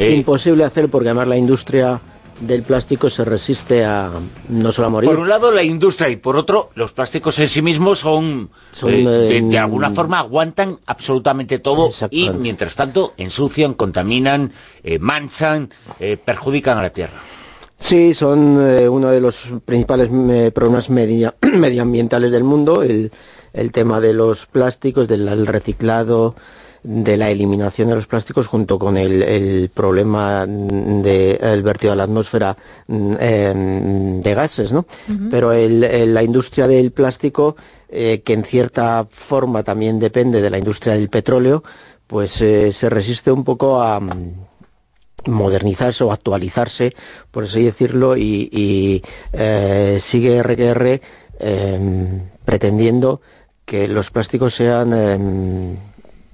[0.00, 0.10] Eh.
[0.10, 2.00] Imposible hacer porque además la industria
[2.40, 4.10] del plástico se resiste a
[4.48, 5.10] no solo a morir.
[5.10, 8.50] Por un lado la industria y por otro los plásticos en sí mismos son,
[8.86, 16.16] eh, de, alguna forma aguantan absolutamente todo y mientras tanto ensucian, contaminan, eh, manchan, eh,
[16.16, 17.20] perjudican a la tierra.
[17.78, 20.08] Sí, son uno de los principales
[20.52, 23.12] problemas medioambientales del mundo, el,
[23.52, 26.34] el tema de los plásticos, del reciclado,
[26.86, 32.56] de la eliminación de los plásticos junto con el, problema del vertido a la atmósfera
[32.88, 34.86] em, de gases, ¿no?
[35.30, 37.56] Pero la industria del plástico,
[37.88, 41.64] eh, que en cierta forma también depende de la industria del petróleo,
[42.06, 44.46] pues eh, se resiste un poco a mm,
[45.26, 46.94] modernizarse o actualizarse,
[47.32, 51.00] por así decirlo, y, eh, sigue RQR
[51.40, 53.20] em, pretendiendo
[53.64, 55.76] que los plásticos sean em,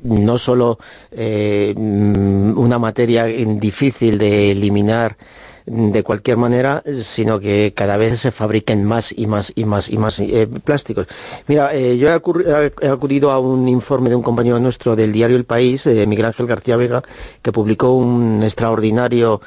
[0.03, 0.79] no solo
[1.11, 5.17] eh, una materia difícil de eliminar
[5.65, 9.97] de cualquier manera, sino que cada vez se fabriquen más y más y más y
[9.97, 11.07] más eh, plásticos.
[11.47, 15.45] Mira, eh, yo he, acudido a un informe de un compañero nuestro del diario El
[15.45, 17.05] País, Miguel Ángel García Vega,
[17.43, 19.41] que publicó un extraordinario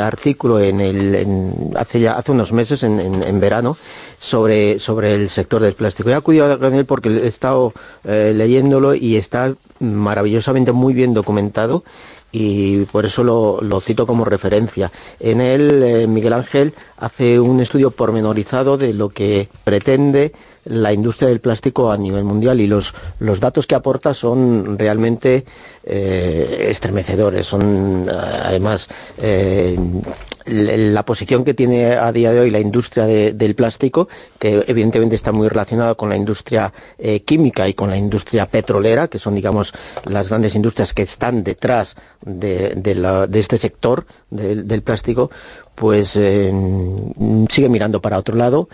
[0.00, 3.76] artículo en hace unos meses, en verano,
[4.22, 6.08] sobre, sobre el sector del plástico.
[6.08, 7.72] He acudido a él porque he estado
[8.04, 11.82] eh, leyéndolo y está maravillosamente muy bien documentado
[12.30, 14.92] y por eso lo, lo cito como referencia.
[15.18, 20.32] En él, eh, Miguel Ángel hace un estudio pormenorizado de lo que pretende
[20.64, 25.44] la industria del plástico a nivel mundial y los, los datos que aporta son realmente
[25.84, 27.46] eh, estremecedores.
[27.46, 28.88] Son además
[30.44, 34.08] la posición que tiene a día de hoy la industria del plástico,
[34.38, 36.72] que evidentemente está muy relacionada con la industria
[37.24, 39.72] química y con la industria petrolera, que son digamos
[40.04, 45.30] las grandes industrias que están detrás de, este sector del plástico,
[45.74, 46.52] pues eh,
[47.48, 48.68] sigue mirando para otro lado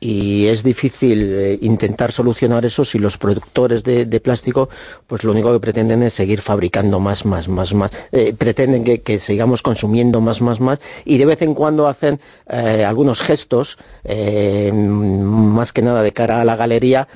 [0.00, 4.68] y es difícil eh, intentar solucionar eso si los productores de, plástico
[5.06, 7.90] pues lo único que pretenden es seguir fabricando más, más, más, más.
[8.12, 13.20] Eh, pretenden que, sigamos consumiendo más, más, más y de vez en cuando hacen algunos
[13.20, 17.08] gestos más que nada de cara a la galería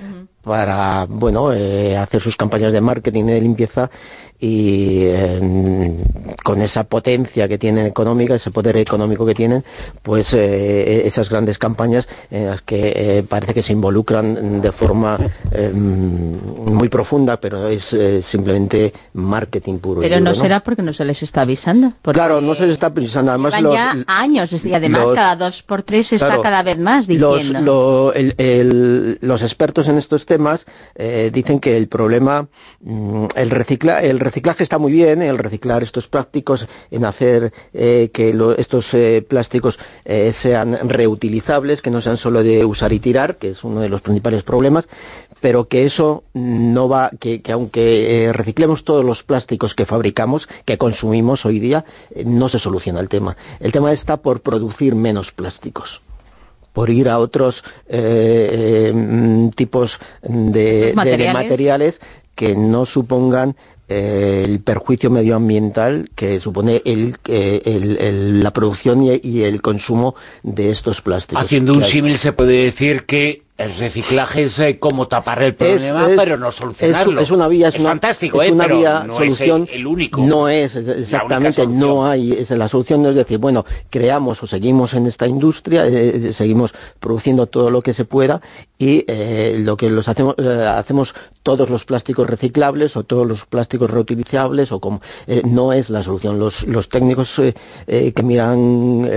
[0.43, 3.91] para bueno hacer sus campañas de marketing y de limpieza
[4.45, 5.07] y
[6.43, 9.65] con esa potencia que tienen económica, ese poder económico que tienen,
[10.03, 15.17] pues eh, esas grandes campañas en las que eh, parece que se involucran de forma
[15.53, 20.01] em, muy profunda, pero es eh, simplemente marketing puro.
[20.01, 21.93] Pero no, será porque no se les está avisando.
[22.03, 23.31] Claro, no se les está avisando.
[23.31, 27.07] Además, los, ya años y además cada dos por tres se está cada vez más
[27.07, 28.13] diciendo.
[29.23, 30.67] Los, expertos en estos temas
[31.33, 32.49] dicen que el problema,
[32.81, 38.09] mm, el recicla, el reciclaje está muy bien, el reciclar estos plásticos, en hacer eh,
[38.15, 43.37] que estos eh, plásticos eh, sean reutilizables, que no sean solo de usar y tirar,
[43.37, 44.89] que es uno de los principales problemas,
[45.43, 51.45] pero que eso no va, que, aunque reciclemos todos los plásticos que fabricamos, que consumimos
[51.45, 51.85] hoy día,
[52.25, 53.37] no se soluciona el tema.
[53.61, 56.01] El tema está por producir menos plásticos
[56.73, 57.65] por ir a otros
[59.55, 62.01] tipos de materiales
[62.35, 63.57] que no supongan
[63.93, 67.17] eh, el perjuicio medioambiental que supone el,
[68.41, 71.45] la producción y, el consumo de estos plásticos.
[71.45, 76.09] Haciendo un símil se puede decir que el reciclaje es eh, como tapar el problema,
[76.17, 77.21] pero no solucionarlo.
[77.21, 78.53] Es, una vía, es, fantástico, es ¿eh?
[78.53, 79.67] una vía no solución.
[79.69, 80.21] Es el, único.
[80.21, 82.33] No es exactamente, no hay.
[82.33, 86.75] Es, la solución no es decir, bueno, creamos o seguimos en esta industria, eh, seguimos
[86.99, 88.41] produciendo todo lo que se pueda
[88.79, 89.05] y
[89.59, 94.81] lo que los hacemos, hacemos todos los plásticos reciclables o todos los plásticos reutilizables o
[94.81, 95.01] como
[95.45, 96.39] no es la solución.
[96.39, 97.41] Los, los técnicos
[97.87, 99.09] que miran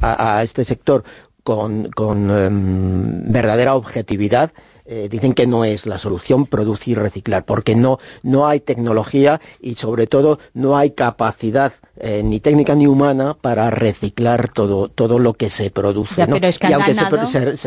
[0.00, 1.02] a este sector
[1.48, 4.52] con, em, verdadera objetividad
[4.84, 9.40] eh, dicen que no es la solución producir y reciclar, porque no, no hay tecnología
[9.58, 15.18] y sobre todo no hay capacidad eh, ni técnica ni humana para reciclar todo, todo
[15.18, 16.20] lo que se produce.
[16.20, 16.24] y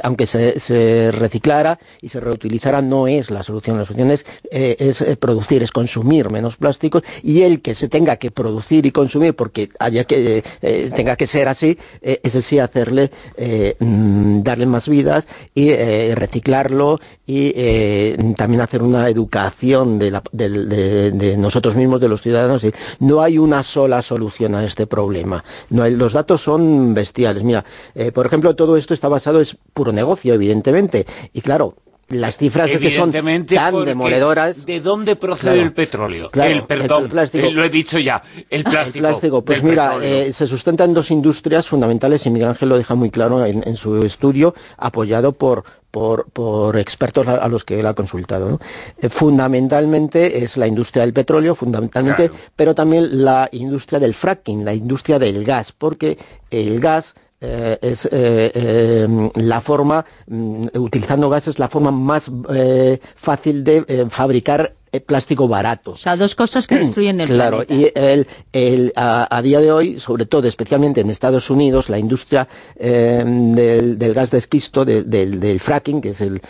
[0.04, 3.78] aunque, se, reciclara y se reutilizara, no es la solución.
[3.78, 8.16] La solución es, eh, es producir, es consumir menos plásticos y el que se tenga
[8.18, 10.44] que producir y consumir porque haya que
[10.96, 13.12] tenga que ser así, ese sí hacerle,
[13.80, 15.74] mm, darle más vidas y
[16.14, 22.66] reciclarlo y eh, también hacer una educación de, nosotros mismos, de los ciudadanos.
[23.00, 24.21] No hay una sola solución
[24.54, 25.44] a este problema.
[25.70, 27.44] Los datos son bestiales.
[27.44, 31.06] Mira, eh, por ejemplo, todo esto está basado, es puro negocio, evidentemente.
[31.34, 31.76] Y claro,
[32.12, 34.66] las cifras que son tan demoledoras.
[34.66, 36.30] ¿De dónde procede el petróleo?
[36.34, 39.44] el, perdón, plástico, lo he dicho ya, el plástico.
[39.44, 43.10] Pues mira, eh, se sustenta en dos industrias fundamentales y Miguel Ángel lo deja muy
[43.10, 48.60] claro en su estudio, apoyado por, por, expertos a, los que él ha consultado.
[48.98, 54.74] Eh, fundamentalmente es la industria del petróleo, fundamentalmente, pero también la industria del fracking, la
[54.74, 56.18] industria del gas, porque
[56.50, 62.32] el gas eh, es eh, la forma, mm, utilizando gas es la forma más
[63.16, 65.92] fácil de fabricar eh, plástico barato.
[65.92, 70.26] O sea, dos cosas que destruyen el Claro, y el, a, día de hoy, sobre
[70.26, 76.10] todo, especialmente en Estados Unidos, la industria eh, del, gas de esquisto, del, fracking, que
[76.10, 76.42] es el,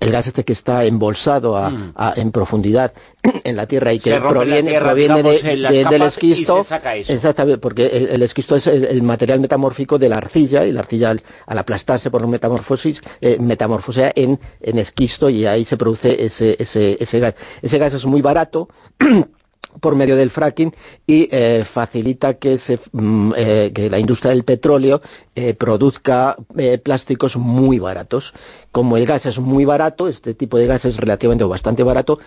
[0.00, 1.92] gas este que está embolsado mm.
[2.16, 2.94] en profundidad
[3.44, 6.64] en la tierra y que proviene, proviene del esquisto.
[6.94, 11.58] Exactamente, porque el, esquisto es el, material metamórfico de la arcilla, y la arcilla al,
[11.58, 17.20] aplastarse por metamorfosis, eh, metamorfosea en, en esquisto y ahí se produce ese, ese, ese
[17.20, 17.34] gas.
[17.62, 18.68] Ese gas es muy barato.
[19.80, 20.74] por medio del fracking
[21.06, 25.02] y eh, facilita que, se, mm, eh, que, la industria del petróleo
[25.34, 26.36] eh, produzca
[26.82, 28.32] plásticos muy baratos.
[28.72, 32.18] Como el gas es muy barato, este tipo de gas es relativamente bastante barato,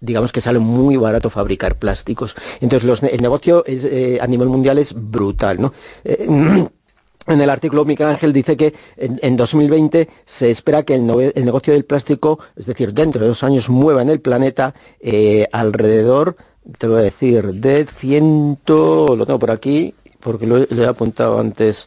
[0.00, 2.34] digamos que sale muy barato fabricar plásticos.
[2.60, 3.64] Entonces el negocio
[4.20, 5.72] a nivel mundial es brutal, ¿no?
[7.26, 11.84] En el artículo Miguel Ángel dice que en, 2020 se espera que el, negocio del
[11.84, 16.36] plástico, es decir, dentro de dos años, mueva en el planeta eh, alrededor,
[16.78, 21.86] te voy a decir, de ciento, lo tengo por aquí, porque lo, he apuntado antes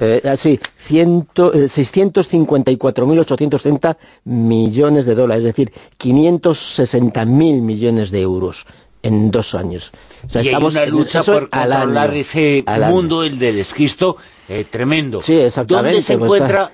[0.00, 8.66] Eh, ah, sí, ciento- eh, 654.830 millones de dólares, es decir, 560.000 millones de euros
[9.02, 9.92] en dos años.
[10.26, 13.58] O sea, y hay estamos una en lucha por controlar año, ese mundo, el del
[13.58, 14.16] esquisto,
[14.48, 15.20] eh, tremendo.
[15.22, 16.72] Sí, exactamente, ¿Dónde se pues encuentra está-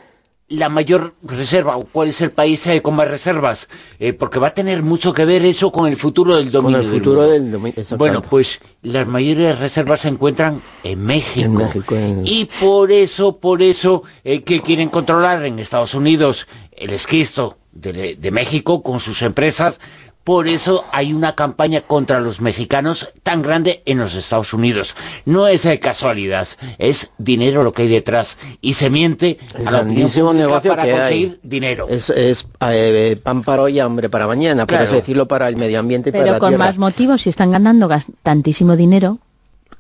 [0.51, 3.69] la mayor reserva o cuál es el país eh, con más reservas?
[3.99, 6.81] Eh, porque va a tener mucho que ver eso con el futuro del Con dominio
[6.81, 7.83] el futuro del dominio.
[7.97, 11.47] Bueno, pues las mayores reservas se encuentran en México.
[11.47, 16.47] En México, en- Y por eso, por eso, eh, que quieren controlar en Estados Unidos
[16.73, 19.81] el esquisto de, de México con sus empresas.
[20.25, 24.95] Por eso hay una campaña contra los mexicanos tan grande en los Estados Unidos.
[25.25, 26.47] No es casualidad,
[26.79, 28.37] es dinero lo que hay detrás.
[28.61, 30.99] Y se miente El a la opinión negocio para que hay.
[31.25, 31.87] conseguir dinero.
[31.89, 34.85] Es, es, eh, pan para hoy, hambre para mañana, por Claro.
[34.85, 36.65] así decirlo, para el medio ambiente y para Pero la con tierra.
[36.67, 37.89] más motivos, si están ganando
[38.23, 39.19] tantísimo dinero,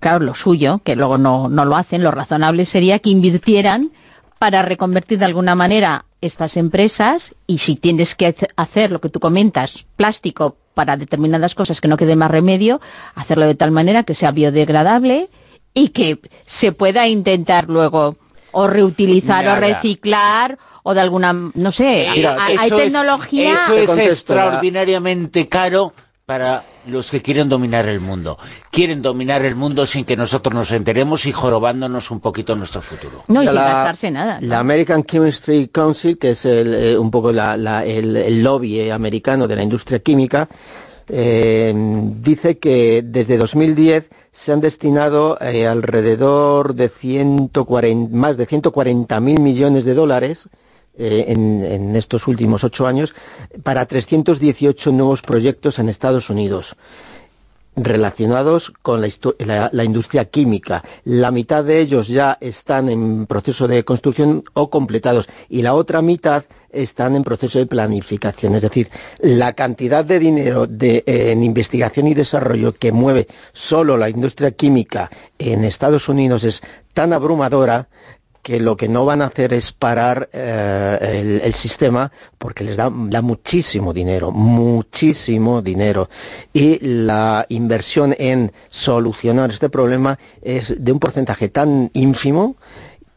[0.00, 3.90] claro, lo suyo, que luego no, no lo hacen, lo razonable sería que invirtieran
[4.38, 9.08] para reconvertir de alguna manera estas empresas y si tienes que hace- hacer lo que
[9.08, 12.80] tú comentas, plástico para determinadas cosas que no quede más remedio,
[13.14, 15.28] hacerlo de tal manera que sea biodegradable
[15.74, 18.16] y que se pueda intentar luego
[18.52, 19.56] o reutilizar Nada.
[19.56, 23.54] o reciclar o de alguna, no sé, ha- hay es- tecnología...
[23.54, 25.92] Eso es extraordinariamente caro
[26.30, 28.38] para los que quieren dominar el mundo.
[28.70, 33.24] Quieren dominar el mundo sin que nosotros nos enteremos y jorobándonos un poquito nuestro futuro.
[33.26, 34.38] No, y La- sin gastarse nada.
[34.40, 38.78] La American Chemistry Council, que es el, eh, un poco la- la- el, el lobby
[38.78, 40.48] eh, americano de la industria química,
[41.08, 41.74] eh,
[42.20, 49.84] dice que desde 2010 se han destinado eh, alrededor de 140, más de 140.000 millones
[49.84, 50.48] de dólares
[50.98, 53.14] eh, en, estos últimos ocho años
[53.62, 56.76] para 318 nuevos proyectos en Estados Unidos
[57.76, 60.82] relacionados con la, industria química.
[61.04, 66.02] La mitad de ellos ya están en proceso de construcción o completados y la otra
[66.02, 68.54] mitad están en proceso de planificación.
[68.54, 74.08] Es decir, la cantidad de dinero de, en investigación y desarrollo que mueve solo la
[74.10, 76.62] industria química en Estados Unidos es
[76.92, 77.88] tan abrumadora
[78.42, 82.90] que lo que no van a hacer es parar eh, el, sistema porque les da
[82.90, 86.08] muchísimo dinero, muchísimo dinero.
[86.52, 92.56] Y la inversión en solucionar este problema es de un porcentaje tan ínfimo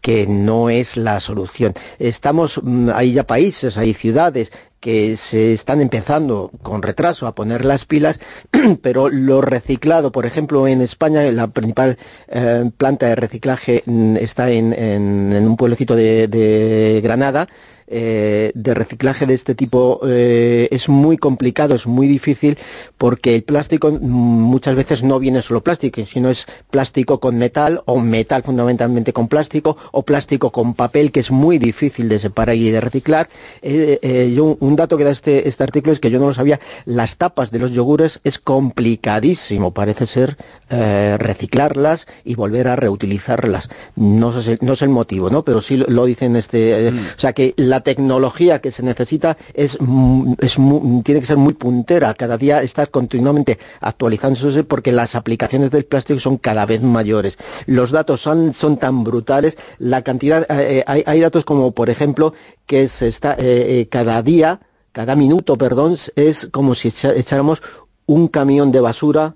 [0.04, 1.74] que no es la solución.
[1.98, 4.52] Estamos, mm, hay ya países, hay ciudades
[4.82, 8.20] que se están empezando con retraso a poner las pilas,
[8.82, 14.52] pero lo reciclado, por ejemplo, en España la principal eh, planta de reciclaje mm, está
[14.52, 17.48] en, en- un pueblecito de, de Granada,
[17.88, 22.58] eh, de reciclaje de este tipo eh, es muy complicado, es muy difícil,
[22.98, 27.82] porque el plástico mm, muchas veces no viene solo plástico, sino es plástico con metal,
[27.86, 32.56] o metal fundamentalmente con plástico, o plástico con papel, que es muy difícil de separar
[32.56, 33.30] y de reciclar.
[33.62, 36.60] Eh, yo, un dato que da este, este artículo es que yo no lo sabía,
[36.86, 40.38] las tapas de los yogures es complicadísimo, parece ser
[40.70, 43.70] reciclarlas y volver a reutilizarlas.
[43.96, 45.44] No sé, no sé el motivo, ¿no?
[45.44, 49.38] Pero sí lo, lo dicen este, eh, o sea que la tecnología que se necesita
[51.04, 56.20] tiene que ser muy puntera, cada día estar continuamente actualizándose porque las aplicaciones del plástico
[56.20, 57.38] son cada vez mayores.
[57.66, 62.34] Los datos son, tan brutales, la eh, eh, hay, datos como por ejemplo
[62.66, 64.60] que eh, cada día,
[64.92, 67.62] cada minuto, perdón, es como si echáramos
[68.06, 69.36] un camión de basura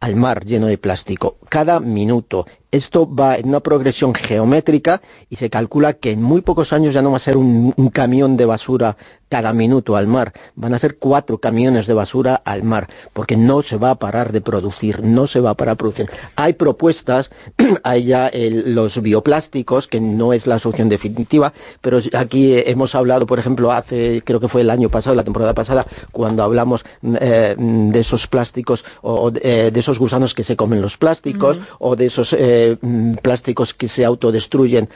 [0.00, 2.46] al mar lleno de plástico, cada minuto.
[2.72, 7.02] Esto va en una progresión geométrica y se calcula que en muy pocos años ya
[7.02, 8.96] no va a ser un, un camión de basura
[9.28, 13.62] cada minuto al mar, van a ser cuatro camiones de basura al mar, porque no
[13.62, 16.10] se va a parar de producir, no se va a parar de producir.
[16.36, 17.30] Hay propuestas,
[17.82, 23.26] hay ya el- los bioplásticos, que no es la solución definitiva, pero aquí hemos hablado,
[23.26, 27.56] por ejemplo, hace, creo que fue el año pasado, la temporada pasada, cuando hablamos eh,
[27.58, 31.58] de esos plásticos o, o de, eh, de esos gusanos que se comen los plásticos
[31.80, 34.88] o de esos eh, mm, plásticos que se autodestruyen,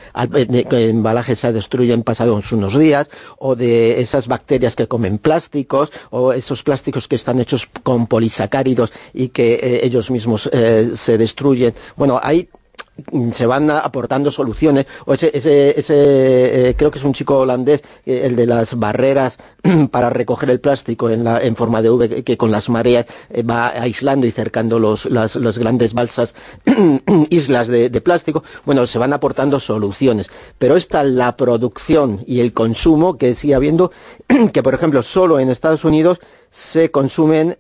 [0.69, 6.33] que embalajes se destruyen pasados unos días o de esas bacterias que comen plásticos o
[6.33, 11.75] esos plásticos que están hechos con polisacáridos y que eh, ellos mismos eh, se destruyen.
[11.97, 12.49] Bueno, hay
[13.33, 14.87] se van aportando soluciones.
[15.07, 19.39] O ese, ese, ese eh, creo que es un chico holandés el de las barreras
[19.91, 23.43] para recoger el plástico en, la, en forma de V que, con las mareas eh,
[23.43, 26.35] va aislando y cercando los, las, las grandes balsas
[27.31, 28.45] islas de, de plástico.
[28.65, 30.31] Bueno se van aportando soluciones.
[30.59, 33.93] Pero está la producción y el consumo que sigue habiendo
[34.53, 36.21] que por ejemplo solo en Estados Unidos
[36.51, 37.57] se consumen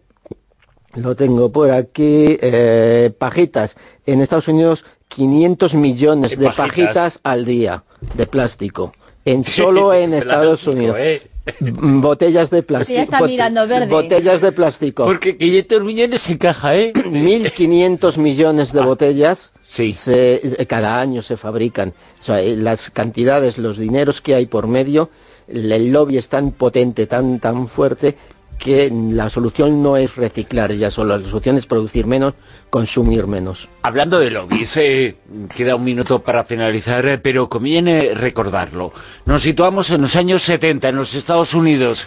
[0.94, 3.76] lo tengo por aquí, eh, pajitas.
[4.06, 6.68] En Estados Unidos 500 millones De de, pajitas.
[6.68, 7.20] pajitas.
[7.22, 8.92] al día de plástico.
[9.24, 10.96] En solo en Estados Plástico, Unidos.
[10.98, 11.22] ¿eh?
[11.60, 12.96] Mm, Botellas de plástico.
[12.96, 13.86] Ya está bot- mirando verde.
[13.86, 15.04] Botellas de plástico.
[15.04, 16.92] Porque 500 millones se encaja, ¿eh?
[16.94, 18.78] 1.500 millones Ah.
[18.78, 19.94] de botellas Sí.
[19.94, 21.92] se- eh, cada año se fabrican.
[22.20, 25.10] O sea, eh, las cantidades, los dineros que hay por medio,
[25.48, 28.16] el, el lobby es tan potente, tan, tan fuerte,
[28.60, 32.34] que la solución no es reciclar ya solo, la solución es producir menos,
[32.68, 33.68] consumir menos.
[33.82, 34.78] Hablando de lobbies,
[35.56, 38.92] queda un minuto para finalizar, eh, pero conviene recordarlo.
[39.24, 42.06] Nos situamos en los años 70 en los Estados Unidos.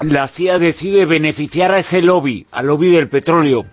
[0.00, 3.64] La CIA decide beneficiar a ese lobby, al lobby del petróleo,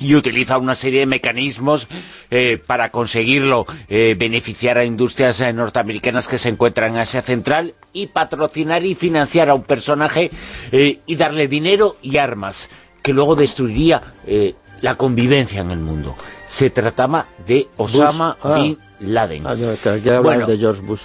[0.00, 1.86] y utiliza una serie de mecanismos
[2.30, 7.74] eh, para conseguirlo, eh, beneficiar a industrias eh, norteamericanas que se encuentran en Asia Central
[7.92, 10.30] y patrocinar y financiar a un personaje
[10.72, 12.70] eh, y darle dinero y armas,
[13.02, 16.16] que luego destruiría eh, la convivencia en el mundo.
[16.46, 18.50] Se trataba de Osama Bush.
[18.52, 18.54] Ah.
[18.62, 19.46] Bin Laden.
[19.46, 20.46] Ah, no, hablar Bueno.
[20.46, 21.02] de George Bush.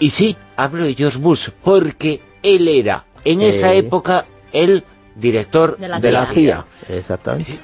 [0.00, 5.88] Y sí, hablo de George Bush, porque él era en esa época el director De
[5.88, 6.64] la De la CIA.
[6.86, 7.58] CIA, exactamente.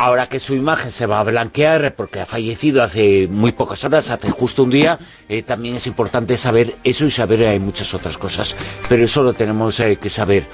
[0.00, 4.10] Ahora que su imagen se va a blanquear porque ha fallecido hace muy pocas horas,
[4.10, 4.96] hace justo un día,
[5.28, 8.54] eh, también es importante saber eso y saber hay muchas otras cosas.
[8.88, 10.44] Pero eso lo tenemos eh, que saber.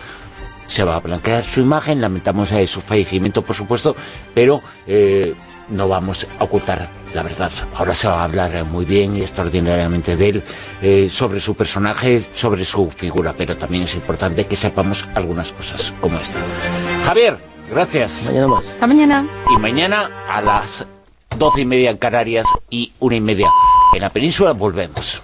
[0.67, 3.95] Se va a blanquear su imagen, lamentamos eh, su fallecimiento, por supuesto,
[4.33, 4.63] pero
[5.69, 7.53] no vamos a ocultar la verdad.
[7.75, 10.43] Ahora se va a hablar muy bien y extraordinariamente de
[10.81, 15.93] él, sobre su personaje, sobre su figura, pero también es importante que sepamos algunas cosas
[16.01, 16.39] como esta.
[17.05, 18.25] Javier, gracias.
[18.27, 18.67] Mañana más.
[18.67, 19.27] Hasta mañana.
[19.55, 20.87] Y mañana a las
[21.37, 23.49] doce y media en Canarias y una y media
[23.95, 25.23] en la península volvemos.